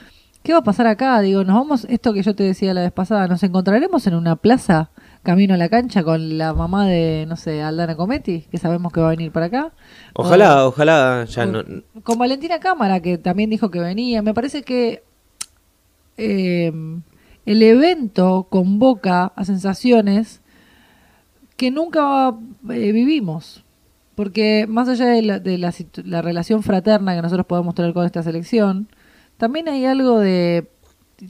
qué 0.42 0.54
va 0.54 0.60
a 0.60 0.64
pasar 0.64 0.88
acá, 0.88 1.20
digo, 1.20 1.44
nos 1.44 1.56
vamos, 1.56 1.86
esto 1.90 2.14
que 2.14 2.24
yo 2.24 2.34
te 2.34 2.44
decía 2.44 2.74
la 2.74 2.82
vez 2.82 2.94
pasada, 2.94 3.28
nos 3.28 3.44
encontraremos 3.44 4.08
en 4.08 4.16
una 4.16 4.38
plaza 4.38 4.90
camino 5.24 5.54
a 5.54 5.58
la 5.58 5.70
cancha 5.70 6.04
con 6.04 6.38
la 6.38 6.54
mamá 6.54 6.88
de, 6.88 7.26
no 7.28 7.36
sé, 7.36 7.62
Aldana 7.62 7.96
Cometti, 7.96 8.42
que 8.50 8.58
sabemos 8.58 8.92
que 8.92 9.02
va 9.02 9.08
a 9.08 9.12
venir 9.12 9.32
para 9.32 9.46
acá. 9.48 9.72
Ojalá, 10.14 10.66
O- 10.66 10.70
ojalá 10.70 11.26
ya 11.26 11.44
o- 11.44 11.46
no, 11.48 11.64
Con 12.04 12.18
Valentina 12.18 12.60
Cámara, 12.60 13.00
que 13.02 13.18
también 13.18 13.50
dijo 13.50 13.70
que 13.70 13.80
venía. 13.80 14.22
Me 14.22 14.34
parece 14.34 14.64
que 14.64 15.04
eh, 16.18 16.72
el 17.46 17.64
evento 17.64 18.48
convoca 18.50 19.26
a 19.36 19.46
sensaciones 19.46 20.42
que 21.58 21.72
nunca 21.72 22.34
eh, 22.70 22.92
vivimos. 22.92 23.64
Porque 24.16 24.66
más 24.68 24.88
allá 24.90 25.06
de, 25.06 25.22
la, 25.22 25.40
de 25.40 25.58
la 25.58 26.22
relación 26.22 26.64
fraterna 26.64 27.16
que 27.16 27.22
nosotros 27.22 27.46
podemos 27.46 27.74
tener 27.76 27.94
con 27.94 28.06
esta 28.06 28.22
selección, 28.24 28.88
también 29.38 29.70
hay 29.70 29.86
algo 29.86 30.20
de 30.20 30.68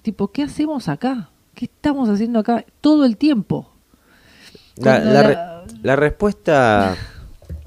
tipo, 0.01 0.29
¿qué 0.31 0.43
hacemos 0.43 0.89
acá? 0.89 1.29
¿Qué 1.53 1.65
estamos 1.65 2.09
haciendo 2.09 2.39
acá 2.39 2.65
todo 2.81 3.05
el 3.05 3.17
tiempo? 3.17 3.70
La, 5.13 5.23
re- 5.23 5.37
la 5.83 5.95
respuesta 5.95 6.95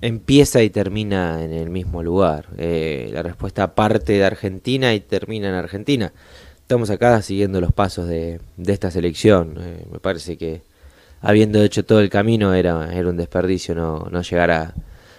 empieza 0.01 0.63
y 0.63 0.71
termina 0.71 1.43
en 1.43 1.53
el 1.53 1.71
mismo 1.71 2.03
lugar. 2.03 2.47
Eh, 2.59 3.11
la 3.13 3.23
respuesta 3.23 3.75
parte 3.75 4.15
de 4.15 4.25
Argentina 4.25 4.95
y 4.95 5.01
termina 5.01 5.49
en 5.49 5.55
Argentina. 5.55 6.13
Estamos 6.61 6.91
acá 6.91 7.21
siguiendo 7.23 7.61
los 7.61 7.73
pasos 7.73 8.07
de, 8.09 8.41
de 8.57 8.73
esta 8.73 8.91
selección. 8.91 9.57
Eh, 9.61 9.87
me 9.91 9.99
parece 9.99 10.37
que 10.37 10.63
habiendo 11.21 11.63
hecho 11.63 11.85
todo 11.85 12.01
el 12.01 12.11
camino 12.11 12.53
era, 12.55 12.93
era 12.95 13.09
un 13.09 13.17
desperdicio 13.17 13.75
no, 13.75 14.09
no 14.11 14.23
llegar 14.23 14.51
a- 14.51 14.75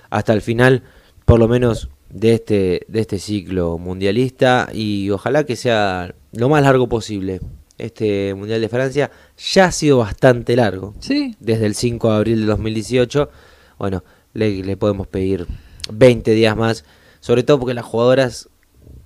hasta 0.09 0.33
el 0.33 0.41
final, 0.41 0.83
por 1.25 1.39
lo 1.39 1.47
menos 1.47 1.89
de 2.09 2.33
este, 2.35 2.85
de 2.87 2.99
este 3.01 3.19
ciclo 3.19 3.77
mundialista 3.77 4.69
y 4.71 5.09
ojalá 5.09 5.43
que 5.43 5.55
sea 5.55 6.13
lo 6.31 6.47
más 6.49 6.61
largo 6.63 6.87
posible. 6.87 7.41
Este 7.77 8.33
Mundial 8.33 8.61
de 8.61 8.69
Francia 8.69 9.11
ya 9.37 9.65
ha 9.65 9.71
sido 9.71 9.97
bastante 9.97 10.55
largo 10.55 10.93
Sí, 10.99 11.35
desde 11.39 11.65
el 11.65 11.75
5 11.75 12.09
de 12.09 12.15
abril 12.15 12.41
de 12.41 12.45
2018. 12.45 13.29
Bueno, 13.77 14.03
le, 14.33 14.63
le 14.63 14.77
podemos 14.77 15.07
pedir 15.07 15.45
20 15.91 16.31
días 16.31 16.55
más, 16.55 16.85
sobre 17.19 17.43
todo 17.43 17.59
porque 17.59 17.73
las 17.73 17.85
jugadoras 17.85 18.49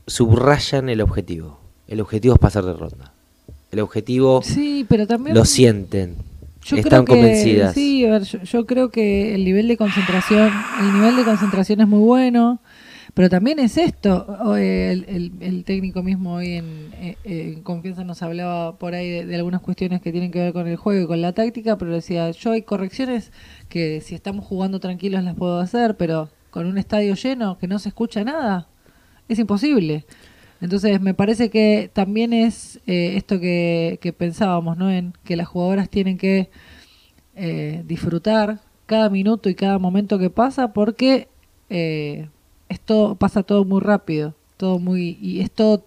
subrayan 0.08 0.90
el 0.90 1.02
objetivo. 1.02 1.60
El 1.88 2.02
objetivo 2.02 2.36
es 2.36 2.40
pasar 2.40 2.66
de 2.66 2.74
ronda. 2.74 3.14
El 3.72 3.80
objetivo 3.80 4.42
sí, 4.44 4.86
pero 4.88 5.08
también... 5.08 5.36
lo 5.36 5.46
sienten. 5.46 6.16
Yo 6.64 6.78
están 6.78 7.06
creo 7.06 7.18
que, 7.18 7.22
convencidas. 7.22 7.74
Sí, 7.74 8.06
a 8.06 8.12
ver, 8.12 8.24
yo, 8.24 8.44
yo 8.44 8.66
creo 8.66 8.90
que 8.90 9.34
el 9.34 9.46
nivel 9.46 9.68
de 9.68 9.78
concentración, 9.78 10.52
el 10.82 10.94
nivel 10.94 11.16
de 11.16 11.24
concentración 11.24 11.82
es 11.82 11.88
muy 11.88 12.00
bueno, 12.00 12.60
pero 13.14 13.30
también 13.30 13.60
es 13.60 13.78
esto. 13.78 14.56
eh, 14.58 14.92
El, 15.08 15.34
el- 15.42 15.64
técnico 15.64 16.04
mismo 16.04 16.36
hoy 16.36 16.54
en, 16.54 16.66
eh, 16.94 17.18
eh, 17.24 17.54
en 17.56 17.64
confianza 17.64 18.04
nos 18.04 18.22
hablaba 18.22 18.78
por 18.78 18.94
ahí 18.96 19.26
de, 19.26 19.36
algunas 19.36 19.62
cuestiones 19.62 20.02
que 20.02 20.12
tienen 20.12 20.32
que 20.32 20.40
ver 20.40 20.54
con 20.54 20.68
el 20.68 20.78
juego 20.78 21.04
y 21.04 21.08
con 21.08 21.22
la 21.22 21.34
táctica, 21.34 21.78
pero 21.78 21.92
decía, 21.94 22.32
yo 22.32 22.52
hay 22.52 22.62
correcciones 22.64 23.32
que 23.70 24.02
si 24.02 24.16
estamos 24.16 24.46
jugando 24.46 24.80
tranquilos 24.80 25.24
las 25.24 25.36
puedo 25.36 25.60
hacer, 25.60 25.98
pero 25.98 26.30
con 26.50 26.66
un 26.66 26.78
estadio 26.78 27.14
lleno 27.16 27.58
que 27.58 27.68
no 27.68 27.80
se 27.80 27.90
escucha 27.90 28.24
nada, 28.24 28.68
es 29.28 29.40
imposible. 29.40 30.06
Entonces 30.62 31.00
me 31.02 31.14
parece 31.14 31.50
que 31.50 31.90
también 31.94 32.34
es 32.34 32.82
eh, 32.88 33.16
esto 33.18 33.40
que, 33.40 34.14
pensábamos, 34.18 34.78
¿no? 34.78 34.92
En 34.92 35.14
que 35.24 35.36
las 35.38 35.48
jugadoras 35.48 35.90
tienen 35.90 36.18
que 36.18 36.50
eh, 37.36 37.84
disfrutar 37.88 38.60
cada 38.86 39.10
minuto 39.10 39.50
y 39.50 39.56
cada 39.56 39.80
momento 39.80 40.20
que 40.20 40.30
pasa 40.30 40.74
porque 40.74 41.28
esto 42.70 43.16
pasa 43.20 43.44
todo 43.44 43.66
muy 43.66 43.82
rápido, 43.82 44.36
todo 44.58 44.80
muy 44.80 45.18
y 45.22 45.42
es 45.42 45.52
todo 45.52 45.84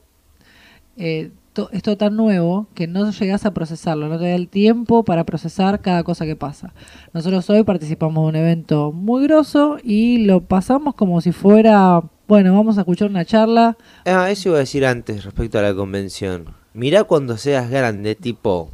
eh, 0.96 1.30
es 1.72 1.82
todo 1.82 1.96
tan 1.96 2.16
nuevo 2.16 2.66
que 2.74 2.86
no 2.86 3.10
llegas 3.10 3.44
a 3.44 3.52
procesarlo, 3.52 4.08
no 4.08 4.18
te 4.18 4.24
da 4.24 4.34
el 4.34 4.48
tiempo 4.48 5.04
para 5.04 5.24
procesar 5.24 5.80
cada 5.80 6.02
cosa 6.02 6.24
que 6.24 6.34
pasa. 6.34 6.72
Nosotros 7.12 7.48
hoy 7.50 7.62
participamos 7.62 8.24
de 8.24 8.28
un 8.28 8.36
evento 8.36 8.92
muy 8.92 9.24
grosso 9.24 9.76
y 9.82 10.24
lo 10.24 10.40
pasamos 10.40 10.94
como 10.94 11.20
si 11.20 11.32
fuera, 11.32 12.02
bueno, 12.26 12.54
vamos 12.54 12.78
a 12.78 12.82
escuchar 12.82 13.10
una 13.10 13.26
charla. 13.26 13.76
Ah, 14.06 14.30
eso 14.30 14.48
iba 14.48 14.56
a 14.56 14.60
decir 14.60 14.86
antes 14.86 15.24
respecto 15.24 15.58
a 15.58 15.62
la 15.62 15.74
convención. 15.74 16.54
Mirá 16.72 17.04
cuando 17.04 17.36
seas 17.36 17.68
grande, 17.68 18.14
tipo 18.14 18.70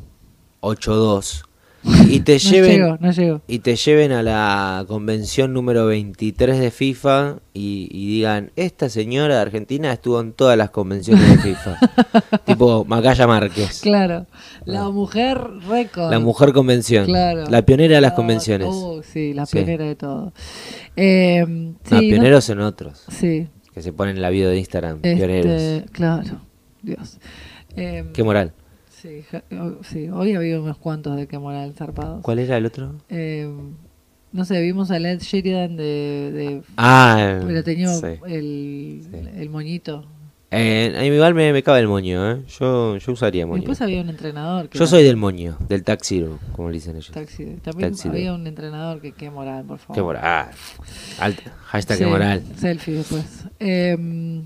8-2, 0.61 1.48
y 2.09 2.21
te 2.21 2.33
No 2.39 2.39
lleven 2.39 2.71
llego, 2.73 2.97
no 3.01 3.11
llego. 3.13 3.41
y 3.47 3.59
te 3.61 3.77
lleven 3.77 4.13
a 4.13 4.23
la 4.23 4.85
convención 4.89 5.53
número 5.53 5.87
23 5.87 6.59
de 6.59 6.71
FIFA 6.71 7.37
y, 7.55 7.89
y 7.91 8.07
digan, 8.09 8.51
esta 8.57 8.89
señora 8.89 9.37
de 9.37 9.41
Argentina 9.43 9.93
estuvo 9.93 10.21
en 10.21 10.33
todas 10.33 10.57
las 10.59 10.71
convenciones 10.71 11.29
de 11.31 11.39
FIFA. 11.39 11.79
tipo 12.45 12.85
Macaya 12.85 13.27
Márquez. 13.27 13.81
Claro, 13.83 14.27
la 14.65 14.89
mujer 14.91 15.39
récord. 15.69 16.11
La 16.11 16.19
mujer 16.19 16.53
convención. 16.53 17.07
Claro. 17.07 17.45
La 17.49 17.63
pionera 17.63 17.97
de 17.97 18.01
las 18.01 18.13
Ah, 18.13 18.17
convenciones. 18.17 18.69
oh, 18.71 19.03
sí, 19.03 19.33
la 19.35 19.47
Sí. 19.47 19.57
pionera 19.57 19.85
de 19.85 19.95
todo. 19.97 20.33
Eh, 20.97 21.45
no, 21.47 22.01
pioneros 22.01 22.45
son 22.45 22.61
otros. 22.61 23.05
Sí. 23.09 23.49
Que 23.73 23.83
se 23.83 23.93
ponen 23.93 24.17
en 24.17 24.23
la 24.23 24.31
bio 24.31 24.49
de 24.49 24.59
Instagram. 24.59 24.97
este, 25.03 25.15
Pioneros. 25.17 25.83
claro, 25.93 26.41
Dios. 26.83 27.19
Eh, 27.77 28.05
Qué 28.13 28.25
moral. 28.25 28.53
Sí, 29.01 29.25
sí, 29.83 30.09
hoy 30.11 30.35
había 30.35 30.61
unos 30.61 30.77
cuantos 30.79 31.17
de 31.17 31.27
qué 31.27 31.39
moral 31.39 31.75
zarpados. 31.75 32.23
¿Cuál 32.23 32.39
era 32.41 32.57
el 32.57 32.67
otro? 32.67 32.95
Eh, 33.09 33.49
no 34.33 34.45
sé, 34.45 34.61
vimos 34.61 34.91
a 34.91 34.97
Ed 34.99 35.21
Sheridan 35.21 35.77
de, 35.77 36.31
de 36.33 36.63
Ah, 36.77 37.41
pero 37.47 37.63
tenía 37.65 37.89
sí. 37.95 38.07
el, 38.27 39.03
Sí. 39.11 39.19
el 39.37 39.51
moñito. 39.51 40.05
Eh, 40.51 40.95
a 40.97 41.01
mí 41.03 41.09
igual 41.09 41.35
me, 41.35 41.53
me 41.53 41.63
cabe 41.63 41.81
el 41.81 41.89
moño, 41.89 42.31
¿eh? 42.31 42.43
Yo, 42.59 42.97
yo 42.97 43.13
usaría 43.13 43.47
moño. 43.47 43.61
Después 43.61 43.83
había 43.83 44.01
un 44.01 44.09
entrenador 44.09 44.71
que 44.71 44.79
Yo 44.79 44.85
era 44.85 44.91
soy 44.91 45.05
del 45.05 45.17
moño, 45.17 45.59
del 45.69 45.83
taxiro, 45.85 46.39
como 46.53 46.69
le 46.71 46.77
dicen 46.77 46.97
ellos. 46.97 47.11
taxi. 47.11 47.57
También 47.63 47.93
había 48.07 48.33
un 48.33 48.47
entrenador 48.47 49.03
que 49.03 49.13
qué 49.13 49.31
moral, 49.31 49.65
por 49.67 49.79
favor. 49.79 49.95
Qué 49.95 50.03
moral. 50.03 50.49
Alta. 51.21 51.43
Hashtag 51.67 51.99
Sí, 51.99 52.05
qué 52.05 52.11
moral. 52.11 52.43
Selfie 52.57 52.95
después. 52.95 53.45
Eh, 53.61 54.43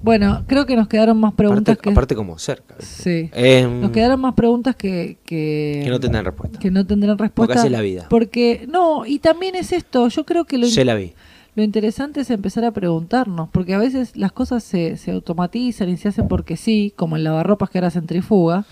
Bueno, 0.00 0.44
creo 0.46 0.64
que 0.64 0.76
nos 0.76 0.86
quedaron 0.86 1.18
más 1.18 1.34
preguntas 1.34 1.72
aparte, 1.72 1.82
que... 1.82 1.90
aparte 1.90 2.14
como 2.14 2.38
cerca. 2.38 2.76
Sí. 2.78 3.30
Em, 3.32 3.80
Nos 3.80 3.90
quedaron 3.90 4.20
más 4.20 4.34
preguntas 4.34 4.76
que... 4.76 5.18
Que, 5.24 5.80
que 5.82 5.90
no 5.90 5.98
tendrán 5.98 6.24
respuesta. 6.24 6.58
que 6.58 6.70
no 6.70 6.86
tendrán 6.86 7.18
respuesta. 7.18 7.54
Porque 7.54 7.58
así 7.58 7.68
la 7.68 7.80
vida. 7.80 8.06
Porque, 8.08 8.66
no, 8.70 9.04
y 9.06 9.18
también 9.18 9.56
es 9.56 9.72
esto, 9.72 10.08
yo 10.08 10.24
creo 10.24 10.44
que 10.44 10.56
lo, 10.56 10.66
Se 10.68 10.84
la 10.84 10.94
vi. 10.94 11.14
lo 11.56 11.64
interesante 11.64 12.20
es 12.20 12.30
empezar 12.30 12.64
a 12.64 12.70
preguntarnos, 12.70 13.48
porque 13.50 13.74
a 13.74 13.78
veces 13.78 14.16
las 14.16 14.30
cosas 14.30 14.62
se, 14.62 14.96
se 14.96 15.10
automatizan 15.10 15.88
y 15.88 15.96
se 15.96 16.08
hacen 16.08 16.28
porque 16.28 16.56
sí, 16.56 16.92
como 16.94 17.16
el 17.16 17.24
lavarropas 17.24 17.68
que 17.68 17.78
ahora 17.78 17.90
centrifuga. 17.90 18.64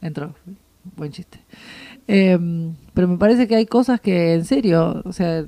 Entró, 0.00 0.34
buen 0.96 1.12
chiste. 1.12 1.38
Em, 2.06 2.74
pero 2.92 3.08
me 3.08 3.16
parece 3.16 3.46
que 3.48 3.54
hay 3.56 3.66
cosas 3.66 4.00
que, 4.00 4.34
en 4.34 4.44
serio, 4.44 5.02
o 5.04 5.12
sea, 5.12 5.44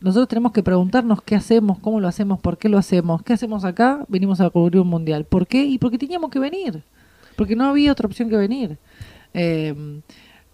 nosotros 0.00 0.28
tenemos 0.28 0.52
que 0.52 0.62
preguntarnos 0.62 1.22
qué 1.22 1.34
hacemos, 1.36 1.78
cómo 1.78 2.00
lo 2.00 2.08
hacemos, 2.08 2.38
por 2.40 2.58
qué 2.58 2.68
lo 2.68 2.78
hacemos, 2.78 3.22
qué 3.22 3.32
hacemos 3.32 3.64
acá, 3.64 4.04
venimos 4.08 4.40
a 4.40 4.50
cubrir 4.50 4.80
un 4.80 4.88
mundial. 4.88 5.24
¿Por 5.24 5.46
qué? 5.46 5.64
Y 5.64 5.78
porque 5.78 5.98
teníamos 5.98 6.30
que 6.30 6.38
venir, 6.38 6.82
porque 7.36 7.56
no 7.56 7.64
había 7.66 7.92
otra 7.92 8.06
opción 8.06 8.28
que 8.28 8.36
venir. 8.36 8.78
Em, 9.34 10.02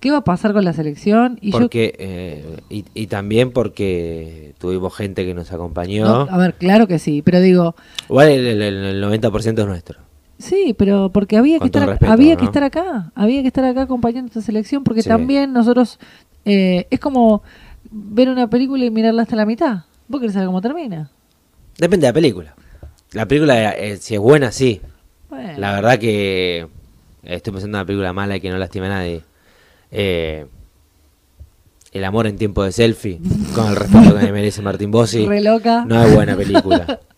¿Qué 0.00 0.10
va 0.10 0.16
a 0.18 0.24
pasar 0.24 0.52
con 0.52 0.64
la 0.64 0.72
selección? 0.72 1.38
Y 1.40 1.52
yo- 1.52 1.58
Porque, 1.60 1.94
eh, 1.96 2.56
y, 2.68 2.84
y 2.92 3.06
también 3.06 3.52
porque 3.52 4.52
tuvimos 4.58 4.92
gente 4.96 5.24
que 5.24 5.32
nos 5.32 5.52
acompañó. 5.52 6.04
no, 6.04 6.20
a 6.28 6.38
ver, 6.38 6.54
claro 6.54 6.88
que 6.88 6.98
sí, 6.98 7.22
pero 7.22 7.40
digo, 7.40 7.76
Igual 8.08 8.28
el, 8.30 8.46
el- 8.62 8.62
el 8.62 9.00
90% 9.04 9.60
es 9.62 9.66
nuestro. 9.68 10.00
Sí, 10.38 10.74
pero 10.76 11.10
porque 11.12 11.36
había 11.36 11.54
que 11.54 11.58
Con 11.60 11.66
estar, 11.68 11.88
respeto, 11.88 12.10
había 12.12 12.34
que 12.36 12.44
estar 12.46 12.64
acá, 12.64 13.12
había 13.14 13.42
que 13.42 13.46
estar 13.46 13.64
acá 13.64 13.82
acompañando 13.82 14.26
esta 14.26 14.40
selección, 14.40 14.82
porque 14.82 15.02
Sí. 15.02 15.08
también 15.08 15.52
nosotros 15.52 16.00
eh, 16.44 16.88
es 16.90 16.98
como 16.98 17.44
ver 17.92 18.28
una 18.28 18.48
película 18.48 18.84
y 18.84 18.90
mirarla 18.90 19.22
hasta 19.22 19.36
la 19.36 19.46
mitad. 19.46 19.84
¿Vos 20.08 20.20
querés 20.20 20.32
saber 20.34 20.46
cómo 20.46 20.60
termina? 20.60 21.10
Depende 21.78 22.06
de 22.06 22.10
la 22.10 22.14
película. 22.14 22.54
La 23.12 23.26
película, 23.26 23.72
eh, 23.72 23.96
si 23.98 24.14
es 24.14 24.20
buena, 24.20 24.50
sí. 24.52 24.80
Bueno, 25.28 25.58
La 25.58 25.72
verdad 25.72 25.98
que 25.98 26.66
estoy 27.22 27.52
pensando 27.52 27.76
en 27.78 27.80
una 27.80 27.86
película 27.86 28.12
mala 28.12 28.36
y 28.36 28.40
que 28.40 28.50
no 28.50 28.58
lastima 28.58 28.86
a 28.86 28.90
nadie. 28.90 29.22
Eh, 29.90 30.46
el 31.92 32.04
amor 32.04 32.26
en 32.26 32.36
tiempo 32.38 32.64
de 32.64 32.72
selfie, 32.72 33.20
con 33.54 33.68
el 33.68 33.76
respeto 33.76 34.14
que 34.16 34.24
me 34.24 34.32
merece 34.32 34.62
Martín 34.62 34.90
Bossi, 34.90 35.26
no 35.86 36.02
es 36.04 36.14
buena 36.14 36.36
película. 36.36 36.98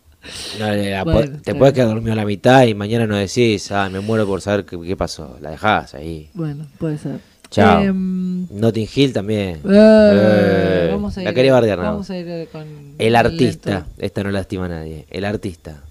No, 0.59 0.73
la 0.73 1.05
po- 1.05 1.13
Bueno, 1.13 1.39
te 1.45 1.55
puedes 1.55 1.75
quedar 1.75 1.89
dormido 1.89 2.15
a 2.15 2.17
la 2.17 2.25
mitad 2.25 2.65
y 2.65 2.73
mañana 2.73 3.07
no 3.07 3.15
decís, 3.15 3.71
ah, 3.73 3.91
me 3.91 4.01
muero 4.01 4.27
por 4.27 4.41
saber 4.41 4.65
qué, 4.65 4.81
qué 4.81 4.97
pasó. 4.97 5.37
La 5.43 5.51
dejás 5.51 5.95
ahí. 5.95 6.31
Bueno, 6.33 6.67
puede 6.79 6.97
ser. 6.97 7.21
Chao. 7.55 7.83
Em, 7.83 8.47
Notting 8.51 8.89
Hill 8.95 9.13
también. 9.13 9.57
eh, 9.57 9.61
Eh, 9.65 10.89
vamos 10.93 11.17
a 11.17 11.21
ir, 11.23 11.25
la 11.27 11.33
quería 11.35 11.53
bardear, 11.53 11.79
Vamos 11.79 12.11
a 12.11 12.17
ir 12.19 12.29
eh, 12.29 12.49
con 12.51 12.67
El 12.99 13.17
artista, 13.17 13.71
lento. 13.71 13.87
esta 13.99 14.23
no 14.25 14.31
lastima 14.31 14.67
a 14.67 14.69
nadie. 14.69 15.07
El 15.11 15.25
artista, 15.25 15.83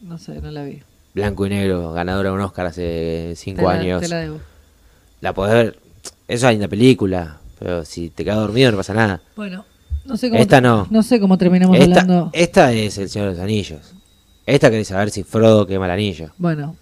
No 0.00 0.18
sé, 0.18 0.40
no 0.40 0.50
la 0.50 0.64
vi. 0.64 0.82
blanco 1.14 1.46
y 1.46 1.50
negro, 1.50 1.92
ganadora 1.92 2.30
de 2.30 2.34
un 2.34 2.40
Oscar 2.42 2.66
hace 2.66 3.26
Te 3.30 3.36
cinco 3.36 3.62
la- 3.62 3.70
años. 3.70 4.02
te 4.02 4.08
la 4.08 4.18
debo. 4.18 4.38
La 5.20 5.32
podés 5.32 5.54
ver. 5.54 5.78
Eso 6.28 6.48
hay 6.48 6.56
en 6.56 6.62
la 6.62 6.68
película. 6.68 7.38
Pero 7.58 7.84
si 7.84 8.10
te 8.10 8.22
quedas 8.24 8.36
dormido 8.38 8.70
no 8.70 8.76
pasa 8.76 8.92
nada. 8.92 9.20
Bueno, 9.34 9.64
no 10.04 10.16
sé 10.18 10.28
cómo 10.28 10.42
Esta 10.42 10.60
no. 10.60 10.86
No 10.90 11.02
sé 11.02 11.18
cómo 11.20 11.38
terminamos 11.38 11.78
Esta, 11.78 12.00
hablando. 12.02 12.30
esta 12.34 12.72
es 12.72 12.98
el 12.98 13.08
Señor 13.08 13.28
de 13.28 13.34
los 13.36 13.42
Anillos. 13.42 13.94
Esta 14.44 14.70
querés 14.70 14.88
saber 14.88 15.10
si 15.10 15.22
Frodo 15.22 15.66
quema 15.66 15.86
el 15.86 15.92
anillo. 15.92 16.30
Bueno, 16.36 16.76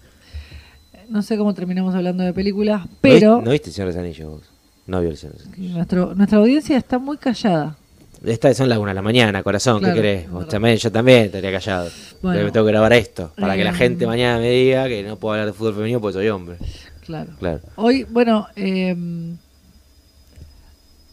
no 1.09 1.21
sé 1.21 1.37
cómo 1.37 1.53
terminamos 1.53 1.93
hablando 1.95 2.23
de 2.23 2.33
películas, 2.33 2.81
¿No 2.85 2.91
pero 3.01 3.41
¿No, 3.41 3.51
viste 3.51 3.69
el 3.69 3.73
Señor 3.75 3.89
de 3.89 3.95
los 3.95 4.03
Anillos 4.03 4.29
vos? 4.31 4.41
No 4.87 5.01
vio 5.01 5.09
el 5.09 5.17
Señor 5.17 5.35
nuestro, 5.57 6.13
nuestra 6.15 6.37
audiencia 6.37 6.77
está 6.77 6.99
muy 6.99 7.17
callada. 7.17 7.77
Esta 8.23 8.53
son 8.53 8.69
las 8.69 8.79
una 8.79 8.89
de 8.91 8.95
la 8.95 9.01
mañana, 9.01 9.43
corazón. 9.43 9.79
Claro, 9.79 9.95
¿Qué 9.95 10.01
querés? 10.01 10.31
Vos 10.31 10.47
también, 10.47 10.77
yo 10.77 10.91
también 10.91 11.25
estaría 11.25 11.51
callado. 11.51 11.89
Bueno. 12.21 12.39
Pero 12.39 12.51
tengo 12.51 12.65
que 12.65 12.71
grabar 12.71 12.93
esto. 12.93 13.31
Para 13.39 13.55
que 13.55 13.63
la 13.63 13.71
Eh, 13.71 13.73
gente 13.73 14.07
mañana 14.07 14.39
me 14.39 14.49
diga 14.49 14.87
que 14.87 15.03
no 15.03 15.17
puedo 15.17 15.33
hablar 15.33 15.47
de 15.47 15.53
fútbol 15.53 15.75
femenino 15.75 15.99
porque 16.01 16.13
soy 16.13 16.29
hombre. 16.29 16.57
Claro. 17.05 17.31
Claro. 17.37 17.59
Hoy, 17.75 18.03
bueno, 18.09 18.47
eh, 18.55 18.95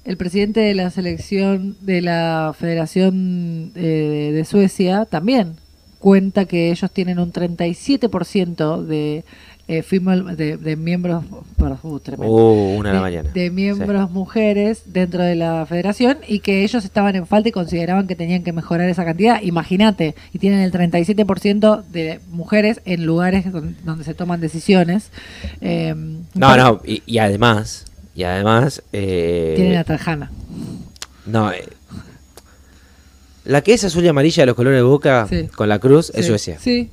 el 0.05 0.17
presidente 0.17 0.61
de 0.61 0.75
la 0.75 0.91
selección 0.91 1.77
de 1.81 2.01
la 2.01 2.55
Federación 2.59 3.73
eh, 3.75 4.31
de 4.33 4.45
Suecia 4.45 5.05
también 5.05 5.57
cuenta 5.99 6.47
que 6.47 6.71
ellos 6.73 6.91
tienen 6.91 7.19
un 7.21 7.33
37% 7.33 8.83
de, 8.85 9.25
eh, 9.69 9.83
female- 9.83 10.35
de, 10.37 10.57
de 10.57 10.77
miembros, 10.77 11.25
perdón, 11.57 11.79
uh, 11.85 11.99
tremendo. 12.01 12.33
Uh, 12.35 12.77
una 12.79 12.89
de 12.91 12.95
la 12.95 12.99
de, 12.99 13.03
mañana. 13.03 13.31
de 13.33 13.51
miembros 13.51 14.11
mujeres 14.11 14.83
dentro 14.87 15.23
de 15.23 15.35
la 15.37 15.65
federación 15.67 16.19
y 16.27 16.41
que 16.41 16.65
ellos 16.65 16.85
estaban 16.85 17.15
en 17.17 17.27
falta 17.27 17.49
y 17.49 17.53
consideraban 17.53 18.07
que 18.07 18.17
tenían 18.17 18.43
que 18.43 18.53
mejorar 18.53 18.89
esa 18.89 19.05
cantidad. 19.05 19.41
Imagínate, 19.43 20.15
y 20.33 20.39
tienen 20.39 20.61
el 20.61 20.73
37% 20.73 21.85
de 21.87 22.21
mujeres 22.31 22.81
en 22.85 23.07
lugares 23.07 23.51
donde, 23.53 23.75
donde 23.85 24.05
se 24.05 24.15
toman 24.15 24.41
decisiones. 24.41 25.11
Eh, 25.61 25.95
No, 26.35 26.57
no, 26.57 26.81
y, 26.85 27.03
y 27.07 27.19
además, 27.19 27.85
y 28.15 28.25
además, 28.25 28.83
eh, 28.93 29.53
Tienen 29.57 29.79
a 29.79 29.85
Trajana. 29.85 30.31
no, 31.25 31.53
eh, 31.53 31.69
la 33.45 33.61
que 33.63 33.73
es 33.75 33.83
azul 33.85 34.05
y 34.05 34.09
amarilla 34.09 34.43
de 34.43 34.47
los 34.47 34.55
colores 34.55 34.79
de 34.79 34.83
boca 34.83 35.27
Sí. 35.29 35.49
con 35.55 35.69
la 35.69 35.79
cruz 35.79 36.11
es 36.15 36.25
Sí. 36.27 36.29
Suecia. 36.31 36.59
Sí. 36.61 36.91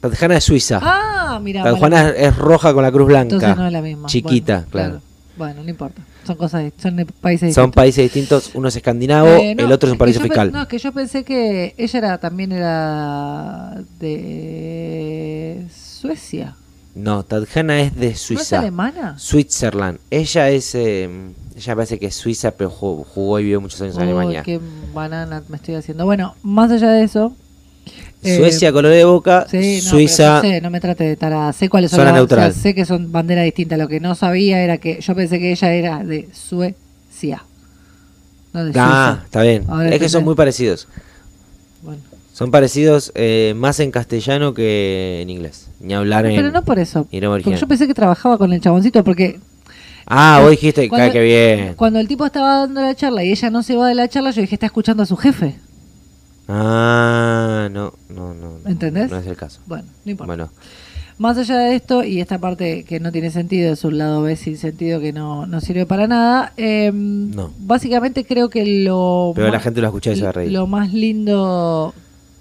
Tadjana 0.00 0.36
es 0.36 0.44
Suiza. 0.44 0.78
Ah, 0.82 0.99
mira. 1.38 1.62
Tadjana 1.62 2.08
es 2.10 2.36
roja 2.36 2.72
con 2.74 2.82
la 2.82 2.90
cruz 2.90 3.06
blanca. 3.06 3.34
Entonces 3.36 3.56
no 3.56 3.66
es 3.66 3.72
la 3.72 3.82
misma. 3.82 4.08
Chiquita, 4.08 4.54
Bueno, 4.56 4.70
claro. 4.70 5.00
Bueno, 5.36 5.62
no 5.62 5.70
importa. 5.70 6.02
Son 6.26 6.36
cosas, 6.36 6.70
son 6.82 6.96
países 7.20 7.54
Son 7.54 7.66
distintos. 7.66 7.74
países 7.74 8.04
distintos, 8.04 8.50
uno 8.54 8.68
es 8.68 8.76
escandinavo, 8.76 9.28
Eh, 9.28 9.54
no, 9.54 9.64
el 9.64 9.72
otro 9.72 9.88
es 9.88 9.92
un 9.92 9.98
paraíso 9.98 10.20
fiscal. 10.20 10.52
No, 10.52 10.68
que 10.68 10.78
yo 10.78 10.92
pensé 10.92 11.24
que 11.24 11.74
ella 11.78 11.98
era 11.98 12.18
también 12.18 12.52
era 12.52 13.74
de 13.98 15.66
Suecia. 15.74 16.56
No, 16.94 17.22
Tadjana 17.24 17.80
es 17.80 17.94
de 17.94 18.06
¿No 18.06 18.12
es 18.12 18.20
Suiza. 18.20 18.58
alemana? 18.58 19.18
Switzerland. 19.18 19.98
Ella 20.10 20.50
es, 20.50 20.74
eh, 20.74 21.08
ella 21.56 21.74
parece 21.76 21.98
que 21.98 22.06
es 22.06 22.14
suiza, 22.16 22.50
pero 22.50 22.68
jugó, 22.68 23.04
jugó 23.04 23.38
y 23.38 23.44
vivió 23.44 23.60
muchos 23.60 23.80
años 23.80 23.96
en 23.96 24.02
Alemania. 24.02 24.42
qué 24.42 24.60
banana 24.92 25.42
me 25.48 25.56
estoy 25.56 25.76
haciendo. 25.76 26.04
Bueno, 26.04 26.34
más 26.42 26.70
allá 26.70 26.90
de 26.90 27.04
eso. 27.04 27.32
Eh, 28.22 28.36
Suecia, 28.36 28.72
color 28.72 28.92
de 28.92 29.04
boca, 29.04 29.46
sí, 29.50 29.80
no, 29.84 29.90
Suiza. 29.90 30.40
pero 30.42 30.52
no, 30.52 30.56
sé, 30.56 30.60
no 30.62 30.70
me 30.70 30.80
trate 30.80 31.04
de 31.04 31.16
tarada. 31.16 31.52
Sé 31.52 31.68
cuáles 31.68 31.90
son 31.90 32.04
las- 32.04 32.20
o 32.20 32.26
sea, 32.28 32.52
sé 32.52 32.74
que 32.74 32.84
son 32.84 33.10
banderas 33.12 33.44
distintas. 33.44 33.78
Lo 33.78 33.88
que 33.88 34.00
no 34.00 34.14
sabía 34.14 34.62
era 34.62 34.78
que 34.78 35.00
yo 35.00 35.14
pensé 35.14 35.38
que 35.38 35.52
ella 35.52 35.72
era 35.72 36.04
de 36.04 36.28
Suecia. 36.32 37.44
No 38.52 38.64
de 38.64 38.72
Ah, 38.76 39.12
Suiza. 39.14 39.24
está 39.24 39.42
bien. 39.42 39.64
Ahora 39.68 39.88
es 39.90 39.98
que 40.00 40.08
son 40.08 40.24
muy 40.24 40.34
parecidos. 40.34 40.86
Bueno. 41.82 42.00
Son 42.32 42.50
parecidos 42.50 43.12
eh, 43.14 43.52
más 43.56 43.80
en 43.80 43.90
castellano 43.90 44.54
que 44.54 45.20
en 45.22 45.30
inglés. 45.30 45.68
Ni 45.80 45.94
hablar 45.94 46.26
en. 46.26 46.36
Pero 46.36 46.50
no 46.50 46.62
por 46.64 46.78
eso. 46.78 47.06
Porque 47.10 47.56
yo 47.56 47.66
pensé 47.68 47.86
que 47.86 47.94
trabajaba 47.94 48.38
con 48.38 48.52
el 48.52 48.60
chaboncito 48.60 49.02
porque 49.04 49.38
Ah, 50.06 50.40
vos 50.42 50.50
dijiste, 50.50 50.88
Cuando- 50.88 51.12
que 51.12 51.20
bien. 51.22 51.74
Cuando 51.74 52.00
el 52.00 52.08
tipo 52.08 52.26
estaba 52.26 52.60
dando 52.60 52.80
la 52.80 52.94
charla 52.96 53.22
y 53.22 53.30
ella 53.30 53.48
no 53.50 53.62
se 53.62 53.76
va 53.76 53.86
de 53.88 53.94
la 53.94 54.08
charla, 54.08 54.30
yo 54.32 54.40
dije, 54.40 54.56
está 54.56 54.66
escuchando 54.66 55.02
a 55.04 55.06
su 55.06 55.16
jefe. 55.16 55.56
Ah, 56.52 57.68
no, 57.70 57.92
no, 58.08 58.34
no. 58.34 58.52
¿Entendés? 58.66 59.10
No 59.10 59.18
es 59.18 59.26
el 59.26 59.36
caso. 59.36 59.60
Bueno, 59.66 59.84
no 60.04 60.10
importa. 60.10 60.26
Bueno, 60.34 60.50
Más 61.18 61.36
allá 61.38 61.58
de 61.58 61.76
esto, 61.76 62.02
y 62.02 62.20
esta 62.20 62.38
parte 62.38 62.82
que 62.84 62.98
no 62.98 63.12
tiene 63.12 63.30
sentido, 63.30 63.72
es 63.72 63.84
un 63.84 63.98
lado 63.98 64.22
B 64.22 64.34
sin 64.36 64.56
sentido 64.56 65.00
que 65.00 65.12
no, 65.12 65.46
no 65.46 65.60
sirve 65.60 65.86
para 65.86 66.06
nada, 66.08 66.52
eh, 66.56 66.90
No. 66.92 67.52
básicamente 67.58 68.24
creo 68.24 68.48
que 68.48 68.64
lo, 68.84 69.32
pero 69.36 69.50
la 69.50 69.60
gente 69.60 69.80
lo 69.80 69.86
escucha 69.88 70.12
y 70.12 70.16
se 70.16 70.22
va 70.22 70.30
a 70.30 70.32
reír. 70.32 70.50
lo 70.50 70.66
más 70.66 70.92
lindo 70.92 71.94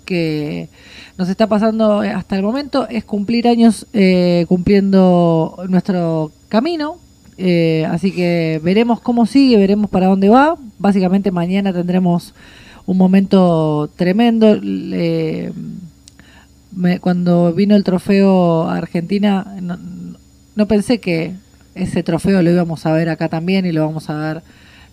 que 0.06 0.70
nos 1.18 1.30
está 1.30 1.46
pasando 1.48 2.00
hasta 2.00 2.36
el 2.38 2.42
momento 2.42 2.88
es 2.90 3.04
cumplir 3.04 3.48
años 3.48 3.86
eh, 3.94 4.46
cumpliendo 4.48 5.58
nuestro 5.68 6.32
camino. 6.48 6.98
Eh, 7.38 7.86
así 7.90 8.12
que 8.12 8.60
veremos 8.64 9.00
cómo 9.02 9.26
sigue, 9.26 9.58
veremos 9.58 9.90
para 9.90 10.08
dónde 10.08 10.30
va. 10.30 10.56
Básicamente 10.80 11.32
mañana 11.32 11.72
tendremos 11.74 12.34
un 12.86 12.98
momento 12.98 13.90
tremendo. 13.96 14.58
Eh, 14.64 15.52
me- 16.76 17.00
cuando 17.00 17.54
vino 17.54 17.76
el 17.76 17.84
trofeo 17.84 18.64
a 18.70 18.78
Argentina, 18.78 19.56
no, 19.62 19.78
no 20.56 20.68
pensé 20.68 21.00
que 21.00 21.34
ese 21.76 22.04
trofeo 22.04 22.42
lo 22.42 22.52
íbamos 22.52 22.86
a 22.86 22.92
ver 22.92 23.10
acá 23.10 23.30
también 23.30 23.66
y 23.66 23.72
lo 23.72 23.86
vamos 23.86 24.10
a 24.10 24.16
ver 24.16 24.42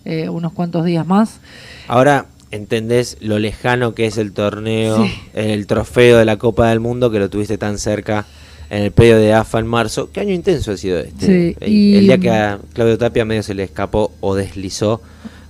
eh, 0.05 0.29
unos 0.29 0.53
cuantos 0.53 0.85
días 0.85 1.05
más. 1.05 1.39
Ahora 1.87 2.27
entendés 2.51 3.17
lo 3.19 3.39
lejano 3.39 3.93
que 3.93 4.05
es 4.05 4.17
el 4.17 4.31
torneo, 4.31 5.03
Sí. 5.05 5.11
el 5.33 5.67
trofeo 5.67 6.17
de 6.17 6.23
la 6.25 6.37
Copa 6.37 6.69
del 6.69 6.79
Mundo 6.79 7.11
que 7.11 7.19
lo 7.19 7.29
tuviste 7.29 7.57
tan 7.57 7.77
cerca 7.77 8.25
en 8.69 8.83
el 8.83 8.91
predio 8.91 9.17
de 9.17 9.33
AFA 9.33 9.59
en 9.59 9.67
marzo. 9.67 10.09
¿Qué 10.13 10.21
año 10.21 10.33
intenso 10.33 10.71
ha 10.71 10.77
sido 10.77 10.99
este? 10.99 11.25
Sí, 11.25 11.57
el, 11.59 11.71
y- 11.73 11.95
el 11.97 12.03
día 12.05 12.17
que 12.19 12.29
a 12.29 12.59
Claudio 12.73 12.97
Tapia 12.97 13.25
medio 13.25 13.43
se 13.43 13.53
le 13.53 13.63
escapó 13.63 14.13
o 14.21 14.33
deslizó 14.35 15.01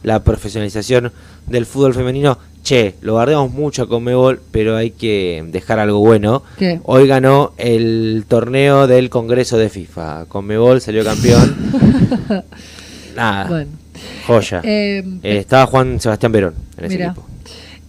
la 0.07 0.23
profesionalización 0.23 1.11
del 1.47 1.65
fútbol 1.65 1.93
femenino. 1.93 2.37
Che, 2.63 2.95
lo 3.01 3.13
guardamos 3.13 3.51
mucho 3.51 3.83
a 3.83 3.87
Conmebol, 3.87 4.41
pero 4.51 4.75
hay 4.75 4.91
que 4.91 5.43
dejar 5.51 5.79
algo 5.79 5.99
bueno. 5.99 6.43
¿Qué? 6.57 6.79
Hoy 6.83 7.07
ganó 7.07 7.53
el 7.57 8.25
torneo 8.27 8.87
del 8.87 9.09
Congreso 9.09 9.57
de 9.57 9.69
FIFA. 9.69 10.25
Conmebol 10.27 10.81
salió 10.81 11.03
campeón. 11.05 11.55
Nada, 13.15 13.47
Bueno. 13.47 13.71
joya. 14.25 14.61
Eh, 14.63 15.03
Eh, 15.23 15.37
estaba 15.37 15.65
Juan 15.65 15.99
Sebastián 15.99 16.31
Verón 16.31 16.53
en 16.77 16.85
ese 16.85 17.03
equipo. 17.03 17.25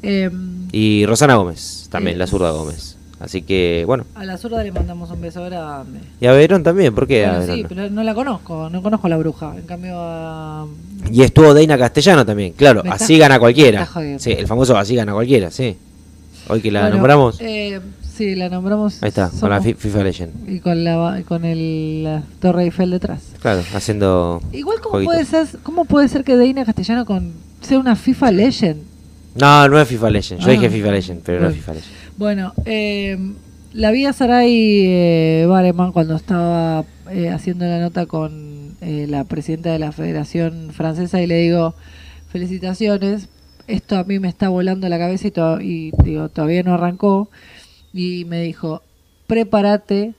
Em, 0.03 0.69
Y 0.73 1.07
Rosana 1.07 1.35
Gómez, 1.37 1.89
también, 1.91 2.17
Eh, 2.17 2.19
la 2.19 2.27
zurda 2.27 2.51
Gómez. 2.51 2.97
Así 3.21 3.43
que, 3.43 3.83
bueno. 3.87 4.05
a 4.15 4.25
la 4.25 4.39
zurda 4.39 4.63
le 4.63 4.71
mandamos 4.71 5.11
un 5.11 5.21
beso 5.21 5.43
grande. 5.45 5.99
Y 6.21 6.27
a 6.27 6.33
Verón 6.33 6.63
también, 6.63 6.95
¿por 6.95 7.07
qué? 7.09 7.27
a 7.27 7.45
sí, 7.45 7.65
pero 7.69 7.91
no 7.91 8.05
la 8.05 8.15
conozco, 8.15 8.71
no 8.71 8.81
conozco 8.81 9.09
a 9.09 9.11
la 9.11 9.17
bruja. 9.17 9.55
En 9.57 9.65
cambio, 9.65 9.95
a... 9.97 10.67
Y 11.11 11.23
estuvo 11.23 11.53
Deina 11.53 11.77
Castellano 11.77 12.25
también, 12.25 12.53
claro, 12.53 12.83
Me 12.85 12.91
así 12.91 13.19
gana 13.19 13.39
cualquiera. 13.41 13.89
Sí, 14.19 14.31
el 14.33 14.47
famoso 14.47 14.77
así 14.77 14.95
gana 14.95 15.13
cualquiera, 15.13 15.51
sí. 15.51 15.77
Hoy 16.49 16.61
que 16.61 16.71
la 16.71 16.83
Bueno, 16.83 16.95
nombramos, 16.97 17.39
eh, 17.41 17.81
sí, 18.09 18.35
la 18.37 18.49
nombramos. 18.49 19.03
ahí 19.03 19.09
está, 19.09 19.31
con 19.41 19.51
la 19.51 19.61
FIFA 19.61 20.03
Legend. 20.05 20.49
Y 20.49 20.61
con 20.61 20.83
la, 20.85 21.23
con 21.27 21.45
el, 21.45 22.05
la 22.05 22.23
Torre 22.41 22.63
Eiffel 22.65 22.91
detrás. 22.93 23.21
Claro, 23.43 23.63
haciendo. 23.75 24.41
Igual, 24.53 24.79
¿cómo 24.81 24.93
jueguitos. 24.93 25.15
puede, 25.29 25.47
ser, 25.47 25.59
¿cómo 25.65 25.85
puede 25.87 26.09
ser 26.09 26.23
que 26.25 26.37
Deina 26.37 26.65
Castellano 26.65 27.05
con, 27.05 27.33
sea 27.61 27.79
una 27.81 27.97
FIFA 27.97 28.31
Legend? 28.31 28.83
No, 29.35 29.69
no 29.69 29.79
es 29.81 29.89
FIFA 29.89 30.11
Legend. 30.11 30.41
Yo 30.41 30.49
Ah. 30.49 30.53
dije 30.53 30.71
FIFA 30.71 30.91
Legend, 30.93 31.21
pero 31.25 31.41
no 31.41 31.49
es. 31.49 31.57
FIFA 31.57 31.73
Legend. 31.75 31.93
Bueno, 32.19 32.53
eh, 32.65 33.17
la 33.73 33.91
vi 33.93 34.05
a 34.05 34.13
Saray 34.13 34.51
eh, 34.87 35.47
Bareman 35.49 35.93
cuando 35.93 36.17
estaba 36.17 36.85
eh, 37.11 37.29
haciendo 37.31 37.65
la 37.65 37.79
nota 37.79 38.07
con 38.07 38.77
eh, 38.81 39.07
la 39.09 39.23
presidenta 39.25 39.73
de 39.73 39.79
la 39.79 39.93
Federación 39.93 40.71
Francesa 40.73 41.23
y 41.23 41.27
le 41.29 41.37
digo, 41.39 41.75
felicitaciones, 42.29 43.29
esto 43.69 43.97
a 43.97 44.03
mí 44.05 44.19
me 44.19 44.29
está 44.29 44.49
volando 44.49 44.89
la 44.89 44.99
cabeza 44.99 45.29
y, 45.29 45.31
to- 45.31 45.61
y 45.61 45.93
digo, 46.03 46.29
todavía 46.29 46.63
no 46.65 46.75
arrancó. 46.75 47.31
Y 47.93 48.25
me 48.27 48.43
dijo, 48.43 48.83
prepárate 49.27 50.13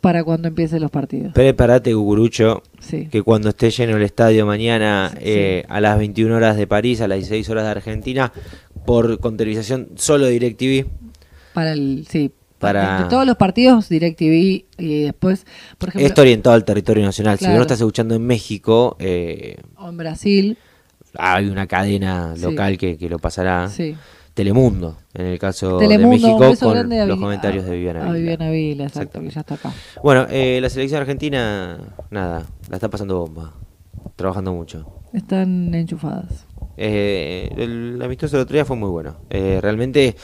para 0.00 0.24
cuando 0.24 0.48
empiecen 0.48 0.80
los 0.82 0.90
partidos. 0.90 1.32
Prepárate, 1.34 1.92
Gugurucho, 1.94 2.62
Sí. 2.80 3.08
que 3.10 3.22
cuando 3.22 3.50
esté 3.50 3.70
lleno 3.70 3.96
el 3.96 4.02
estadio 4.02 4.46
mañana 4.46 5.10
Sí. 5.14 5.18
eh, 5.22 5.64
a 5.68 5.80
las 5.80 5.98
21 5.98 6.34
horas 6.34 6.56
de 6.56 6.66
París, 6.66 7.00
a 7.02 7.08
las 7.08 7.18
16 7.18 7.48
horas 7.50 7.64
de 7.64 7.70
Argentina, 7.72 8.32
por 8.86 9.18
con 9.20 9.36
televisación 9.36 9.88
solo 9.96 10.24
de 10.26 10.32
DirecTV. 10.32 10.86
Para 11.56 11.72
el, 11.72 12.06
sí. 12.08 12.30
Para- 12.58 13.02
de 13.04 13.08
todos 13.08 13.26
los 13.26 13.36
partidos, 13.36 13.88
DirecTV 13.88 14.64
y 14.78 15.02
después, 15.04 15.46
por 15.78 15.88
ejemplo, 15.88 16.06
Esto 16.06 16.20
orientado 16.20 16.54
al 16.54 16.64
territorio 16.66 17.02
nacional. 17.04 17.38
Si 17.38 17.44
Claro. 17.44 17.56
no 17.56 17.62
estás 17.62 17.80
escuchando 17.80 18.14
en 18.14 18.26
México, 18.26 18.96
eh, 18.98 19.56
o 19.78 19.88
en 19.88 19.96
Brasil, 19.96 20.58
hay 21.18 21.48
una 21.48 21.66
cadena 21.66 22.34
Sí. 22.36 22.42
local 22.42 22.76
que, 22.78 22.98
que 22.98 23.08
lo 23.08 23.18
pasará. 23.18 23.68
sí. 23.70 23.96
Telemundo, 24.34 24.98
en 25.14 25.24
el 25.28 25.38
caso 25.38 25.78
Telemundo, 25.78 26.10
de 26.10 26.22
México, 26.34 26.36
con 26.60 27.08
los 27.08 27.18
comentarios 27.18 27.64
de 27.64 27.70
Viviana 27.74 28.06
A. 28.06 28.12
Viviana 28.12 28.50
Vila, 28.50 28.84
exacto, 28.84 29.18
que 29.22 29.30
ya 29.30 29.40
está 29.40 29.54
acá. 29.54 29.72
Bueno, 30.02 30.26
eh, 30.28 30.58
la 30.60 30.68
selección 30.68 31.00
argentina, 31.00 31.78
nada, 32.10 32.44
la 32.68 32.76
está 32.76 32.90
pasando 32.90 33.18
bomba, 33.18 33.54
trabajando 34.14 34.52
mucho. 34.52 34.86
Están 35.14 35.72
enchufadas. 35.74 36.44
Eh, 36.76 37.48
el 37.56 37.98
amistoso 38.02 38.36
del 38.36 38.42
otro 38.44 38.52
día 38.52 38.66
fue 38.66 38.76
muy 38.76 38.90
bueno. 38.90 39.16
Eh, 39.30 39.58
realmente 39.62 40.14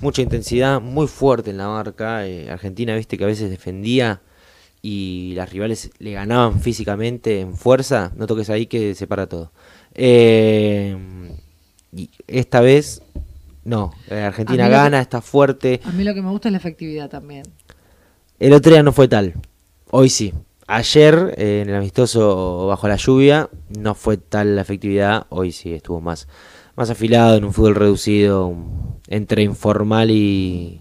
mucha 0.00 0.22
intensidad, 0.22 0.80
muy 0.80 1.06
fuerte 1.06 1.50
en 1.50 1.58
la 1.58 1.68
marca. 1.68 2.26
Eh, 2.26 2.50
Argentina, 2.50 2.94
viste 2.96 3.16
que 3.18 3.24
a 3.24 3.28
veces 3.28 3.50
defendía 3.50 4.20
y 4.82 5.32
las 5.36 5.50
rivales 5.50 5.90
le 5.98 6.12
ganaban 6.12 6.60
físicamente 6.60 7.40
en 7.40 7.56
fuerza. 7.56 8.12
No 8.16 8.26
toques 8.26 8.50
ahí 8.50 8.66
que 8.66 8.94
se 8.94 9.06
para 9.06 9.26
todo. 9.28 9.52
Eh, 9.94 10.96
y 11.92 12.10
esta 12.26 12.60
vez, 12.60 13.02
no. 13.64 13.92
eh, 14.10 14.20
Argentina 14.20 14.64
que- 14.64 14.70
gana, 14.70 15.00
está 15.00 15.20
fuerte. 15.20 15.80
A 15.84 15.92
mí 15.92 16.04
lo 16.04 16.12
que 16.14 16.22
me 16.22 16.30
gusta 16.30 16.48
es 16.48 16.52
la 16.52 16.58
efectividad 16.58 17.08
también. 17.08 17.44
El 18.38 18.52
otro 18.52 18.72
día 18.72 18.82
no 18.82 18.92
fue 18.92 19.08
tal. 19.08 19.34
Hoy 19.90 20.08
sí. 20.10 20.34
Ayer, 20.66 21.34
eh, 21.36 21.60
en 21.62 21.68
el 21.70 21.76
amistoso 21.76 22.66
bajo 22.66 22.88
la 22.88 22.96
lluvia, 22.96 23.48
no 23.68 23.94
fue 23.94 24.16
tal 24.16 24.56
la 24.56 24.62
efectividad. 24.62 25.26
Hoy 25.28 25.52
sí 25.52 25.72
estuvo 25.74 26.00
más, 26.00 26.26
más 26.76 26.90
afilado 26.90 27.36
en 27.36 27.44
un 27.44 27.52
fútbol 27.52 27.74
reducido, 27.74 28.54
entre 29.08 29.42
informal 29.42 30.10
y, 30.10 30.80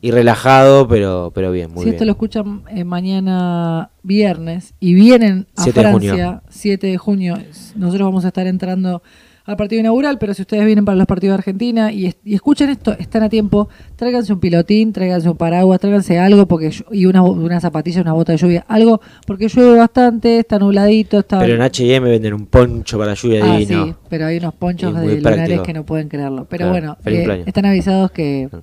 y 0.00 0.10
relajado, 0.10 0.86
pero, 0.88 1.32
pero 1.34 1.50
bien, 1.50 1.72
muy 1.72 1.84
si 1.84 1.90
esto 1.90 2.00
bien. 2.00 2.06
lo 2.08 2.12
escuchan 2.12 2.62
eh, 2.68 2.84
mañana 2.84 3.90
viernes 4.02 4.74
y 4.80 4.94
vienen 4.94 5.46
a 5.56 5.62
7 5.64 5.80
de 5.80 5.92
junio. 5.92 6.14
Francia, 6.14 6.42
7 6.48 6.86
de 6.86 6.98
junio, 6.98 7.38
nosotros 7.76 8.06
vamos 8.06 8.24
a 8.24 8.28
estar 8.28 8.46
entrando 8.46 9.02
al 9.48 9.56
partido 9.56 9.80
inaugural, 9.80 10.18
pero 10.18 10.34
si 10.34 10.42
ustedes 10.42 10.64
vienen 10.66 10.84
para 10.84 10.96
los 10.96 11.06
partidos 11.06 11.32
de 11.32 11.38
Argentina 11.38 11.90
y, 11.90 12.14
y 12.24 12.34
escuchan 12.34 12.68
esto, 12.70 12.92
están 12.98 13.22
a 13.22 13.28
tiempo, 13.28 13.68
tráiganse 13.96 14.32
un 14.32 14.40
pilotín, 14.40 14.92
tráiganse 14.92 15.28
un 15.30 15.36
paraguas, 15.36 15.80
tráiganse 15.80 16.18
algo 16.18 16.46
porque 16.46 16.70
y 16.92 17.06
una, 17.06 17.22
una 17.22 17.58
zapatilla, 17.60 18.02
una 18.02 18.12
bota 18.12 18.32
de 18.32 18.38
lluvia, 18.38 18.64
algo, 18.68 19.00
porque 19.26 19.48
llueve 19.48 19.78
bastante, 19.78 20.38
está 20.40 20.58
nubladito, 20.58 21.20
está... 21.20 21.38
Pero 21.40 21.54
en 21.54 21.62
H&M 21.62 22.08
venden 22.10 22.34
un 22.34 22.46
poncho 22.46 22.98
para 22.98 23.14
lluvia 23.14 23.40
Ah, 23.44 23.56
divino. 23.58 23.86
sí, 23.86 23.94
pero 24.10 24.26
hay 24.26 24.36
unos 24.36 24.54
ponchos 24.54 24.94
de 24.94 25.00
muy 25.00 25.16
lunares 25.16 25.38
práctico. 25.38 25.62
que 25.62 25.72
no 25.72 25.84
pueden 25.86 26.08
creerlo. 26.08 26.46
Pero 26.48 26.68
bueno, 26.68 26.96
eh, 27.06 27.44
están 27.46 27.64
avisados 27.66 28.10
que 28.10 28.48
Ah. 28.52 28.60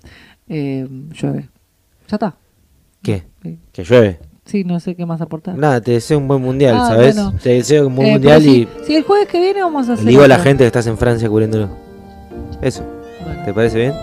eh, 0.50 0.88
llueve. 1.20 1.50
Ya 2.08 2.16
está. 2.16 2.36
¿Qué? 3.02 3.24
Sí. 3.42 3.58
Que 3.72 3.84
llueve. 3.84 4.20
Sí, 4.46 4.64
no 4.64 4.80
sé 4.80 4.96
qué 4.96 5.06
más 5.06 5.22
aportar. 5.22 5.58
Nada, 5.58 5.82
te 5.82 5.92
deseo 5.92 6.20
un 6.20 6.28
buen 6.28 6.42
mundial, 6.42 6.76
Ah, 6.80 6.88
¿sabes? 6.90 7.16
bueno. 7.16 7.34
Te 7.42 7.50
deseo 7.50 7.88
un 7.88 7.96
buen 7.96 8.08
Eh, 8.10 8.12
mundial 8.14 8.42
pero 8.44 8.54
y 8.54 8.68
sí, 8.86 8.96
el 8.96 9.04
jueves 9.04 9.28
que 9.28 9.40
viene 9.40 9.62
vamos 9.62 9.90
a 9.90 9.94
hacer. 9.94 10.06
digo 10.06 10.22
a 10.24 10.28
la 10.28 10.38
gente 10.40 10.64
que 10.64 10.68
estás 10.68 10.86
en 10.88 10.98
Francia 10.98 11.28
cubriéndolo. 11.28 11.70
Eso, 12.62 12.84
Bueno, 13.26 13.44
¿te 13.44 13.54
parece 13.54 13.78
bien? 13.80 13.94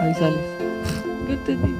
avisales. 0.00 0.38
No 1.26 1.32
entendí. 1.34 1.74